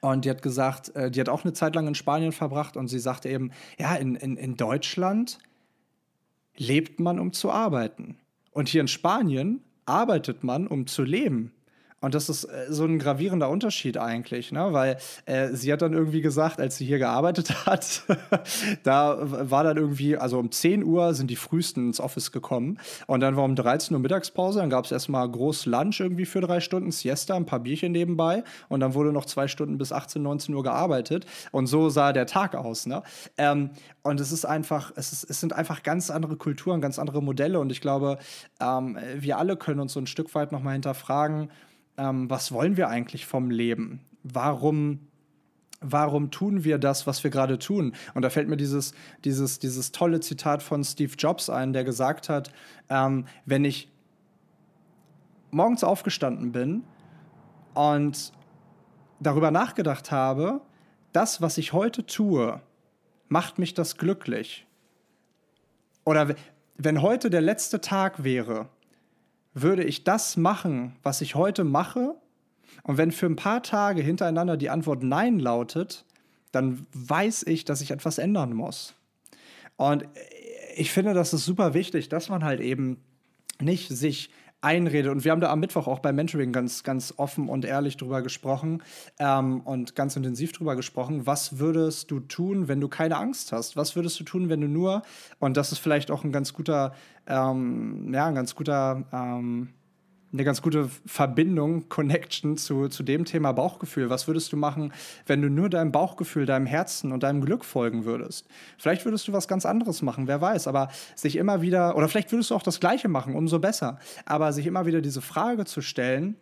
Und 0.00 0.24
die 0.24 0.30
hat 0.30 0.42
gesagt, 0.42 0.94
äh, 0.96 1.10
die 1.10 1.20
hat 1.20 1.28
auch 1.28 1.44
eine 1.44 1.52
Zeit 1.52 1.74
lang 1.74 1.86
in 1.86 1.94
Spanien 1.94 2.32
verbracht 2.32 2.76
und 2.76 2.88
sie 2.88 2.98
sagte 2.98 3.28
eben, 3.28 3.52
ja, 3.78 3.94
in, 3.94 4.16
in, 4.16 4.36
in 4.36 4.56
Deutschland 4.56 5.38
lebt 6.56 7.00
man, 7.00 7.20
um 7.20 7.32
zu 7.32 7.50
arbeiten. 7.50 8.18
Und 8.50 8.68
hier 8.68 8.80
in 8.80 8.88
Spanien 8.88 9.62
arbeitet 9.84 10.42
man, 10.42 10.66
um 10.66 10.86
zu 10.86 11.02
leben. 11.02 11.52
Und 12.00 12.14
das 12.14 12.28
ist 12.28 12.44
äh, 12.44 12.66
so 12.68 12.84
ein 12.84 12.98
gravierender 12.98 13.48
Unterschied 13.48 13.96
eigentlich, 13.96 14.52
ne? 14.52 14.68
weil 14.72 14.98
äh, 15.24 15.48
sie 15.54 15.72
hat 15.72 15.80
dann 15.80 15.94
irgendwie 15.94 16.20
gesagt, 16.20 16.60
als 16.60 16.76
sie 16.76 16.84
hier 16.84 16.98
gearbeitet 16.98 17.66
hat, 17.66 18.02
da 18.82 19.18
war 19.20 19.64
dann 19.64 19.78
irgendwie, 19.78 20.16
also 20.16 20.38
um 20.38 20.50
10 20.50 20.84
Uhr 20.84 21.14
sind 21.14 21.30
die 21.30 21.36
frühesten 21.36 21.86
ins 21.86 21.98
Office 21.98 22.32
gekommen 22.32 22.78
und 23.06 23.20
dann 23.20 23.36
war 23.36 23.44
um 23.44 23.56
13 23.56 23.94
Uhr 23.94 24.00
Mittagspause, 24.00 24.58
dann 24.58 24.68
gab 24.68 24.84
es 24.84 24.92
erstmal 24.92 25.26
groß 25.28 25.64
Lunch 25.64 26.00
irgendwie 26.00 26.26
für 26.26 26.42
drei 26.42 26.60
Stunden, 26.60 26.92
Siesta, 26.92 27.34
ein 27.34 27.46
paar 27.46 27.60
Bierchen 27.60 27.92
nebenbei 27.92 28.44
und 28.68 28.80
dann 28.80 28.92
wurde 28.92 29.10
noch 29.10 29.24
zwei 29.24 29.48
Stunden 29.48 29.78
bis 29.78 29.90
18, 29.90 30.22
19 30.22 30.54
Uhr 30.54 30.62
gearbeitet 30.62 31.24
und 31.50 31.66
so 31.66 31.88
sah 31.88 32.12
der 32.12 32.26
Tag 32.26 32.54
aus. 32.54 32.84
Ne? 32.84 33.02
Ähm, 33.38 33.70
und 34.02 34.20
es 34.20 34.32
ist 34.32 34.44
einfach, 34.44 34.92
es, 34.96 35.12
ist, 35.12 35.30
es 35.30 35.40
sind 35.40 35.54
einfach 35.54 35.82
ganz 35.82 36.10
andere 36.10 36.36
Kulturen, 36.36 36.82
ganz 36.82 36.98
andere 36.98 37.22
Modelle 37.22 37.58
und 37.58 37.72
ich 37.72 37.80
glaube, 37.80 38.18
ähm, 38.60 38.98
wir 39.16 39.38
alle 39.38 39.56
können 39.56 39.80
uns 39.80 39.94
so 39.94 40.00
ein 40.00 40.06
Stück 40.06 40.34
weit 40.34 40.52
nochmal 40.52 40.74
hinterfragen, 40.74 41.48
ähm, 41.98 42.28
was 42.30 42.52
wollen 42.52 42.76
wir 42.76 42.88
eigentlich 42.88 43.26
vom 43.26 43.50
Leben? 43.50 44.00
Warum 44.22 45.00
warum 45.80 46.30
tun 46.30 46.64
wir 46.64 46.78
das, 46.78 47.06
was 47.06 47.22
wir 47.22 47.30
gerade 47.30 47.58
tun? 47.58 47.94
Und 48.14 48.22
da 48.22 48.30
fällt 48.30 48.48
mir 48.48 48.56
dieses, 48.56 48.94
dieses, 49.24 49.58
dieses 49.58 49.92
tolle 49.92 50.20
Zitat 50.20 50.62
von 50.62 50.82
Steve 50.84 51.12
Jobs 51.18 51.50
ein, 51.50 51.72
der 51.72 51.84
gesagt 51.84 52.28
hat, 52.28 52.50
ähm, 52.88 53.26
wenn 53.44 53.64
ich 53.64 53.90
morgens 55.50 55.84
aufgestanden 55.84 56.52
bin 56.52 56.82
und 57.74 58.32
darüber 59.20 59.50
nachgedacht 59.50 60.10
habe, 60.10 60.60
das, 61.12 61.40
was 61.40 61.58
ich 61.58 61.72
heute 61.72 62.04
tue, 62.04 62.60
macht 63.28 63.58
mich 63.58 63.74
das 63.74 63.96
glücklich? 63.96 64.66
Oder 66.04 66.34
wenn 66.76 67.02
heute 67.02 67.30
der 67.30 67.40
letzte 67.40 67.80
Tag 67.80 68.22
wäre, 68.22 68.68
würde 69.56 69.84
ich 69.84 70.04
das 70.04 70.36
machen, 70.36 70.94
was 71.02 71.22
ich 71.22 71.34
heute 71.34 71.64
mache? 71.64 72.14
Und 72.82 72.98
wenn 72.98 73.10
für 73.10 73.26
ein 73.26 73.36
paar 73.36 73.62
Tage 73.62 74.02
hintereinander 74.02 74.56
die 74.56 74.70
Antwort 74.70 75.02
Nein 75.02 75.38
lautet, 75.38 76.04
dann 76.52 76.86
weiß 76.92 77.44
ich, 77.44 77.64
dass 77.64 77.80
ich 77.80 77.90
etwas 77.90 78.18
ändern 78.18 78.52
muss. 78.52 78.94
Und 79.76 80.06
ich 80.76 80.92
finde, 80.92 81.14
das 81.14 81.32
ist 81.32 81.46
super 81.46 81.74
wichtig, 81.74 82.08
dass 82.10 82.28
man 82.28 82.44
halt 82.44 82.60
eben 82.60 82.98
nicht 83.60 83.88
sich 83.88 84.30
einredet. 84.66 85.12
Und 85.12 85.24
wir 85.24 85.30
haben 85.30 85.40
da 85.40 85.50
am 85.50 85.60
Mittwoch 85.60 85.86
auch 85.86 86.00
beim 86.00 86.16
Mentoring 86.16 86.52
ganz, 86.52 86.82
ganz 86.82 87.14
offen 87.16 87.48
und 87.48 87.64
ehrlich 87.64 87.96
drüber 87.96 88.20
gesprochen 88.20 88.82
ähm, 89.20 89.60
und 89.60 89.94
ganz 89.94 90.16
intensiv 90.16 90.52
drüber 90.52 90.74
gesprochen. 90.74 91.24
Was 91.24 91.60
würdest 91.60 92.10
du 92.10 92.18
tun, 92.18 92.66
wenn 92.66 92.80
du 92.80 92.88
keine 92.88 93.16
Angst 93.16 93.52
hast? 93.52 93.76
Was 93.76 93.94
würdest 93.94 94.18
du 94.18 94.24
tun, 94.24 94.48
wenn 94.48 94.60
du 94.60 94.66
nur, 94.66 95.02
und 95.38 95.56
das 95.56 95.70
ist 95.70 95.78
vielleicht 95.78 96.10
auch 96.10 96.24
ein 96.24 96.32
ganz 96.32 96.52
guter, 96.52 96.94
ähm, 97.28 98.12
ja, 98.12 98.26
ein 98.26 98.34
ganz 98.34 98.56
guter, 98.56 99.04
ähm, 99.12 99.68
eine 100.32 100.44
ganz 100.44 100.60
gute 100.60 100.90
Verbindung, 101.06 101.88
Connection 101.88 102.56
zu, 102.56 102.88
zu 102.88 103.02
dem 103.02 103.24
Thema 103.24 103.52
Bauchgefühl. 103.52 104.10
Was 104.10 104.26
würdest 104.26 104.52
du 104.52 104.56
machen, 104.56 104.92
wenn 105.26 105.40
du 105.40 105.48
nur 105.48 105.70
deinem 105.70 105.92
Bauchgefühl, 105.92 106.46
deinem 106.46 106.66
Herzen 106.66 107.12
und 107.12 107.22
deinem 107.22 107.40
Glück 107.40 107.64
folgen 107.64 108.04
würdest? 108.04 108.46
Vielleicht 108.76 109.04
würdest 109.04 109.26
du 109.28 109.32
was 109.32 109.48
ganz 109.48 109.64
anderes 109.64 110.02
machen, 110.02 110.26
wer 110.26 110.40
weiß. 110.40 110.66
Aber 110.66 110.88
sich 111.14 111.36
immer 111.36 111.62
wieder, 111.62 111.96
oder 111.96 112.08
vielleicht 112.08 112.32
würdest 112.32 112.50
du 112.50 112.54
auch 112.54 112.62
das 112.62 112.80
Gleiche 112.80 113.08
machen, 113.08 113.34
umso 113.34 113.58
besser. 113.58 113.98
Aber 114.24 114.52
sich 114.52 114.66
immer 114.66 114.86
wieder 114.86 115.00
diese 115.00 115.22
Frage 115.22 115.64
zu 115.64 115.80
stellen, 115.80 116.36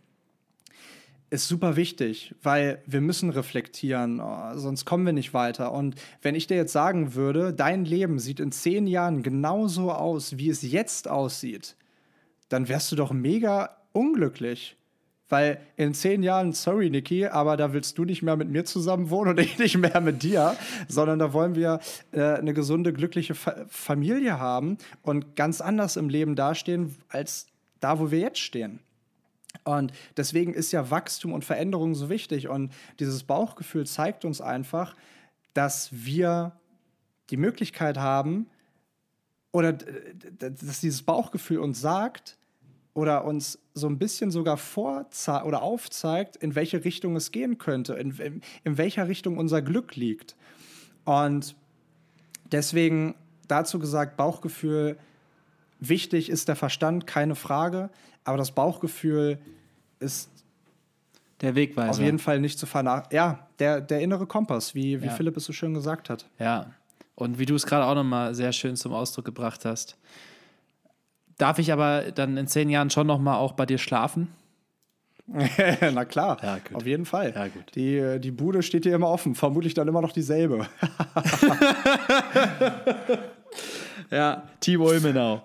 ist 1.30 1.48
super 1.48 1.76
wichtig, 1.76 2.34
weil 2.42 2.82
wir 2.86 3.00
müssen 3.00 3.30
reflektieren, 3.30 4.20
oh, 4.20 4.56
sonst 4.56 4.84
kommen 4.84 5.04
wir 5.04 5.12
nicht 5.12 5.34
weiter. 5.34 5.72
Und 5.72 5.96
wenn 6.22 6.34
ich 6.34 6.46
dir 6.46 6.56
jetzt 6.56 6.72
sagen 6.72 7.14
würde, 7.14 7.52
dein 7.52 7.84
Leben 7.84 8.18
sieht 8.18 8.40
in 8.40 8.52
zehn 8.52 8.86
Jahren 8.86 9.22
genauso 9.22 9.90
aus, 9.92 10.38
wie 10.38 10.48
es 10.48 10.62
jetzt 10.62 11.08
aussieht, 11.08 11.76
dann 12.48 12.68
wärst 12.68 12.92
du 12.92 12.96
doch 12.96 13.12
mega 13.12 13.76
unglücklich. 13.92 14.76
Weil 15.28 15.60
in 15.76 15.94
zehn 15.94 16.22
Jahren, 16.22 16.52
sorry, 16.52 16.90
Niki, 16.90 17.26
aber 17.26 17.56
da 17.56 17.72
willst 17.72 17.96
du 17.96 18.04
nicht 18.04 18.22
mehr 18.22 18.36
mit 18.36 18.50
mir 18.50 18.64
zusammen 18.64 19.08
wohnen 19.08 19.30
und 19.30 19.40
ich 19.40 19.58
nicht 19.58 19.78
mehr 19.78 20.00
mit 20.00 20.22
dir, 20.22 20.56
sondern 20.86 21.18
da 21.18 21.32
wollen 21.32 21.54
wir 21.54 21.80
äh, 22.12 22.20
eine 22.22 22.52
gesunde, 22.52 22.92
glückliche 22.92 23.34
Fa 23.34 23.64
Familie 23.68 24.38
haben 24.38 24.76
und 25.02 25.34
ganz 25.34 25.60
anders 25.60 25.96
im 25.96 26.08
Leben 26.08 26.36
dastehen, 26.36 26.94
als 27.08 27.46
da, 27.80 27.98
wo 27.98 28.10
wir 28.10 28.18
jetzt 28.18 28.38
stehen. 28.38 28.80
Und 29.62 29.92
deswegen 30.16 30.52
ist 30.52 30.72
ja 30.72 30.90
Wachstum 30.90 31.32
und 31.32 31.44
Veränderung 31.44 31.94
so 31.94 32.10
wichtig. 32.10 32.48
Und 32.48 32.72
dieses 32.98 33.22
Bauchgefühl 33.24 33.86
zeigt 33.86 34.24
uns 34.24 34.40
einfach, 34.40 34.94
dass 35.54 35.88
wir 35.90 36.52
die 37.30 37.36
Möglichkeit 37.36 37.96
haben, 37.96 38.50
oder 39.54 39.72
dass 39.72 40.80
dieses 40.80 41.02
Bauchgefühl 41.02 41.58
uns 41.60 41.80
sagt, 41.80 42.36
oder 42.92 43.24
uns 43.24 43.60
so 43.72 43.86
ein 43.86 43.98
bisschen 43.98 44.32
sogar 44.32 44.56
vorzeigt 44.56 45.46
oder 45.46 45.62
aufzeigt, 45.62 46.34
in 46.34 46.56
welche 46.56 46.84
Richtung 46.84 47.14
es 47.14 47.30
gehen 47.30 47.56
könnte, 47.58 47.94
in, 47.94 48.10
in, 48.18 48.42
in 48.64 48.78
welcher 48.78 49.06
Richtung 49.06 49.38
unser 49.38 49.62
Glück 49.62 49.94
liegt. 49.94 50.34
Und 51.04 51.54
deswegen 52.50 53.14
dazu 53.46 53.78
gesagt, 53.78 54.16
Bauchgefühl, 54.16 54.96
wichtig 55.78 56.30
ist 56.30 56.48
der 56.48 56.56
Verstand, 56.56 57.06
keine 57.06 57.36
Frage, 57.36 57.90
aber 58.24 58.38
das 58.38 58.50
Bauchgefühl 58.50 59.38
ist 60.00 60.30
der 61.42 61.54
Wegweiser. 61.54 61.90
Auf 61.90 62.00
jeden 62.00 62.18
Fall 62.18 62.40
nicht 62.40 62.58
zu 62.58 62.66
vernachlässigen. 62.66 63.16
Ja, 63.16 63.46
der, 63.60 63.80
der 63.80 64.00
innere 64.00 64.26
Kompass, 64.26 64.74
wie, 64.74 65.00
wie 65.00 65.06
ja. 65.06 65.12
Philipp 65.12 65.36
es 65.36 65.44
so 65.44 65.52
schön 65.52 65.74
gesagt 65.74 66.10
hat. 66.10 66.28
Ja, 66.40 66.72
und 67.14 67.38
wie 67.38 67.46
du 67.46 67.54
es 67.54 67.66
gerade 67.66 67.86
auch 67.86 67.94
nochmal 67.94 68.34
sehr 68.34 68.52
schön 68.52 68.76
zum 68.76 68.92
Ausdruck 68.92 69.24
gebracht 69.24 69.64
hast. 69.64 69.96
Darf 71.38 71.58
ich 71.58 71.72
aber 71.72 72.12
dann 72.12 72.36
in 72.36 72.46
zehn 72.46 72.70
Jahren 72.70 72.90
schon 72.90 73.06
noch 73.06 73.18
mal 73.18 73.36
auch 73.36 73.52
bei 73.52 73.66
dir 73.66 73.78
schlafen? 73.78 74.28
Na 75.26 76.04
klar, 76.04 76.36
ja, 76.42 76.58
auf 76.74 76.86
jeden 76.86 77.06
Fall. 77.06 77.32
Ja, 77.34 77.46
die, 77.74 78.20
die 78.20 78.30
Bude 78.30 78.62
steht 78.62 78.84
dir 78.84 78.94
immer 78.94 79.08
offen, 79.08 79.34
vermutlich 79.34 79.72
dann 79.72 79.88
immer 79.88 80.02
noch 80.02 80.12
dieselbe. 80.12 80.66
ja, 84.10 84.42
Team 84.60 84.82
Ulmenau. 84.82 85.42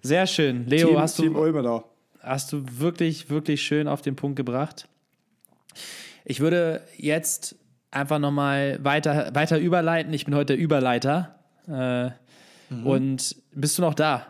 Sehr 0.00 0.26
schön. 0.26 0.66
Leo, 0.66 0.88
Team, 0.88 0.98
hast, 0.98 1.16
Team 1.16 1.34
du, 1.34 1.40
Ulmenau. 1.40 1.84
hast 2.20 2.52
du 2.52 2.64
wirklich, 2.78 3.28
wirklich 3.28 3.62
schön 3.62 3.86
auf 3.86 4.00
den 4.00 4.16
Punkt 4.16 4.36
gebracht. 4.36 4.88
Ich 6.24 6.40
würde 6.40 6.82
jetzt 6.96 7.56
einfach 7.90 8.18
noch 8.18 8.32
mal 8.32 8.78
weiter, 8.82 9.34
weiter 9.34 9.58
überleiten. 9.58 10.12
Ich 10.12 10.24
bin 10.24 10.34
heute 10.34 10.54
der 10.54 10.58
Überleiter. 10.58 11.38
Äh, 11.68 12.10
mhm. 12.74 12.86
Und 12.86 13.36
bist 13.52 13.78
du 13.78 13.82
noch 13.82 13.94
da? 13.94 14.26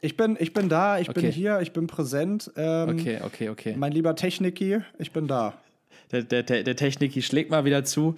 Ich 0.00 0.16
bin, 0.16 0.36
ich 0.40 0.52
bin 0.52 0.68
da, 0.68 0.98
ich 0.98 1.08
okay. 1.08 1.20
bin 1.20 1.30
hier, 1.30 1.60
ich 1.60 1.72
bin 1.72 1.86
präsent. 1.86 2.50
Ähm, 2.56 2.88
okay, 2.88 3.20
okay, 3.24 3.48
okay. 3.50 3.74
Mein 3.76 3.92
lieber 3.92 4.16
Techniki, 4.16 4.80
ich 4.98 5.12
bin 5.12 5.28
da. 5.28 5.54
Der, 6.10 6.24
der, 6.24 6.42
der 6.42 6.76
Techniki 6.76 7.22
schlägt 7.22 7.50
mal 7.50 7.64
wieder 7.64 7.84
zu. 7.84 8.16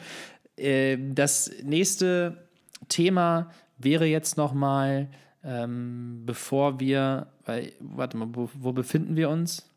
Äh, 0.57 0.97
das 1.13 1.51
nächste 1.63 2.49
Thema 2.89 3.51
wäre 3.79 4.07
jetzt 4.07 4.37
noch 4.37 4.55
mal, 4.55 5.09
ähm, 5.45 6.23
bevor 6.25 6.81
wir, 6.81 7.27
weil, 7.45 7.73
warte 7.81 8.17
mal, 8.17 8.29
wo, 8.33 8.49
wo, 8.55 8.73
befinden 8.73 9.17
wir 9.17 9.29
uns? 9.29 9.71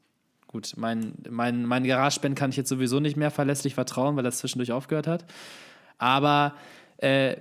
Gut, 0.57 0.73
mein, 0.75 1.13
mein, 1.29 1.65
mein 1.65 1.83
GarageBand 1.83 2.35
kann 2.35 2.49
ich 2.49 2.57
jetzt 2.57 2.69
sowieso 2.69 2.99
nicht 2.99 3.15
mehr 3.15 3.29
verlässlich 3.29 3.75
vertrauen, 3.75 4.15
weil 4.15 4.23
das 4.23 4.39
zwischendurch 4.39 4.71
aufgehört 4.71 5.05
hat. 5.05 5.23
Aber 5.99 6.55
äh, 6.97 7.35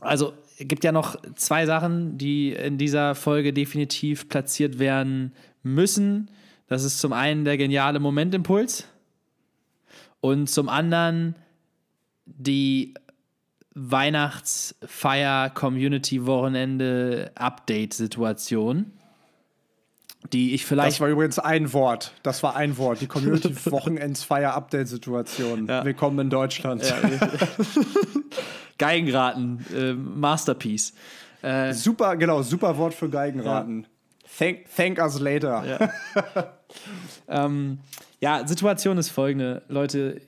also 0.00 0.32
gibt 0.58 0.84
ja 0.84 0.92
noch 0.92 1.16
zwei 1.34 1.66
Sachen, 1.66 2.16
die 2.16 2.54
in 2.54 2.78
dieser 2.78 3.14
Folge 3.14 3.52
definitiv 3.52 4.30
platziert 4.30 4.78
werden 4.78 5.34
müssen. 5.62 6.30
Das 6.66 6.82
ist 6.82 6.98
zum 6.98 7.12
einen 7.12 7.44
der 7.44 7.58
geniale 7.58 8.00
Momentimpuls 8.00 8.88
und 10.22 10.48
zum 10.48 10.70
anderen 10.70 11.34
die 12.24 12.94
Weihnachtsfeier 13.74 15.50
Community 15.50 16.24
Wochenende 16.24 17.32
Update 17.34 17.92
Situation 17.92 18.92
die 20.32 20.54
ich 20.54 20.66
vielleicht. 20.66 20.92
Das 20.92 21.00
war 21.00 21.08
übrigens 21.08 21.38
ein 21.38 21.72
Wort. 21.72 22.12
Das 22.22 22.42
war 22.42 22.56
ein 22.56 22.76
Wort. 22.78 23.00
Die 23.00 23.06
Community 23.06 23.54
Wochenendsfeier 23.70 24.54
Update 24.54 24.88
Situation. 24.88 25.66
Ja. 25.66 25.84
Willkommen 25.84 26.18
in 26.20 26.30
Deutschland. 26.30 26.82
Ja. 26.84 26.96
Geigenraten, 28.78 29.64
äh, 29.74 29.92
Masterpiece. 29.92 30.94
Äh, 31.42 31.72
super, 31.72 32.16
genau, 32.16 32.42
super 32.42 32.76
Wort 32.78 32.94
für 32.94 33.08
Geigenraten. 33.08 33.82
Ja. 33.82 33.88
Thank, 34.38 34.58
thank 34.74 34.98
us 34.98 35.20
later. 35.20 35.64
Ja. 35.66 36.54
ähm, 37.44 37.78
ja, 38.20 38.46
Situation 38.46 38.98
ist 38.98 39.10
folgende, 39.10 39.62
Leute. 39.68 40.20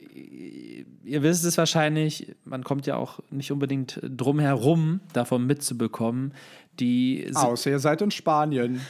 Ihr 1.03 1.23
wisst 1.23 1.45
es 1.45 1.57
wahrscheinlich, 1.57 2.35
man 2.43 2.63
kommt 2.63 2.85
ja 2.85 2.97
auch 2.97 3.19
nicht 3.29 3.51
unbedingt 3.51 3.99
drum 4.03 4.39
herum, 4.39 4.99
davon 5.13 5.45
mitzubekommen. 5.45 6.33
Die 6.79 7.31
Außer 7.33 7.71
ihr 7.71 7.79
seid 7.79 8.01
in 8.01 8.11
Spanien. 8.11 8.81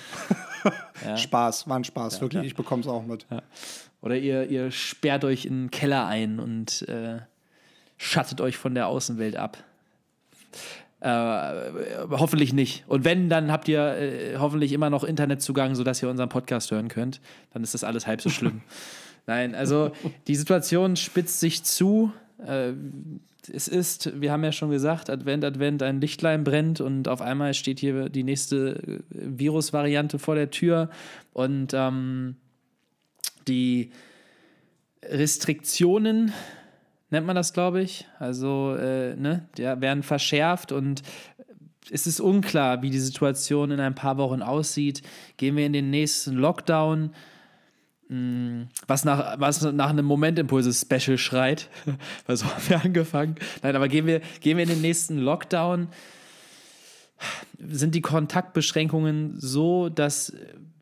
Ja. 1.05 1.18
Spaß, 1.18 1.68
war 1.68 1.78
ein 1.78 1.84
Spaß, 1.84 2.16
ja, 2.16 2.22
wirklich. 2.22 2.41
Ja. 2.41 2.47
Ich 2.47 2.55
bekomme 2.55 2.82
es 2.82 2.88
auch 2.88 3.05
mit. 3.05 3.26
Oder 4.01 4.18
ihr, 4.18 4.49
ihr 4.49 4.72
sperrt 4.72 5.24
euch 5.24 5.45
in 5.45 5.66
den 5.66 5.72
Keller 5.72 6.05
ein 6.05 6.39
und 6.39 6.88
äh, 6.88 7.20
schattet 7.97 8.41
euch 8.41 8.57
von 8.57 8.76
der 8.76 8.88
Außenwelt 8.88 9.36
ab. 9.36 9.57
Äh, 10.99 11.09
hoffentlich 12.09 12.53
nicht. 12.53 12.84
Und 12.88 13.03
wenn, 13.03 13.30
dann 13.30 13.51
habt 13.51 13.68
ihr 13.68 13.80
äh, 13.80 14.38
hoffentlich 14.38 14.72
immer 14.72 14.89
noch 14.89 15.03
Internetzugang, 15.03 15.76
sodass 15.76 16.01
ihr 16.01 16.09
unseren 16.09 16.30
Podcast 16.30 16.72
hören 16.72 16.88
könnt. 16.88 17.22
Dann 17.53 17.63
ist 17.63 17.74
das 17.74 17.84
alles 17.84 18.07
halb 18.07 18.22
so 18.22 18.30
schlimm. 18.30 18.61
Nein, 19.28 19.55
also 19.55 19.91
die 20.28 20.36
Situation 20.36 20.95
spitzt 20.95 21.39
sich 21.39 21.63
zu. 21.63 22.11
Äh, 22.40 22.74
es 23.54 23.68
ist, 23.68 24.20
wir 24.20 24.32
haben 24.32 24.44
ja 24.44 24.52
schon 24.52 24.70
gesagt, 24.70 25.10
Advent, 25.10 25.44
Advent, 25.44 25.84
ein 25.84 26.02
Lichtlein 26.02 26.44
brennt 26.44 26.82
und 26.82 27.08
auf 27.08 27.22
einmal 27.22 27.54
steht 27.54 27.80
hier 27.80 28.10
die 28.10 28.24
nächste 28.24 28.76
äh, 28.76 29.00
Virusvariante 29.10 30.20
vor 30.20 30.36
der 30.36 30.50
Tür 30.50 30.90
und 31.34 31.74
ähm, 31.74 32.36
die 33.48 33.92
Restriktionen 35.04 36.34
nennt 37.12 37.28
man 37.28 37.36
das, 37.36 37.54
glaube 37.54 37.82
ich. 37.82 38.08
Also, 38.20 38.76
äh, 38.76 39.16
ne, 39.16 39.48
der 39.58 39.82
werden 39.82 40.04
verschärft 40.04 40.72
und 40.72 41.04
es 41.92 42.08
ist 42.08 42.20
unklar, 42.20 42.82
wie 42.82 42.90
die 42.90 43.00
Situation 43.00 43.70
in 43.72 43.80
ein 43.80 43.94
paar 43.94 44.18
Wochen 44.18 44.42
aussieht. 44.42 45.04
Gehen 45.38 45.56
wir 45.56 45.68
in 45.68 45.74
den 45.74 45.92
nächsten 45.92 46.34
Lockdown? 46.34 47.12
Mm, 48.08 48.64
was 48.88 49.03
nach, 49.03 49.39
was 49.39 49.62
nach 49.62 49.89
einem 49.89 50.06
Momentimpulse-Special 50.06 51.18
schreit. 51.18 51.70
Weil 52.28 52.38
so 52.38 52.45
haben 52.45 52.70
wir 52.70 52.84
angefangen. 52.84 53.36
Nein, 53.64 53.76
aber 53.76 53.88
gehen 53.88 54.06
wir, 54.06 54.22
gehen 54.41 54.58
wir 54.58 54.64
in 54.64 54.70
den 54.70 54.82
nächsten 54.82 55.18
Lockdown. 55.18 55.88
Sind 57.60 57.95
die 57.95 58.01
Kontaktbeschränkungen 58.01 59.36
so, 59.39 59.89
dass 59.89 60.34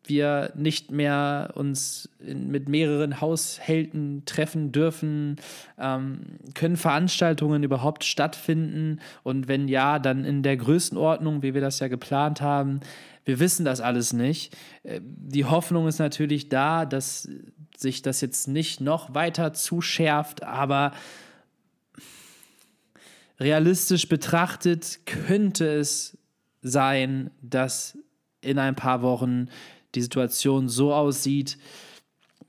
wir 0.06 0.52
nicht 0.56 0.92
mehr 0.92 1.52
uns 1.56 2.10
in, 2.20 2.52
mit 2.52 2.68
mehreren 2.68 3.22
Haushalten 3.22 4.24
treffen 4.26 4.72
dürfen? 4.72 5.38
Ähm, 5.80 6.22
können 6.54 6.76
Veranstaltungen 6.76 7.64
überhaupt 7.64 8.04
stattfinden? 8.04 9.00
Und 9.24 9.48
wenn 9.48 9.68
ja, 9.68 10.00
dann 10.00 10.26
in 10.26 10.44
der 10.44 10.58
Größenordnung, 10.58 11.42
wie 11.42 11.54
wir 11.54 11.62
das 11.62 11.80
ja 11.80 11.88
geplant 11.88 12.42
haben? 12.42 12.82
Wir 13.26 13.40
wissen 13.40 13.66
das 13.66 13.82
alles 13.82 14.14
nicht. 14.14 14.56
Äh, 14.84 15.02
die 15.04 15.46
Hoffnung 15.46 15.88
ist 15.88 16.00
natürlich 16.00 16.50
da, 16.50 16.86
dass 16.86 17.30
sich 17.78 18.02
das 18.02 18.22
jetzt 18.22 18.48
nicht 18.48 18.82
noch 18.82 19.14
weiter 19.14 19.54
zuschärft, 19.54 20.44
aber 20.44 20.94
realistisch 23.40 24.08
betrachtet 24.08 25.00
könnte 25.06 25.66
es 25.66 26.18
sein, 26.62 27.32
dass 27.42 27.98
in 28.42 28.60
ein 28.60 28.76
paar 28.76 29.02
Wochen 29.02 29.50
die 29.96 30.02
Situation 30.02 30.70
so 30.70 30.94
aussieht, 30.94 31.58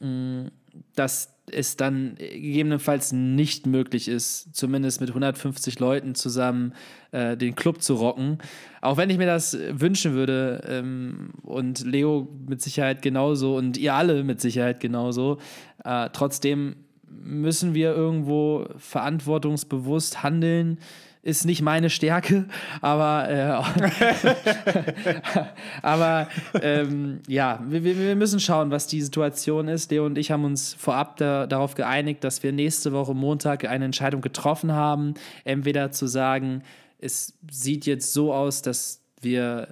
mm, 0.01 0.47
dass 0.95 1.34
es 1.51 1.76
dann 1.76 2.14
gegebenenfalls 2.16 3.12
nicht 3.12 3.66
möglich 3.66 4.09
ist, 4.09 4.55
zumindest 4.55 5.01
mit 5.01 5.11
150 5.11 5.78
Leuten 5.78 6.14
zusammen 6.14 6.72
äh, 7.12 7.36
den 7.36 7.55
Club 7.55 7.82
zu 7.82 7.95
rocken. 7.95 8.38
Auch 8.80 8.97
wenn 8.97 9.11
ich 9.11 9.18
mir 9.18 9.26
das 9.26 9.57
wünschen 9.70 10.14
würde 10.14 10.62
ähm, 10.66 11.30
und 11.42 11.84
Leo 11.84 12.28
mit 12.47 12.62
Sicherheit 12.62 13.03
genauso 13.03 13.57
und 13.57 13.76
ihr 13.76 13.95
alle 13.95 14.24
mit 14.24 14.40
Sicherheit 14.40 14.80
genauso, 14.80 15.38
äh, 15.84 16.09
trotzdem 16.12 16.76
müssen 17.09 17.74
wir 17.74 17.95
irgendwo 17.95 18.66
verantwortungsbewusst 18.76 20.22
handeln 20.22 20.78
ist 21.25 21.47
nicht 21.47 21.62
meine 21.62 21.89
Stärke, 21.89 22.45
aber, 22.83 23.31
äh, 23.31 25.14
aber 25.83 26.29
ähm, 26.61 27.20
ja, 27.27 27.61
wir, 27.66 27.83
wir, 27.83 28.14
müssen 28.14 28.41
schauen, 28.41 28.70
was 28.70 28.87
die 28.87 29.01
Situation 29.01 29.68
ist. 29.68 29.91
Leo 29.91 30.05
und 30.05 30.18
ich 30.18 30.31
haben 30.31 30.45
uns 30.45 30.75
vorab 30.75 31.16
da, 31.16 31.47
darauf 31.47 31.75
geeinigt, 31.75 32.22
dass 32.25 32.43
wir 32.43 32.53
nächste 32.53 32.93
Woche 32.93 33.14
Montag 33.14 33.64
eine 33.64 33.87
Entscheidung 33.87 34.20
getroffen 34.20 34.72
haben. 34.72 35.14
Entweder 35.45 35.91
zu 35.93 36.07
sagen, 36.07 36.62
es 36.99 37.33
sieht 37.51 37.87
jetzt 37.87 38.12
so 38.12 38.35
aus, 38.35 38.61
dass 38.61 39.01
wir 39.22 39.68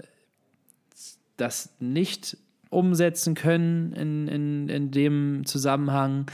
das 1.36 1.74
nicht 1.80 2.38
umsetzen 2.70 3.34
können 3.34 3.92
in, 3.92 4.28
in, 4.28 4.68
in 4.70 4.90
dem 4.90 5.44
Zusammenhang 5.44 6.26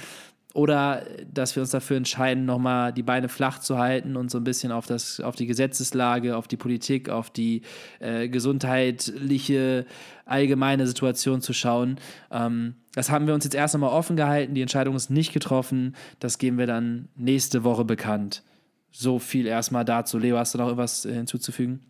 oder 0.55 1.05
dass 1.31 1.55
wir 1.55 1.61
uns 1.61 1.71
dafür 1.71 1.99
entscheiden, 1.99 2.47
nochmal 2.47 2.93
die 2.93 3.03
Beine 3.03 3.29
flach 3.29 3.59
zu 3.59 3.79
halten 3.79 4.17
und 4.17 4.31
so 4.31 4.39
ein 4.39 4.45
bisschen 4.45 4.73
auf, 4.73 4.87
das, 4.87 5.21
auf 5.21 5.37
die 5.37 5.47
Gesetzeslage, 5.47 6.37
auf 6.37 6.49
die 6.49 6.57
Politik, 6.57 7.11
auf 7.11 7.31
die 7.31 7.63
äh, 8.01 8.29
gesundheitliche, 8.29 9.85
allgemeine 10.25 10.87
Situation 10.87 11.43
zu 11.43 11.53
schauen. 11.53 12.01
Ähm, 12.31 12.77
das 12.95 13.11
haben 13.11 13.27
wir 13.27 13.35
uns 13.35 13.45
jetzt 13.45 13.55
erst 13.55 13.75
einmal 13.75 13.91
offen 13.91 14.17
gehalten. 14.17 14.55
Die 14.55 14.63
Entscheidung 14.63 14.97
ist 14.97 15.11
nicht 15.11 15.33
getroffen. 15.33 15.95
Das 16.19 16.39
geben 16.39 16.59
wir 16.59 16.67
dann 16.67 17.09
nächste 17.15 17.63
Woche 17.63 17.85
bekannt. 17.85 18.43
So 18.91 19.19
viel 19.19 19.47
erstmal 19.47 19.85
dazu. 19.85 20.19
Leo, 20.19 20.39
hast 20.39 20.55
du 20.55 20.59
noch 20.59 20.67
irgendwas 20.67 21.05
äh, 21.05 21.13
hinzuzufügen? 21.13 21.85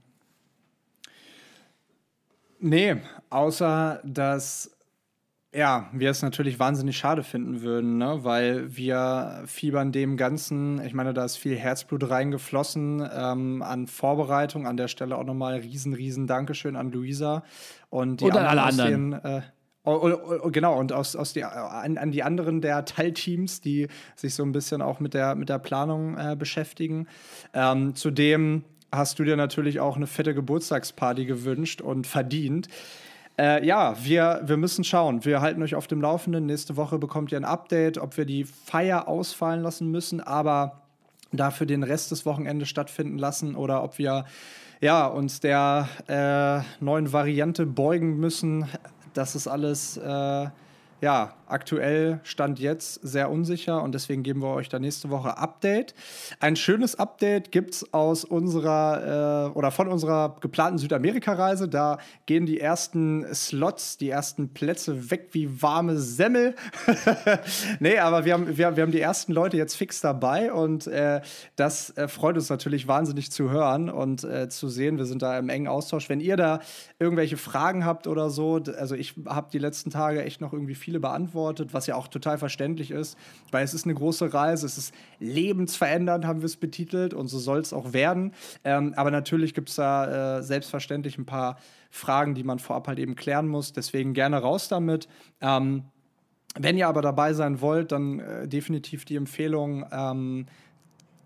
Nee, 2.60 2.96
außer 3.30 4.02
dass 4.04 4.77
ja, 5.54 5.88
wir 5.92 6.10
es 6.10 6.20
natürlich 6.20 6.58
wahnsinnig 6.58 6.98
schade 6.98 7.22
finden 7.22 7.62
würden, 7.62 7.96
ne? 7.96 8.18
weil 8.22 8.76
wir 8.76 9.44
fiebern 9.46 9.92
dem 9.92 10.16
Ganzen, 10.18 10.84
ich 10.84 10.92
meine, 10.92 11.14
da 11.14 11.24
ist 11.24 11.36
viel 11.36 11.56
Herzblut 11.56 12.10
reingeflossen 12.10 13.08
ähm, 13.10 13.62
an 13.62 13.86
Vorbereitung. 13.86 14.66
An 14.66 14.76
der 14.76 14.88
Stelle 14.88 15.16
auch 15.16 15.24
nochmal 15.24 15.60
riesen, 15.60 15.94
riesen 15.94 16.26
Dankeschön 16.26 16.76
an 16.76 16.92
Luisa 16.92 17.44
und, 17.88 18.20
die 18.20 18.26
und 18.26 18.36
an 18.36 18.46
alle 18.46 18.62
anderen. 18.62 19.10
Den, 19.12 19.24
äh, 19.24 19.42
Oh, 19.84 20.00
oh, 20.02 20.40
oh, 20.42 20.50
genau, 20.50 20.78
und 20.78 20.92
aus, 20.92 21.16
aus 21.16 21.32
die, 21.32 21.44
an, 21.44 21.96
an, 21.96 22.10
die 22.10 22.22
anderen 22.22 22.60
der 22.60 22.84
Teilteams, 22.84 23.62
die 23.62 23.88
sich 24.16 24.34
so 24.34 24.42
ein 24.42 24.52
bisschen 24.52 24.82
auch 24.82 25.00
mit 25.00 25.14
der, 25.14 25.34
mit 25.34 25.48
der 25.48 25.58
Planung 25.58 26.18
äh, 26.18 26.36
beschäftigen. 26.36 27.06
Ähm, 27.54 27.94
zudem 27.94 28.64
hast 28.92 29.18
du 29.18 29.24
dir 29.24 29.36
natürlich 29.36 29.80
auch 29.80 29.96
eine 29.96 30.06
fette 30.06 30.34
Geburtstagsparty 30.34 31.24
gewünscht 31.24 31.80
und 31.80 32.06
verdient. 32.06 32.68
Äh, 33.38 33.64
ja, 33.64 33.94
wir, 34.02 34.42
wir 34.44 34.56
müssen 34.56 34.82
schauen. 34.82 35.24
Wir 35.24 35.40
halten 35.40 35.62
euch 35.62 35.74
auf 35.74 35.86
dem 35.86 36.00
Laufenden. 36.00 36.46
Nächste 36.46 36.76
Woche 36.76 36.98
bekommt 36.98 37.30
ihr 37.30 37.38
ein 37.38 37.44
Update, 37.44 37.98
ob 37.98 38.16
wir 38.16 38.24
die 38.24 38.44
Feier 38.44 39.06
ausfallen 39.06 39.62
lassen 39.62 39.90
müssen, 39.90 40.20
aber 40.20 40.82
dafür 41.30 41.66
den 41.66 41.82
Rest 41.82 42.10
des 42.10 42.26
Wochenendes 42.26 42.68
stattfinden 42.68 43.18
lassen 43.18 43.54
oder 43.54 43.84
ob 43.84 43.98
wir 43.98 44.24
ja, 44.80 45.06
uns 45.06 45.40
der 45.40 45.88
äh, 46.08 46.84
neuen 46.84 47.12
Variante 47.12 47.66
beugen 47.66 48.18
müssen. 48.18 48.66
Das 49.14 49.34
ist 49.34 49.46
alles. 49.46 49.96
Äh, 49.96 50.48
ja, 51.00 51.34
aktuell 51.46 52.20
stand 52.24 52.58
jetzt 52.58 52.94
sehr 53.02 53.30
unsicher 53.30 53.82
und 53.82 53.94
deswegen 53.94 54.22
geben 54.22 54.42
wir 54.42 54.52
euch 54.52 54.68
da 54.68 54.78
nächste 54.78 55.10
Woche 55.10 55.38
Update. 55.38 55.94
Ein 56.40 56.56
schönes 56.56 56.96
Update 56.96 57.52
gibt 57.52 57.74
es 57.74 57.94
aus 57.94 58.24
unserer 58.24 59.50
äh, 59.54 59.58
oder 59.58 59.70
von 59.70 59.88
unserer 59.88 60.36
geplanten 60.40 60.78
Südamerika-Reise. 60.78 61.68
Da 61.68 61.98
gehen 62.26 62.46
die 62.46 62.60
ersten 62.60 63.26
Slots, 63.34 63.96
die 63.96 64.10
ersten 64.10 64.52
Plätze 64.52 65.10
weg 65.10 65.28
wie 65.32 65.62
warme 65.62 65.98
Semmel. 65.98 66.54
nee, 67.80 67.98
aber 67.98 68.24
wir 68.24 68.34
haben, 68.34 68.56
wir, 68.56 68.76
wir 68.76 68.82
haben 68.82 68.92
die 68.92 69.00
ersten 69.00 69.32
Leute 69.32 69.56
jetzt 69.56 69.76
fix 69.76 70.00
dabei 70.00 70.52
und 70.52 70.86
äh, 70.86 71.20
das 71.56 71.96
äh, 71.96 72.08
freut 72.08 72.36
uns 72.36 72.50
natürlich 72.50 72.88
wahnsinnig 72.88 73.30
zu 73.30 73.50
hören 73.50 73.88
und 73.88 74.24
äh, 74.24 74.48
zu 74.48 74.68
sehen. 74.68 74.98
Wir 74.98 75.06
sind 75.06 75.22
da 75.22 75.38
im 75.38 75.48
engen 75.48 75.68
Austausch. 75.68 76.08
Wenn 76.08 76.20
ihr 76.20 76.36
da 76.36 76.60
irgendwelche 76.98 77.36
Fragen 77.36 77.84
habt 77.84 78.06
oder 78.06 78.30
so, 78.30 78.60
also 78.78 78.94
ich 78.94 79.14
habe 79.26 79.48
die 79.52 79.58
letzten 79.58 79.90
Tage 79.90 80.24
echt 80.24 80.40
noch 80.40 80.52
irgendwie 80.52 80.74
viele 80.88 81.00
beantwortet, 81.00 81.74
was 81.74 81.86
ja 81.86 81.96
auch 81.96 82.08
total 82.08 82.38
verständlich 82.38 82.90
ist, 82.90 83.18
weil 83.50 83.62
es 83.62 83.74
ist 83.74 83.84
eine 83.84 83.92
große 83.92 84.32
Reise, 84.32 84.64
es 84.64 84.78
ist 84.78 84.94
lebensverändernd, 85.20 86.24
haben 86.24 86.40
wir 86.40 86.46
es 86.46 86.56
betitelt 86.56 87.12
und 87.12 87.28
so 87.28 87.38
soll 87.38 87.58
es 87.58 87.74
auch 87.74 87.92
werden. 87.92 88.32
Ähm, 88.64 88.94
aber 88.96 89.10
natürlich 89.10 89.52
gibt 89.52 89.68
es 89.68 89.74
da 89.74 90.38
äh, 90.38 90.42
selbstverständlich 90.42 91.18
ein 91.18 91.26
paar 91.26 91.58
Fragen, 91.90 92.34
die 92.34 92.42
man 92.42 92.58
vorab 92.58 92.88
halt 92.88 92.98
eben 92.98 93.16
klären 93.16 93.48
muss. 93.48 93.74
Deswegen 93.74 94.14
gerne 94.14 94.38
raus 94.38 94.68
damit. 94.68 95.08
Ähm, 95.42 95.82
wenn 96.58 96.78
ihr 96.78 96.88
aber 96.88 97.02
dabei 97.02 97.34
sein 97.34 97.60
wollt, 97.60 97.92
dann 97.92 98.20
äh, 98.20 98.48
definitiv 98.48 99.04
die 99.04 99.16
Empfehlung, 99.16 99.84
ähm, 99.92 100.46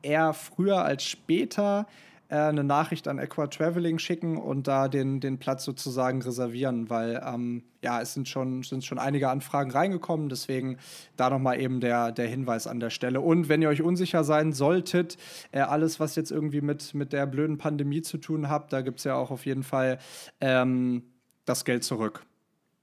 eher 0.02 0.32
früher 0.32 0.84
als 0.84 1.04
später 1.04 1.86
äh, 2.33 2.49
eine 2.49 2.64
Nachricht 2.64 3.09
an 3.09 3.18
Equa 3.18 3.47
Traveling 3.49 3.99
schicken 3.99 4.39
und 4.39 4.66
da 4.66 4.89
den, 4.89 5.20
den 5.20 5.39
Platz 5.39 5.64
sozusagen 5.64 6.22
reservieren, 6.22 6.89
weil 6.89 7.22
ähm, 7.26 7.62
ja, 7.83 8.01
es 8.01 8.14
sind 8.14 8.26
schon, 8.26 8.62
sind 8.62 8.87
schon 8.87 8.99
einige 8.99 9.28
Anfragen 9.28 9.70
reingekommen, 9.70 10.30
deswegen 10.30 10.78
da 11.16 11.28
nochmal 11.28 11.61
eben 11.61 11.80
der, 11.80 12.11
der 12.11 12.26
Hinweis 12.26 12.66
an 12.66 12.80
der 12.80 12.89
Stelle. 12.89 13.20
Und 13.20 13.51
wenn 13.51 13.61
ihr 13.61 13.68
euch 13.68 13.83
unsicher 13.83 14.24
sein 14.24 14.55
solltet, 14.55 15.18
äh, 15.51 15.61
alles, 15.61 16.01
was 16.01 16.16
jetzt 16.16 16.30
irgendwie 16.30 16.62
mit, 16.62 16.95
mit 16.95 17.12
der 17.12 17.26
blöden 17.26 17.59
Pandemie 17.59 18.01
zu 18.01 18.16
tun 18.16 18.49
habt, 18.49 18.72
da 18.72 18.80
gibt 18.80 18.99
es 19.01 19.05
ja 19.05 19.14
auch 19.14 19.30
auf 19.30 19.45
jeden 19.45 19.62
Fall 19.62 19.99
ähm, 20.41 21.03
das 21.45 21.66
Geld 21.66 21.85
zurück. 21.85 22.24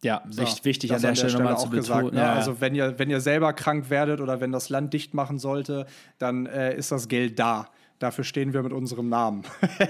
Ja, 0.03 0.21
so, 0.29 0.43
wichtig 0.63 0.93
an 0.93 1.01
der, 1.01 1.09
an 1.09 1.15
der 1.15 1.17
Stelle, 1.17 1.29
Stelle 1.31 1.43
nochmal 1.43 1.57
zu 1.57 1.69
betonen. 1.71 1.81
Gesagt, 1.81 2.13
ne? 2.13 2.21
ja, 2.21 2.33
Also 2.33 2.61
wenn 2.61 2.75
ihr, 2.75 2.99
wenn 2.99 3.09
ihr 3.09 3.19
selber 3.19 3.51
krank 3.53 3.89
werdet 3.89 4.21
oder 4.21 4.39
wenn 4.41 4.51
das 4.51 4.69
Land 4.69 4.93
dicht 4.93 5.15
machen 5.15 5.39
sollte, 5.39 5.87
dann 6.19 6.45
äh, 6.45 6.75
ist 6.75 6.91
das 6.91 7.07
Geld 7.07 7.39
da. 7.39 7.69
Dafür 7.99 8.23
stehen 8.23 8.53
wir 8.53 8.63
mit 8.63 8.73
unserem 8.73 9.09
Namen. 9.09 9.43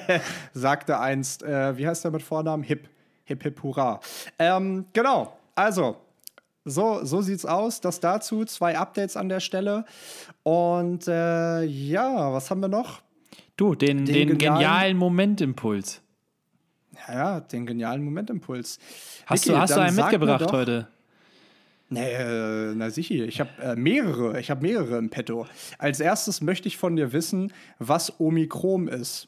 Sagte 0.54 1.00
einst, 1.00 1.44
äh, 1.44 1.78
wie 1.78 1.88
heißt 1.88 2.04
der 2.04 2.12
mit 2.12 2.24
Vornamen? 2.24 2.64
Hip. 2.64 2.90
Hip, 3.26 3.44
hip, 3.44 3.62
hurra. 3.62 4.00
Ähm, 4.40 4.86
genau, 4.92 5.38
also, 5.54 5.98
so, 6.66 7.04
so 7.04 7.22
sieht's 7.22 7.46
aus. 7.46 7.80
Das 7.82 8.00
dazu. 8.00 8.46
Zwei 8.46 8.78
Updates 8.78 9.16
an 9.16 9.30
der 9.30 9.40
Stelle. 9.40 9.86
Und 10.42 11.08
äh, 11.08 11.64
ja, 11.64 12.34
was 12.34 12.50
haben 12.50 12.62
wir 12.62 12.68
noch? 12.68 13.02
Du, 13.56 13.76
den, 13.76 14.06
den, 14.06 14.30
den 14.30 14.38
genialen, 14.38 14.98
Momentimpuls. 14.98 16.02
Ja, 17.08 17.40
den 17.40 17.66
genialen 17.66 18.04
Momentimpuls. 18.04 18.80
Hast 19.26 19.46
Vicky, 19.46 19.56
du, 19.56 19.62
hast 19.62 19.76
du 19.76 19.82
einen 19.82 19.96
mitgebracht 19.96 20.52
heute? 20.52 20.88
Nee, 21.92 22.14
äh, 22.14 22.76
na 22.76 22.92
sicher, 22.92 23.26
ich 23.26 23.40
habe 23.40 23.50
äh, 23.62 23.76
mehrere, 23.76 24.40
ich 24.40 24.52
habe 24.52 24.62
mehrere 24.62 24.98
im 24.98 25.10
Petto. 25.10 25.48
Als 25.80 26.00
erstes 26.00 26.42
möchte 26.42 26.68
ich 26.68 26.78
von 26.78 26.96
dir 26.96 27.14
wissen, 27.14 27.52
was 27.80 28.20
Omikron 28.20 28.88
ist. 28.88 29.28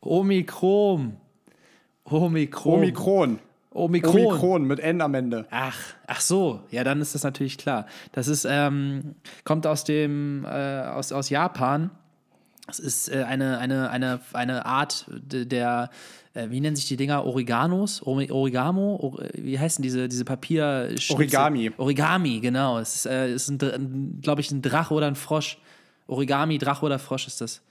Omikron. 0.00 1.18
Omikron. 2.04 2.72
Omikron. 2.72 3.38
Omikron. 3.74 4.26
Omikron 4.26 4.64
mit 4.64 4.80
N 4.80 5.00
am 5.00 5.14
Ende. 5.14 5.46
Ach, 5.50 5.78
ach 6.06 6.20
so, 6.20 6.60
ja, 6.70 6.84
dann 6.84 7.00
ist 7.00 7.14
das 7.14 7.24
natürlich 7.24 7.58
klar. 7.58 7.86
Das 8.12 8.28
ist, 8.28 8.46
ähm, 8.48 9.14
kommt 9.44 9.66
aus 9.66 9.84
dem, 9.84 10.44
äh, 10.44 10.82
aus, 10.82 11.12
aus 11.12 11.30
Japan. 11.30 11.90
Es 12.72 12.78
ist 12.78 13.08
äh, 13.08 13.24
eine, 13.24 13.58
eine, 13.58 13.90
eine, 13.90 14.20
eine 14.32 14.66
Art 14.66 15.06
der, 15.10 15.90
äh, 16.34 16.50
wie 16.50 16.60
nennen 16.60 16.76
sich 16.76 16.88
die 16.88 16.96
Dinger? 16.96 17.24
Origanos? 17.24 18.02
Origamo? 18.02 18.96
Or, 18.96 19.24
wie 19.34 19.58
heißen 19.58 19.82
diese, 19.82 20.08
diese 20.08 20.24
Papier? 20.24 20.94
Origami. 21.10 21.70
Origami, 21.76 22.40
genau. 22.40 22.78
Es 22.78 22.96
ist, 22.96 23.06
äh, 23.06 23.32
ist 23.32 23.52
glaube 24.22 24.40
ich, 24.40 24.50
ein 24.50 24.62
Drache 24.62 24.94
oder 24.94 25.06
ein 25.06 25.16
Frosch. 25.16 25.58
Origami, 26.06 26.58
Drache 26.58 26.84
oder 26.84 26.98
Frosch 26.98 27.26
ist 27.26 27.40
das. 27.40 27.62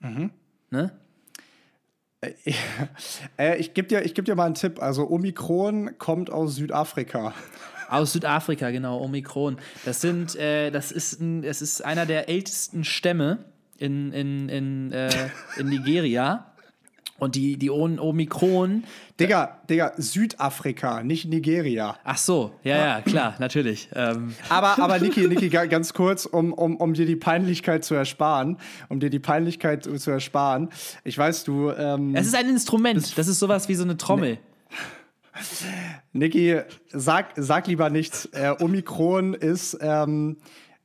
Mhm. 0.00 0.30
Ne? 0.70 0.92
Äh, 3.38 3.58
ich 3.58 3.74
gebe 3.74 3.86
dir, 3.86 4.00
geb 4.00 4.24
dir 4.24 4.34
mal 4.34 4.46
einen 4.46 4.56
Tipp. 4.56 4.82
Also 4.82 5.08
Omikron 5.08 5.96
kommt 5.98 6.30
aus 6.30 6.56
Südafrika. 6.56 7.32
Aus 7.88 8.12
Südafrika, 8.12 8.70
genau, 8.70 9.00
Omikron. 9.00 9.56
Das 9.86 10.02
sind, 10.02 10.36
äh, 10.36 10.70
das 10.70 10.92
ist 10.92 11.22
ein, 11.22 11.40
das 11.40 11.62
ist 11.62 11.82
einer 11.82 12.04
der 12.04 12.28
ältesten 12.28 12.84
Stämme 12.84 13.46
in, 13.78 14.12
in, 14.12 14.48
in, 14.48 14.92
äh, 14.92 15.10
in 15.58 15.68
Nigeria. 15.68 16.44
Und 17.18 17.34
die, 17.34 17.56
die 17.56 17.68
Omikron. 17.68 18.84
Digga, 19.18 19.58
Digga, 19.68 19.92
Südafrika, 19.96 21.02
nicht 21.02 21.28
Nigeria. 21.28 21.96
Ach 22.04 22.16
so, 22.16 22.52
ja, 22.62 22.76
ja, 22.76 23.00
klar, 23.00 23.34
natürlich. 23.40 23.88
Ähm. 23.92 24.36
Aber, 24.48 24.80
aber 24.80 25.00
Niki, 25.00 25.26
Niki, 25.26 25.48
ganz 25.48 25.94
kurz, 25.94 26.26
um, 26.26 26.52
um, 26.52 26.76
um 26.76 26.94
dir 26.94 27.06
die 27.06 27.16
Peinlichkeit 27.16 27.84
zu 27.84 27.96
ersparen, 27.96 28.56
um 28.88 29.00
dir 29.00 29.10
die 29.10 29.18
Peinlichkeit 29.18 29.82
zu 29.82 30.10
ersparen. 30.12 30.68
Ich 31.02 31.18
weiß, 31.18 31.42
du. 31.42 31.72
Ähm, 31.72 32.14
es 32.14 32.28
ist 32.28 32.36
ein 32.36 32.48
Instrument, 32.48 33.18
das 33.18 33.26
ist 33.26 33.40
sowas 33.40 33.68
wie 33.68 33.74
so 33.74 33.82
eine 33.82 33.96
Trommel. 33.96 34.34
Nee. 34.34 34.38
Niki, 36.12 36.60
sag, 36.88 37.32
sag 37.36 37.66
lieber 37.66 37.90
nichts. 37.90 38.26
Äh, 38.26 38.54
Omikron 38.60 39.34
ist, 39.34 39.76
ähm, 39.80 40.36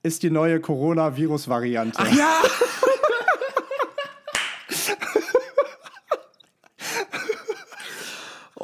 ist 0.03 0.21
die 0.23 0.29
neue 0.29 0.59
Coronavirus-Variante. 0.59 1.97
Ach 1.99 2.15
ja! 2.15 2.41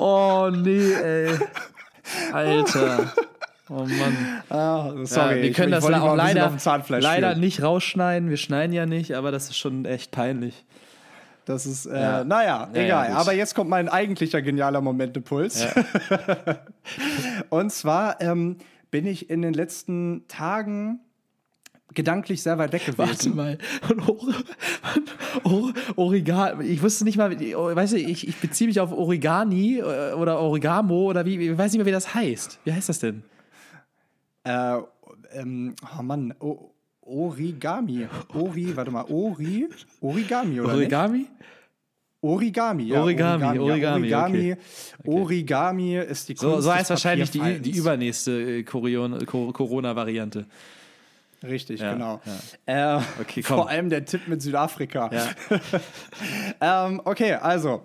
Oh 0.01 0.49
nee, 0.49 0.93
ey. 0.93 1.37
Alter. 2.31 3.13
Oh 3.67 3.83
Mann. 3.83 4.43
Ah, 4.49 4.93
sorry, 5.03 5.35
ja, 5.35 5.41
wir 5.43 5.51
können 5.51 5.73
ich, 5.73 5.79
das 5.79 5.85
auch 5.85 6.15
leider, 6.15 6.57
leider 6.87 7.35
nicht 7.35 7.61
rausschneiden. 7.61 8.29
Wir 8.29 8.37
schneiden 8.37 8.71
ja 8.71 8.85
nicht, 8.85 9.13
aber 9.15 9.31
das 9.31 9.49
ist 9.49 9.57
schon 9.57 9.83
echt 9.83 10.11
peinlich. 10.11 10.63
Das 11.43 11.65
ist, 11.65 11.85
äh, 11.85 11.99
ja. 11.99 12.23
naja, 12.23 12.69
ja, 12.73 12.81
egal. 12.81 13.11
aber 13.11 13.33
jetzt 13.33 13.55
kommt 13.55 13.69
mein 13.69 13.89
eigentlicher 13.89 14.41
genialer 14.41 14.81
Momentepuls. 14.81 15.67
Und 17.49 17.71
zwar 17.71 18.21
ähm, 18.21 18.57
bin 18.91 19.05
ich 19.05 19.29
in 19.29 19.41
den 19.41 19.53
letzten 19.53 20.27
Tagen 20.27 21.01
gedanklich 21.93 22.41
sehr 22.41 22.57
weit 22.57 22.73
weg 22.73 22.85
gewesen. 22.85 22.97
Warte 22.97 23.29
mal. 23.29 23.57
Or 25.43 25.73
Origami. 25.95 26.65
Ich 26.65 26.81
wusste 26.81 27.03
nicht 27.03 27.17
mal, 27.17 27.31
weißt 27.31 27.93
du, 27.93 27.97
ich, 27.97 28.27
ich 28.27 28.37
beziehe 28.37 28.67
mich 28.67 28.79
auf 28.79 28.91
Origami 28.91 29.77
äh, 29.77 30.13
oder 30.13 30.39
Origamo 30.39 31.09
oder 31.09 31.25
wie, 31.25 31.37
ich 31.37 31.57
weiß 31.57 31.71
nicht 31.71 31.79
mehr, 31.79 31.85
wie 31.85 31.91
das 31.91 32.13
heißt. 32.13 32.59
Wie 32.63 32.73
heißt 32.73 32.89
das 32.89 32.99
denn? 32.99 33.23
Äh, 34.43 34.77
ähm, 35.33 35.75
oh 35.97 36.01
Mann, 36.01 36.33
o 36.39 36.71
Origami. 37.01 38.07
Ori, 38.35 38.75
warte 38.75 38.91
mal, 38.91 39.05
Ori, 39.09 39.67
Origami 39.99 40.61
oder 40.61 40.73
Origami? 40.73 41.17
Nicht? 41.19 41.31
Origami, 42.21 42.83
ja. 42.83 43.01
Origami, 43.01 43.43
Origami. 43.43 43.59
Origami, 43.59 44.13
Origami, 44.13 44.53
okay. 44.53 44.61
Origami 45.05 45.95
ist 45.95 46.27
die 46.29 46.35
Kunst 46.35 46.55
So, 46.55 46.61
so 46.61 46.73
heißt 46.73 46.89
wahrscheinlich 46.89 47.31
die, 47.31 47.59
die 47.59 47.77
übernächste 47.77 48.59
äh, 48.59 48.63
Corona-Variante. 48.63 50.45
Richtig, 51.43 51.79
ja, 51.79 51.93
genau. 51.93 52.21
Ja. 52.67 52.99
Äh, 52.99 53.03
okay, 53.21 53.43
vor 53.43 53.69
allem 53.69 53.89
der 53.89 54.05
Tipp 54.05 54.27
mit 54.27 54.41
Südafrika. 54.41 55.09
Ja. 55.13 56.87
ähm, 56.87 57.01
okay, 57.05 57.33
also. 57.33 57.81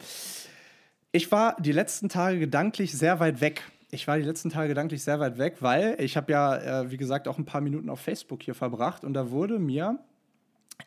Ich 1.13 1.31
war 1.31 1.57
die 1.61 1.71
letzten 1.71 2.09
Tage 2.09 2.41
gedanklich 2.41 2.93
sehr 2.93 3.21
weit 3.21 3.41
weg. 3.41 3.63
Ich 3.93 4.09
war 4.09 4.17
die 4.17 4.25
letzten 4.25 4.51
Tage 4.51 4.67
gedanklich 4.67 5.05
sehr 5.05 5.21
weit 5.21 5.39
weg, 5.39 5.59
weil 5.61 5.95
ich 6.01 6.17
habe 6.17 6.33
ja, 6.33 6.57
äh, 6.57 6.91
wie 6.91 6.97
gesagt, 6.97 7.29
auch 7.29 7.39
ein 7.39 7.45
paar 7.45 7.61
Minuten 7.61 7.89
auf 7.89 8.01
Facebook 8.01 8.43
hier 8.43 8.57
verbracht 8.57 9.05
und 9.05 9.15
da 9.15 9.31
wurde 9.31 9.61
mir 9.61 10.01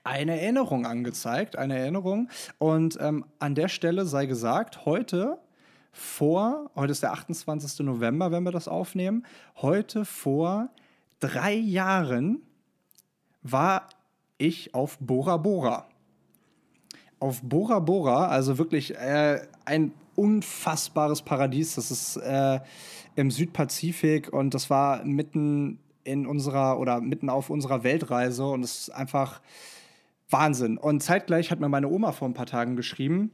eine 0.03 0.39
Erinnerung 0.39 0.85
angezeigt, 0.85 1.55
eine 1.55 1.77
Erinnerung. 1.77 2.29
Und 2.57 2.97
ähm, 2.99 3.25
an 3.39 3.55
der 3.55 3.69
Stelle 3.69 4.05
sei 4.05 4.25
gesagt, 4.25 4.85
heute 4.85 5.37
vor, 5.91 6.69
heute 6.75 6.91
ist 6.91 7.03
der 7.03 7.13
28. 7.13 7.85
November, 7.85 8.31
wenn 8.31 8.43
wir 8.43 8.51
das 8.51 8.67
aufnehmen, 8.67 9.25
heute 9.61 10.05
vor 10.05 10.69
drei 11.19 11.53
Jahren 11.53 12.41
war 13.51 13.89
ich 14.37 14.73
auf 14.73 14.97
Bora 14.99 15.37
Bora. 15.37 15.87
Auf 17.19 17.41
Bora 17.41 17.79
Bora, 17.79 18.27
also 18.27 18.57
wirklich 18.57 18.95
äh, 18.95 19.41
ein 19.65 19.91
unfassbares 20.15 21.21
Paradies. 21.21 21.75
Das 21.75 21.91
ist 21.91 22.17
äh, 22.17 22.59
im 23.15 23.31
Südpazifik 23.31 24.31
und 24.31 24.53
das 24.53 24.69
war 24.69 25.03
mitten 25.03 25.79
in 26.03 26.25
unserer 26.25 26.79
oder 26.79 27.01
mitten 27.01 27.29
auf 27.29 27.49
unserer 27.49 27.83
Weltreise 27.83 28.45
und 28.45 28.63
es 28.63 28.81
ist 28.81 28.89
einfach 28.89 29.41
Wahnsinn. 30.29 30.77
Und 30.77 31.01
zeitgleich 31.01 31.51
hat 31.51 31.59
mir 31.59 31.69
meine 31.69 31.89
Oma 31.89 32.11
vor 32.11 32.27
ein 32.27 32.33
paar 32.33 32.45
Tagen 32.45 32.75
geschrieben, 32.75 33.31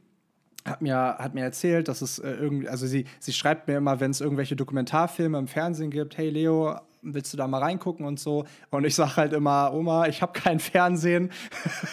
hat 0.66 0.82
mir, 0.82 0.96
hat 0.96 1.34
mir 1.34 1.44
erzählt, 1.44 1.88
dass 1.88 2.02
es 2.02 2.20
äh, 2.20 2.32
irgendwie, 2.32 2.70
also 2.70 2.88
sie, 2.88 3.06
sie 3.20 3.34
schreibt 3.34 3.68
mir 3.68 3.78
immer, 3.78 4.00
wenn 4.00 4.12
es 4.12 4.22
irgendwelche 4.22 4.56
Dokumentarfilme 4.56 5.38
im 5.38 5.48
Fernsehen 5.48 5.92
gibt, 5.92 6.18
hey 6.18 6.30
Leo, 6.30 6.80
willst 7.02 7.34
du 7.34 7.38
da 7.38 7.48
mal 7.48 7.62
reingucken 7.62 8.06
und 8.06 8.20
so? 8.20 8.46
Und 8.70 8.86
ich 8.86 8.96
sage 8.96 9.18
halt 9.18 9.34
immer, 9.34 9.74
Oma, 9.74 10.08
ich 10.08 10.22
habe 10.22 10.34
kein 10.34 10.60
Fernsehen. 10.60 11.32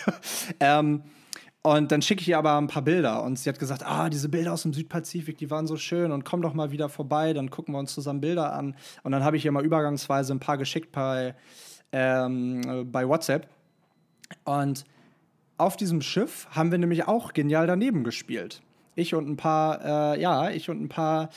ähm, 0.61 1.03
und 1.63 1.93
dann 1.93 2.01
schicke 2.01 2.23
ich 2.23 2.29
ihr 2.29 2.39
aber 2.39 2.57
ein 2.57 2.69
paar 2.69 2.83
Bilder 2.83 3.23
und 3.23 3.39
sie 3.39 3.49
hat 3.51 3.59
gesagt, 3.59 3.85
ah, 3.85 4.09
diese 4.09 4.31
Bilder 4.31 4.55
aus 4.55 4.63
dem 4.63 4.73
Südpazifik, 4.73 5.37
die 5.37 5.51
waren 5.51 5.67
so 5.67 5.77
schön 5.77 6.11
und 6.11 6.25
komm 6.25 6.41
doch 6.41 6.55
mal 6.55 6.71
wieder 6.71 6.89
vorbei, 6.89 7.35
dann 7.35 7.51
gucken 7.51 7.75
wir 7.75 7.79
uns 7.79 7.93
zusammen 7.93 8.23
Bilder 8.23 8.55
an. 8.55 8.77
Und 9.03 9.13
dann 9.13 9.25
habe 9.25 9.37
ich 9.37 9.45
ihr 9.45 9.53
mal 9.53 9.65
übergangsweise 9.65 10.33
ein 10.33 10.41
paar 10.41 10.57
geschickt 10.57 10.91
bei, 10.93 11.35
ähm, 11.93 12.89
bei 12.91 13.07
WhatsApp. 13.07 13.49
Und 14.45 14.87
auf 15.61 15.77
diesem 15.77 16.01
Schiff 16.01 16.49
haben 16.51 16.71
wir 16.71 16.79
nämlich 16.79 17.07
auch 17.07 17.33
genial 17.33 17.67
daneben 17.67 18.03
gespielt. 18.03 18.63
Ich 18.95 19.15
und 19.15 19.29
ein 19.29 19.37
paar, 19.37 20.15
äh, 20.15 20.21
ja, 20.21 20.51
ich 20.51 20.71
und 20.71 20.83
ein 20.83 20.89
paar 20.89 21.29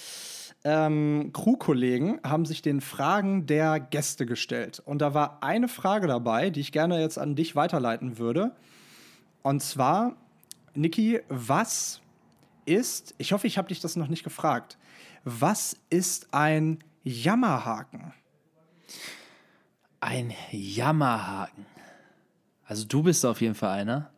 ähm, 0.63 1.31
Crewkollegen 1.33 2.19
haben 2.23 2.45
sich 2.45 2.61
den 2.61 2.81
Fragen 2.81 3.45
der 3.45 3.79
Gäste 3.79 4.25
gestellt. 4.25 4.81
Und 4.85 5.01
da 5.01 5.13
war 5.13 5.39
eine 5.41 5.67
Frage 5.67 6.07
dabei, 6.07 6.49
die 6.49 6.61
ich 6.61 6.71
gerne 6.71 7.01
jetzt 7.01 7.19
an 7.19 7.35
dich 7.35 7.55
weiterleiten 7.55 8.17
würde. 8.17 8.55
Und 9.41 9.61
zwar, 9.61 10.15
Niki, 10.73 11.19
was 11.27 12.01
ist, 12.65 13.13
ich 13.17 13.33
hoffe, 13.33 13.47
ich 13.47 13.57
habe 13.57 13.67
dich 13.67 13.81
das 13.81 13.97
noch 13.97 14.07
nicht 14.07 14.23
gefragt, 14.23 14.77
was 15.25 15.75
ist 15.89 16.33
ein 16.33 16.79
Jammerhaken? 17.03 18.13
Ein 19.99 20.33
Jammerhaken. 20.51 21.65
Also 22.65 22.85
du 22.85 23.03
bist 23.03 23.25
auf 23.25 23.41
jeden 23.41 23.55
Fall 23.55 23.79
einer. 23.79 24.09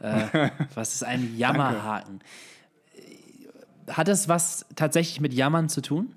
Äh, 0.00 0.50
was 0.74 0.94
ist 0.94 1.04
ein 1.04 1.36
Jammerhaken? 1.36 2.20
Hat 3.88 4.08
das 4.08 4.28
was 4.28 4.66
tatsächlich 4.74 5.20
mit 5.20 5.32
Jammern 5.32 5.68
zu 5.68 5.80
tun? 5.80 6.14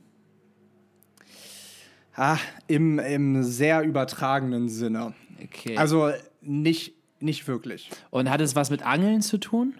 Ah, 2.15 2.37
im, 2.67 2.99
im 2.99 3.43
sehr 3.43 3.81
übertragenen 3.83 4.67
Sinne. 4.67 5.13
Okay. 5.41 5.77
Also 5.77 6.11
nicht, 6.41 6.93
nicht 7.21 7.47
wirklich. 7.47 7.89
Und 8.09 8.29
hat 8.29 8.41
es 8.41 8.55
was 8.55 8.69
mit 8.69 8.85
Angeln 8.85 9.21
zu 9.21 9.37
tun? 9.37 9.79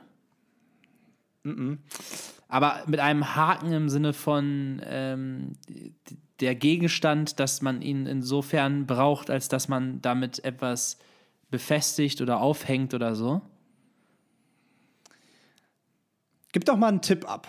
Mm, 1.43 1.49
-mm. 1.49 1.77
Aber 2.47 2.83
mit 2.87 2.99
einem 2.99 3.35
Haken 3.35 3.73
im 3.73 3.89
Sinne 3.89 4.13
von 4.13 4.81
ähm, 4.85 5.53
der 6.39 6.55
Gegenstand, 6.55 7.39
dass 7.39 7.61
man 7.61 7.81
ihn 7.81 8.05
insofern 8.05 8.87
braucht, 8.87 9.29
als 9.29 9.49
dass 9.49 9.67
man 9.67 10.01
damit 10.01 10.43
etwas 10.43 10.97
befestigt 11.49 12.21
oder 12.21 12.39
aufhängt 12.41 12.93
oder 12.93 13.15
so? 13.15 13.41
Gib 16.51 16.65
doch 16.65 16.77
mal 16.77 16.87
einen 16.87 17.01
Tipp 17.01 17.29
ab. 17.29 17.47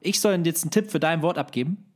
Ich 0.00 0.20
soll 0.20 0.34
jetzt 0.44 0.64
einen 0.64 0.70
Tipp 0.70 0.90
für 0.90 1.00
dein 1.00 1.22
Wort 1.22 1.38
abgeben? 1.38 1.92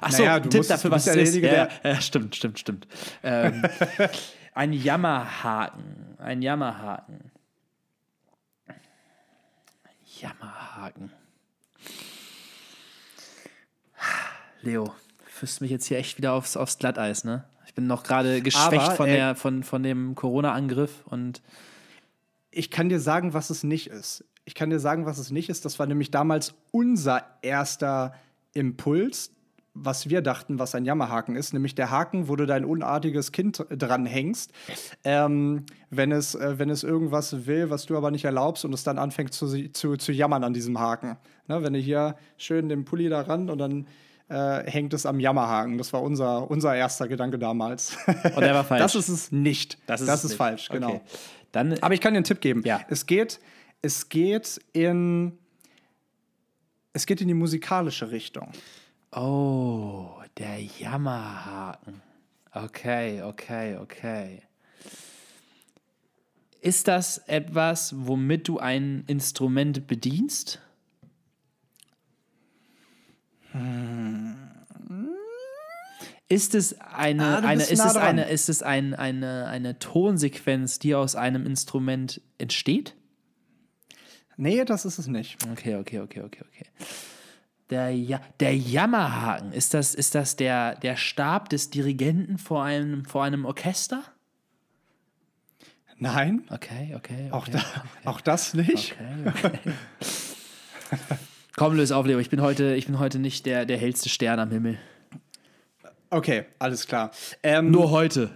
Achso, 0.00 0.22
naja, 0.22 0.36
ein 0.36 0.50
Tipp 0.50 0.66
dafür, 0.66 0.90
was 0.90 1.06
es 1.06 1.16
ist. 1.16 1.36
Ja, 1.36 1.68
ja, 1.82 2.00
stimmt, 2.00 2.36
stimmt, 2.36 2.58
stimmt. 2.58 2.86
Ähm, 3.22 3.62
ein 4.54 4.72
Jammerhaken. 4.72 6.16
Ein 6.18 6.42
Jammerhaken. 6.42 7.30
Ein 8.66 8.74
Jammerhaken. 10.20 11.12
Leo, 14.62 14.94
führst 15.24 15.60
mich 15.60 15.70
jetzt 15.70 15.86
hier 15.86 15.98
echt 15.98 16.18
wieder 16.18 16.32
aufs, 16.32 16.56
aufs 16.56 16.78
Glatteis, 16.78 17.24
ne? 17.24 17.44
Bin 17.78 17.86
noch 17.86 18.02
gerade 18.02 18.42
geschwächt 18.42 18.88
Aber, 18.88 18.96
von, 18.96 19.06
äh, 19.06 19.36
von, 19.36 19.62
von 19.62 19.84
dem 19.84 20.16
Corona-Angriff 20.16 21.04
und. 21.04 21.42
Ich 22.50 22.72
kann 22.72 22.88
dir 22.88 22.98
sagen, 22.98 23.34
was 23.34 23.50
es 23.50 23.62
nicht 23.62 23.86
ist. 23.86 24.24
Ich 24.44 24.56
kann 24.56 24.68
dir 24.68 24.80
sagen, 24.80 25.06
was 25.06 25.18
es 25.18 25.30
nicht 25.30 25.48
ist. 25.48 25.64
Das 25.64 25.78
war 25.78 25.86
nämlich 25.86 26.10
damals 26.10 26.54
unser 26.72 27.22
erster 27.40 28.14
Impuls, 28.52 29.30
was 29.74 30.08
wir 30.08 30.22
dachten, 30.22 30.58
was 30.58 30.74
ein 30.74 30.86
Jammerhaken 30.86 31.36
ist, 31.36 31.52
nämlich 31.52 31.76
der 31.76 31.92
Haken, 31.92 32.26
wo 32.26 32.34
du 32.34 32.46
dein 32.46 32.64
unartiges 32.64 33.30
Kind 33.30 33.64
dranhängst, 33.70 34.50
ähm, 35.04 35.64
wenn, 35.88 36.10
es, 36.10 36.34
äh, 36.34 36.58
wenn 36.58 36.70
es 36.70 36.82
irgendwas 36.82 37.46
will, 37.46 37.70
was 37.70 37.86
du 37.86 37.96
aber 37.96 38.10
nicht 38.10 38.24
erlaubst 38.24 38.64
und 38.64 38.74
es 38.74 38.82
dann 38.82 38.98
anfängt 38.98 39.34
zu, 39.34 39.70
zu, 39.70 39.96
zu 39.96 40.10
jammern 40.10 40.42
an 40.42 40.52
diesem 40.52 40.80
Haken. 40.80 41.16
Ne, 41.46 41.62
wenn 41.62 41.74
du 41.74 41.78
hier 41.78 42.16
schön 42.38 42.68
den 42.68 42.84
Pulli 42.84 43.08
da 43.08 43.20
ran 43.20 43.48
und 43.48 43.58
dann 43.58 43.86
äh, 44.28 44.70
hängt 44.70 44.94
es 44.94 45.06
am 45.06 45.20
Jammerhaken. 45.20 45.78
Das 45.78 45.92
war 45.92 46.02
unser, 46.02 46.50
unser 46.50 46.74
erster 46.74 47.08
Gedanke 47.08 47.38
damals. 47.38 47.96
Und 48.06 48.40
der 48.40 48.54
war 48.54 48.64
falsch. 48.64 48.82
Das 48.82 48.94
ist 48.94 49.08
es 49.08 49.32
nicht. 49.32 49.78
Das 49.86 50.00
ist, 50.00 50.06
das 50.06 50.24
ist 50.24 50.34
falsch, 50.34 50.68
genau. 50.68 50.94
Okay. 50.94 51.00
Dann, 51.52 51.78
aber 51.80 51.94
ich 51.94 52.00
kann 52.00 52.12
dir 52.12 52.18
einen 52.18 52.24
Tipp 52.24 52.40
geben. 52.40 52.62
Ja. 52.64 52.80
Es 52.88 53.06
geht 53.06 53.40
es 53.82 54.08
geht 54.08 54.60
in 54.72 55.38
es 56.92 57.06
geht 57.06 57.20
in 57.20 57.28
die 57.28 57.34
musikalische 57.34 58.10
Richtung. 58.10 58.50
Oh, 59.12 60.10
der 60.36 60.60
Jammerhaken. 60.62 62.02
Okay, 62.52 63.22
okay, 63.22 63.76
okay. 63.76 64.42
Ist 66.60 66.88
das 66.88 67.18
etwas, 67.28 67.94
womit 67.96 68.48
du 68.48 68.58
ein 68.58 69.04
Instrument 69.06 69.86
bedienst? 69.86 70.60
Ist 76.28 76.54
es 76.54 76.78
eine, 76.80 77.24
Ah, 77.24 77.38
eine, 77.38 77.62
ist 77.62 77.78
nah 77.78 77.86
es 77.86 77.92
dran. 77.94 78.02
eine, 78.02 78.24
ist 78.28 78.48
es 78.48 78.62
ein, 78.62 78.94
eine, 78.94 79.46
eine 79.46 79.78
Tonsequenz, 79.78 80.78
die 80.78 80.94
aus 80.94 81.14
einem 81.14 81.46
Instrument 81.46 82.20
entsteht? 82.36 82.94
Nee, 84.36 84.64
das 84.64 84.84
ist 84.84 84.98
es 84.98 85.06
nicht. 85.06 85.38
Okay, 85.50 85.76
okay, 85.76 86.00
okay, 86.00 86.20
okay, 86.22 86.44
okay. 86.46 86.66
Der, 87.70 87.90
ja 87.90 88.20
der 88.40 88.56
Jammerhaken, 88.56 89.52
ist 89.52 89.74
das, 89.74 89.94
ist 89.94 90.14
das 90.14 90.36
der, 90.36 90.76
der 90.76 90.96
Stab 90.96 91.48
des 91.48 91.70
Dirigenten 91.70 92.38
vor 92.38 92.62
einem, 92.62 93.04
vor 93.04 93.24
einem 93.24 93.44
Orchester? 93.44 94.02
Nein, 96.00 96.44
Okay, 96.50 96.94
okay, 96.96 97.28
okay. 97.28 97.32
auch, 97.32 97.48
da, 97.48 97.60
auch 98.04 98.20
das 98.20 98.54
nicht. 98.54 98.94
Okay, 99.32 99.48
okay. 99.48 99.58
Komm, 101.58 101.74
löse 101.74 101.96
auf, 101.96 102.06
Leo. 102.06 102.20
Ich 102.20 102.30
bin 102.30 102.40
heute, 102.40 102.76
ich 102.76 102.86
bin 102.86 103.00
heute 103.00 103.18
nicht 103.18 103.44
der, 103.44 103.66
der 103.66 103.78
hellste 103.78 104.08
Stern 104.08 104.38
am 104.38 104.52
Himmel. 104.52 104.78
Okay, 106.08 106.44
alles 106.60 106.86
klar. 106.86 107.10
Ähm, 107.42 107.72
Nur 107.72 107.90
heute. 107.90 108.30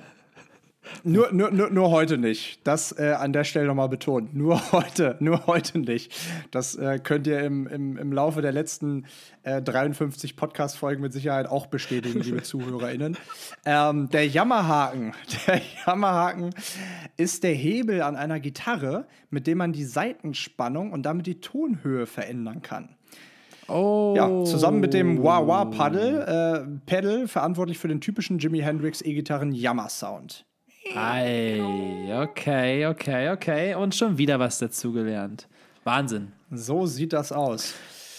Nur, 1.05 1.33
nur, 1.33 1.53
nur, 1.53 1.71
nur 1.71 1.91
heute 1.93 2.19
nicht. 2.19 2.67
Das 2.67 2.91
äh, 2.99 3.13
an 3.17 3.33
der 3.33 3.45
Stelle 3.45 3.67
nochmal 3.67 3.89
betont. 3.89 4.35
Nur 4.35 4.61
heute, 4.73 5.17
nur 5.21 5.47
heute 5.47 5.79
nicht. 5.79 6.13
Das 6.51 6.75
äh, 6.75 6.99
könnt 6.99 7.29
ihr 7.29 7.39
im, 7.45 7.69
im, 7.69 7.97
im 7.97 8.13
Laufe 8.13 8.43
der 8.43 8.51
letzten 8.51 9.07
äh, 9.45 9.63
53 9.63 10.35
Podcast-Folgen 10.35 11.01
mit 11.01 11.13
Sicherheit 11.13 11.47
auch 11.47 11.67
bestätigen, 11.67 12.19
liebe 12.23 12.43
ZuhörerInnen. 12.43 13.17
Ähm, 13.65 14.09
der 14.09 14.27
Jammerhaken. 14.27 15.13
Der 15.47 15.63
Jammerhaken 15.87 16.51
ist 17.17 17.45
der 17.45 17.55
Hebel 17.55 18.03
an 18.03 18.17
einer 18.17 18.41
Gitarre, 18.41 19.07
mit 19.31 19.47
dem 19.47 19.59
man 19.59 19.73
die 19.73 19.85
Saitenspannung 19.85 20.91
und 20.91 21.05
damit 21.05 21.29
die 21.29 21.41
Tonhöhe 21.41 22.07
verändern 22.07 22.63
kann. 22.63 22.97
Oh. 23.69 24.15
Ja, 24.17 24.45
zusammen 24.45 24.81
mit 24.81 24.93
dem 24.93 25.23
Wah-Wah-Paddle, 25.23 26.67
äh, 26.67 26.81
Pedal, 26.87 27.29
verantwortlich 27.29 27.79
für 27.79 27.89
den 27.89 28.01
typischen 28.01 28.39
Jimi 28.39 28.59
Hendrix 28.61 29.03
E-Gitarren 29.03 29.53
Jammer-Sound. 29.53 30.45
Ei, 30.95 31.61
okay, 32.23 32.87
okay, 32.87 33.31
okay. 33.31 33.75
Und 33.75 33.95
schon 33.95 34.19
wieder 34.19 34.39
was 34.39 34.59
dazugelernt. 34.59 35.49
Wahnsinn. 35.85 36.33
So 36.51 36.87
sieht 36.87 37.13
das 37.13 37.33
aus. 37.33 37.75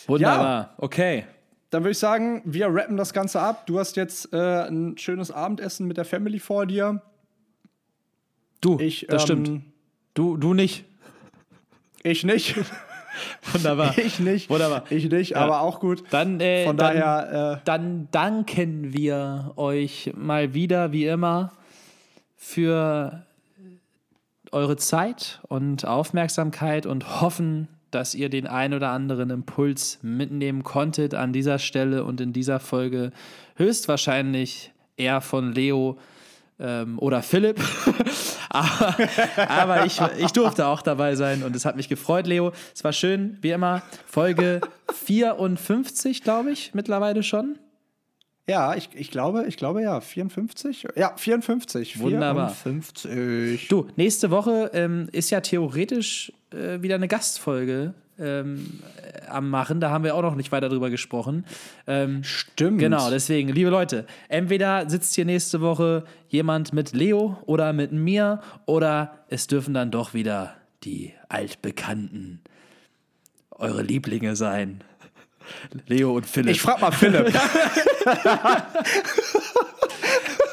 Wunderbar. 0.08 0.74
Okay. 0.78 1.26
Dann 1.70 1.84
würde 1.84 1.92
ich 1.92 2.00
sagen, 2.00 2.42
wir 2.46 2.68
rappen 2.68 2.98
das 2.98 3.14
Ganze 3.14 3.42
ab. 3.42 3.66
Du 3.68 3.80
hast 3.80 3.96
jetzt 3.96 4.34
äh, 4.34 4.68
ein 4.68 4.98
schönes 4.98 5.32
Abendessen 5.32 5.88
mit 5.88 5.98
der 5.98 6.06
Family 6.06 6.40
vor 6.40 6.66
dir. 6.66 7.02
Du, 8.62 8.80
Ich, 8.80 9.08
das 9.10 9.30
ähm, 9.30 9.46
stimmt. 9.46 9.62
Du, 10.14 10.38
du 10.38 10.54
nicht. 10.54 10.86
Ich 12.04 12.24
nicht. 12.24 12.56
Wunderbar. 13.54 13.98
ich 13.98 14.20
nicht. 14.20 14.50
Wunderbar. 14.50 14.84
Ich 14.90 15.10
nicht, 15.10 15.32
Ja. 15.32 15.38
aber 15.38 15.62
auch 15.62 15.80
gut. 15.80 16.04
Dann, 16.10 16.40
äh, 16.40 16.66
Von 16.66 16.78
dann, 16.78 16.96
daher, 16.96 17.60
äh, 17.60 17.66
dann 17.66 18.08
danken 18.12 18.94
wir 18.94 19.54
euch 19.56 20.12
mal 20.16 20.54
wieder, 20.54 20.92
wie 20.92 21.06
immer, 21.06 21.52
für 22.36 23.26
eure 24.52 24.78
Zeit 24.78 25.42
und 25.48 25.86
Aufmerksamkeit 25.86 26.86
und 26.86 27.22
hoffen, 27.22 27.68
dass 27.92 28.16
ihr 28.16 28.30
den 28.30 28.48
ein 28.48 28.74
oder 28.74 28.90
anderen 28.90 29.30
Impuls 29.30 30.00
mitnehmen 30.02 30.64
konntet 30.64 31.14
an 31.16 31.32
dieser 31.34 31.60
Stelle 31.60 32.04
und 32.04 32.22
in 32.22 32.34
dieser 32.34 32.60
Folge. 32.60 33.12
Höchstwahrscheinlich 33.56 34.72
eher 34.98 35.22
von 35.22 35.54
Leo 35.54 35.98
ähm, 36.60 37.00
oder 37.00 37.22
Philipp. 37.22 37.60
aber 38.50 38.96
aber 39.48 39.86
ich, 39.86 40.00
ich 40.18 40.32
durfte 40.32 40.68
auch 40.68 40.82
dabei 40.82 41.16
sein 41.16 41.44
und 41.44 41.56
es 41.56 41.66
hat 41.66 41.76
mich 41.76 41.90
gefreut, 41.90 42.28
Leo. 42.28 42.52
Es 42.74 42.84
war 42.84 42.94
schön, 42.94 43.38
wie 43.42 43.52
immer. 43.52 43.82
Folge 44.06 44.62
54, 45.06 46.24
glaube 46.24 46.52
ich, 46.52 46.74
mittlerweile 46.74 47.24
schon. 47.24 47.58
ja, 48.48 48.76
ich, 48.76 48.90
ich 48.94 49.10
glaube, 49.12 49.46
ich 49.48 49.58
glaube 49.58 49.82
ja, 49.82 50.02
54. 50.02 50.88
Ja, 50.96 51.14
54. 51.16 52.00
Wunderbar. 52.00 52.50
54. 52.50 53.68
Du, 53.68 53.88
nächste 53.96 54.32
Woche 54.32 54.72
ähm, 54.74 55.10
ist 55.12 55.30
ja 55.30 55.42
theoretisch 55.42 56.32
äh, 56.52 56.82
wieder 56.82 56.96
eine 56.96 57.08
Gastfolge 57.08 57.94
ähm, 58.20 58.80
äh, 59.02 59.28
am 59.28 59.50
Machen. 59.50 59.80
Da 59.80 59.90
haben 59.90 60.04
wir 60.04 60.16
auch 60.16 60.22
noch 60.22 60.36
nicht 60.36 60.52
weiter 60.52 60.70
drüber 60.70 60.90
gesprochen. 60.90 61.46
Ähm, 61.88 62.24
Stimmt. 62.24 62.80
Genau, 62.80 63.10
deswegen, 63.10 63.50
liebe 63.50 63.70
Leute, 63.70 64.06
entweder 64.30 64.90
sitzt 64.90 65.16
hier 65.16 65.26
nächste 65.26 65.62
Woche 65.62 66.04
jemand 66.30 66.74
mit 66.74 66.94
Leo 66.94 67.38
oder 67.46 67.74
mit 67.74 67.92
mir 67.92 68.42
oder 68.66 69.20
es 69.30 69.48
dürfen 69.48 69.74
dann 69.74 69.92
doch 69.92 70.14
wieder 70.14 70.56
die 70.84 71.14
Altbekannten 71.30 72.42
eure 73.52 73.82
Lieblinge 73.82 74.36
sein. 74.36 74.84
Leo 75.88 76.16
und 76.16 76.26
Philipp. 76.26 76.56
Ich 76.56 76.62
frag 76.62 76.82
mal 76.82 76.92
Philipp. 76.92 77.34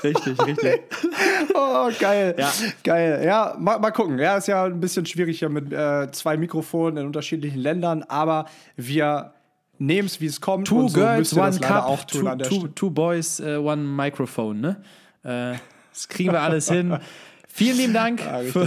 richtig, 0.05 0.40
richtig. 0.46 0.80
oh, 1.55 1.90
geil. 1.98 2.34
Ja. 2.38 2.53
Geil. 2.84 3.22
Ja, 3.24 3.57
mal, 3.59 3.78
mal 3.78 3.90
gucken. 3.90 4.18
Ja, 4.18 4.36
ist 4.36 4.48
ja 4.48 4.64
ein 4.64 4.80
bisschen 4.80 5.07
schwierig 5.07 5.38
hier 5.38 5.48
mit 5.48 5.72
äh, 5.72 6.11
zwei 6.12 6.36
Mikrofonen 6.36 6.98
in 6.98 7.07
unterschiedlichen 7.07 7.59
Ländern, 7.61 8.03
aber 8.05 8.46
wir 8.76 9.34
nehmen 9.78 10.07
es, 10.07 10.20
wie 10.20 10.26
es 10.26 10.40
kommt. 10.40 10.66
Two 10.68 10.80
und 10.80 10.88
so 10.90 11.01
Girls, 11.01 11.36
One 11.36 11.59
Cup, 11.59 11.84
auch 11.86 12.05
tun 12.05 12.20
two, 12.22 12.28
an 12.28 12.38
der 12.38 12.48
two, 12.48 12.68
two 12.68 12.90
Boys, 12.90 13.40
äh, 13.40 13.57
One 13.57 13.82
Microphone, 13.82 14.61
ne? 14.61 14.76
Äh, 15.22 15.59
das 15.92 16.09
kriegen 16.09 16.32
wir 16.32 16.40
alles 16.40 16.70
hin. 16.70 16.98
Vielen 17.48 17.76
lieben 17.78 17.94
Dank 17.94 18.20
Ja, 18.20 18.38
für, 18.40 18.66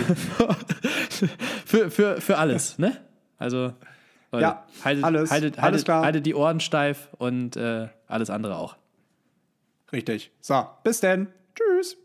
für, 1.65 1.91
für, 1.91 2.21
für 2.21 2.37
alles, 2.37 2.77
ne? 2.77 2.97
Also, 3.37 3.73
Leute, 4.31 4.43
Ja, 4.43 4.63
haltet, 4.83 5.03
alles, 5.03 5.31
haltet, 5.31 5.53
alles 5.57 5.63
haltet, 5.63 5.85
klar. 5.85 6.03
haltet 6.03 6.25
die 6.25 6.35
Ohren 6.35 6.59
steif 6.59 7.09
und 7.17 7.55
äh, 7.55 7.87
alles 8.07 8.29
andere 8.29 8.57
auch. 8.57 8.75
Richtig. 9.93 10.31
So, 10.41 10.65
bis 10.83 11.01
denn. 11.01 11.27
Tschüss. 11.53 11.97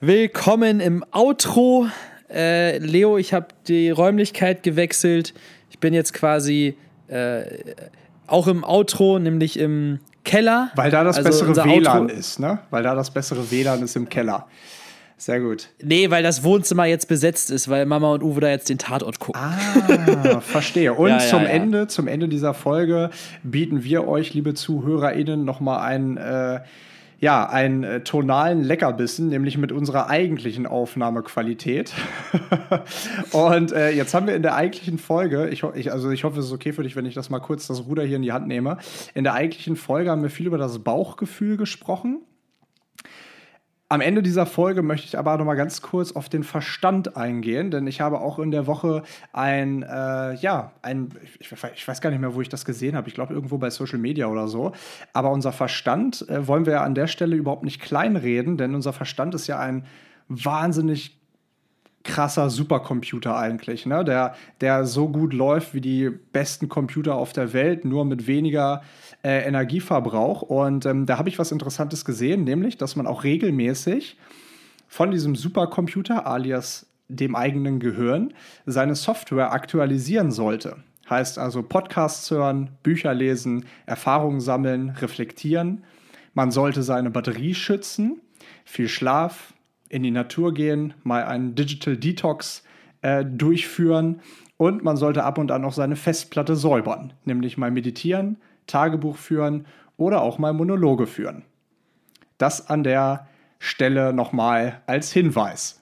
Willkommen 0.00 0.80
im 0.80 1.04
Outro. 1.12 1.86
Äh, 2.28 2.78
Leo, 2.78 3.18
ich 3.18 3.32
habe 3.32 3.48
die 3.68 3.90
Räumlichkeit 3.90 4.64
gewechselt. 4.64 5.32
Ich 5.70 5.78
bin 5.78 5.94
jetzt 5.94 6.12
quasi 6.12 6.76
äh, 7.06 7.44
auch 8.26 8.48
im 8.48 8.64
Outro, 8.64 9.20
nämlich 9.20 9.60
im 9.60 10.00
Keller. 10.24 10.70
Weil 10.76 10.90
da 10.90 11.04
das 11.04 11.16
Also 11.18 11.28
bessere 11.44 11.64
WLAN 11.64 12.08
Outro- 12.08 12.12
ist, 12.12 12.38
ne? 12.40 12.58
Weil 12.70 12.82
da 12.82 12.94
das 12.94 13.10
bessere 13.10 13.50
WLAN 13.50 13.82
ist 13.82 13.96
im 13.96 14.08
Keller. 14.08 14.46
Sehr 15.16 15.38
gut. 15.40 15.68
Nee, 15.82 16.10
weil 16.10 16.22
das 16.22 16.44
Wohnzimmer 16.44 16.86
jetzt 16.86 17.06
besetzt 17.06 17.50
ist, 17.50 17.68
weil 17.68 17.84
Mama 17.84 18.10
und 18.12 18.22
Uwe 18.22 18.40
da 18.40 18.48
jetzt 18.48 18.70
den 18.70 18.78
Tatort 18.78 19.18
gucken. 19.18 19.38
Ah, 19.40 20.40
verstehe. 20.40 20.94
Und 20.94 21.08
Ja, 21.10 21.18
ja, 21.18 21.26
zum 21.28 21.42
ja. 21.42 21.48
Ende, 21.48 21.86
zum 21.88 22.08
Ende 22.08 22.26
dieser 22.28 22.54
Folge 22.54 23.10
bieten 23.42 23.84
wir 23.84 24.08
euch, 24.08 24.32
liebe 24.32 24.54
ZuhörerInnen, 24.54 25.44
nochmal 25.44 25.80
einen, 25.86 26.16
äh, 26.16 26.60
ja, 27.20 27.46
einen 27.46 27.84
äh, 27.84 28.00
tonalen 28.00 28.64
Leckerbissen, 28.64 29.28
nämlich 29.28 29.58
mit 29.58 29.72
unserer 29.72 30.08
eigentlichen 30.08 30.66
Aufnahmequalität. 30.66 31.92
Und 33.32 33.72
äh, 33.72 33.90
jetzt 33.90 34.14
haben 34.14 34.26
wir 34.26 34.34
in 34.34 34.42
der 34.42 34.56
eigentlichen 34.56 34.98
Folge, 34.98 35.48
ich, 35.50 35.62
ich, 35.74 35.92
also 35.92 36.10
ich 36.10 36.24
hoffe, 36.24 36.40
es 36.40 36.46
ist 36.46 36.52
okay 36.52 36.72
für 36.72 36.82
dich, 36.82 36.96
wenn 36.96 37.04
ich 37.04 37.14
das 37.14 37.28
mal 37.28 37.40
kurz 37.40 37.66
das 37.66 37.86
Ruder 37.86 38.02
hier 38.04 38.16
in 38.16 38.22
die 38.22 38.32
Hand 38.32 38.48
nehme. 38.48 38.78
In 39.14 39.24
der 39.24 39.34
eigentlichen 39.34 39.76
Folge 39.76 40.10
haben 40.10 40.22
wir 40.22 40.30
viel 40.30 40.46
über 40.46 40.58
das 40.58 40.78
Bauchgefühl 40.78 41.58
gesprochen. 41.58 42.22
Am 43.92 44.00
Ende 44.00 44.22
dieser 44.22 44.46
Folge 44.46 44.82
möchte 44.82 45.08
ich 45.08 45.18
aber 45.18 45.36
noch 45.36 45.44
mal 45.44 45.56
ganz 45.56 45.82
kurz 45.82 46.12
auf 46.12 46.28
den 46.28 46.44
Verstand 46.44 47.16
eingehen, 47.16 47.72
denn 47.72 47.88
ich 47.88 48.00
habe 48.00 48.20
auch 48.20 48.38
in 48.38 48.52
der 48.52 48.68
Woche 48.68 49.02
ein, 49.32 49.82
äh, 49.82 50.34
ja, 50.36 50.70
ein, 50.80 51.08
ich, 51.40 51.50
ich 51.50 51.88
weiß 51.88 52.00
gar 52.00 52.10
nicht 52.10 52.20
mehr, 52.20 52.36
wo 52.36 52.40
ich 52.40 52.48
das 52.48 52.64
gesehen 52.64 52.94
habe. 52.94 53.08
Ich 53.08 53.14
glaube 53.14 53.34
irgendwo 53.34 53.58
bei 53.58 53.68
Social 53.68 53.98
Media 53.98 54.28
oder 54.28 54.46
so. 54.46 54.70
Aber 55.12 55.32
unser 55.32 55.50
Verstand 55.50 56.24
äh, 56.28 56.46
wollen 56.46 56.66
wir 56.66 56.74
ja 56.74 56.84
an 56.84 56.94
der 56.94 57.08
Stelle 57.08 57.34
überhaupt 57.34 57.64
nicht 57.64 57.82
kleinreden, 57.82 58.56
denn 58.56 58.76
unser 58.76 58.92
Verstand 58.92 59.34
ist 59.34 59.48
ja 59.48 59.58
ein 59.58 59.84
wahnsinnig 60.28 61.20
krasser 62.04 62.48
Supercomputer 62.48 63.36
eigentlich, 63.36 63.86
ne? 63.86 64.04
der, 64.04 64.34
der 64.60 64.86
so 64.86 65.08
gut 65.08 65.32
läuft 65.34 65.74
wie 65.74 65.80
die 65.80 66.08
besten 66.10 66.68
Computer 66.68 67.16
auf 67.16 67.32
der 67.32 67.52
Welt, 67.52 67.84
nur 67.84 68.04
mit 68.04 68.28
weniger 68.28 68.82
äh, 69.22 69.46
Energieverbrauch. 69.46 70.42
Und 70.42 70.86
ähm, 70.86 71.06
da 71.06 71.18
habe 71.18 71.28
ich 71.28 71.38
was 71.38 71.52
Interessantes 71.52 72.04
gesehen, 72.04 72.44
nämlich, 72.44 72.76
dass 72.76 72.96
man 72.96 73.06
auch 73.06 73.24
regelmäßig 73.24 74.16
von 74.88 75.10
diesem 75.10 75.36
Supercomputer 75.36 76.26
alias 76.26 76.86
dem 77.08 77.34
eigenen 77.34 77.80
Gehirn 77.80 78.32
seine 78.66 78.94
Software 78.94 79.52
aktualisieren 79.52 80.30
sollte. 80.30 80.76
Heißt 81.08 81.38
also 81.38 81.62
Podcasts 81.62 82.30
hören, 82.30 82.70
Bücher 82.82 83.14
lesen, 83.14 83.66
Erfahrungen 83.86 84.40
sammeln, 84.40 84.90
reflektieren. 84.90 85.84
Man 86.34 86.52
sollte 86.52 86.84
seine 86.84 87.10
Batterie 87.10 87.54
schützen, 87.54 88.20
viel 88.64 88.88
Schlaf, 88.88 89.52
in 89.88 90.04
die 90.04 90.12
Natur 90.12 90.54
gehen, 90.54 90.94
mal 91.02 91.24
einen 91.24 91.56
Digital 91.56 91.96
Detox 91.96 92.62
äh, 93.02 93.24
durchführen 93.24 94.20
und 94.56 94.84
man 94.84 94.96
sollte 94.96 95.24
ab 95.24 95.36
und 95.38 95.50
an 95.50 95.64
auch 95.64 95.72
seine 95.72 95.96
Festplatte 95.96 96.54
säubern, 96.54 97.12
nämlich 97.24 97.58
mal 97.58 97.72
meditieren, 97.72 98.36
Tagebuch 98.70 99.16
führen 99.16 99.66
oder 99.96 100.22
auch 100.22 100.38
mal 100.38 100.52
Monologe 100.52 101.06
führen. 101.06 101.44
Das 102.38 102.68
an 102.68 102.84
der 102.84 103.28
Stelle 103.58 104.12
nochmal 104.12 104.80
als 104.86 105.12
Hinweis. 105.12 105.80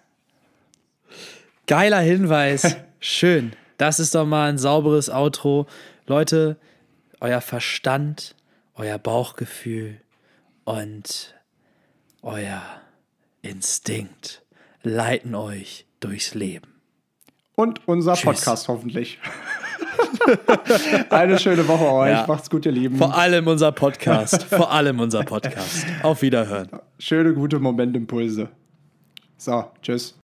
Geiler 1.67 2.01
Hinweis. 2.01 2.77
Schön. 3.01 3.53
Das 3.77 4.01
ist 4.01 4.15
doch 4.15 4.27
mal 4.27 4.49
ein 4.49 4.59
sauberes 4.59 5.09
Outro. 5.09 5.67
Leute, 6.07 6.59
euer 7.21 7.41
Verstand, 7.41 8.35
euer 8.75 8.99
Bauchgefühl 8.99 10.01
und 10.65 11.35
euer 12.23 12.63
Instinkt 13.43 14.43
leiten 14.83 15.35
euch 15.35 15.87
durchs 16.01 16.35
Leben. 16.35 16.81
Und 17.55 17.87
unser 17.87 18.15
Tschüss. 18.15 18.25
Podcast 18.25 18.69
hoffentlich. 18.69 19.19
Eine 21.11 21.39
schöne 21.39 21.67
Woche 21.67 21.93
euch. 21.93 22.11
Ja. 22.11 22.25
Macht's 22.27 22.51
gut, 22.51 22.67
ihr 22.67 22.73
Lieben. 22.73 22.97
Vor 22.97 23.17
allem 23.17 23.47
unser 23.47 23.73
Podcast. 23.73 24.43
Vor 24.51 24.71
allem 24.73 25.01
unser 25.01 25.23
Podcast. 25.23 25.87
Auf 26.03 26.23
Wiederhören. 26.23 26.69
Schöne, 26.99 27.35
gute 27.35 27.59
Momentimpulse. 27.59 28.49
So, 29.37 29.65
tschüss. 29.83 30.18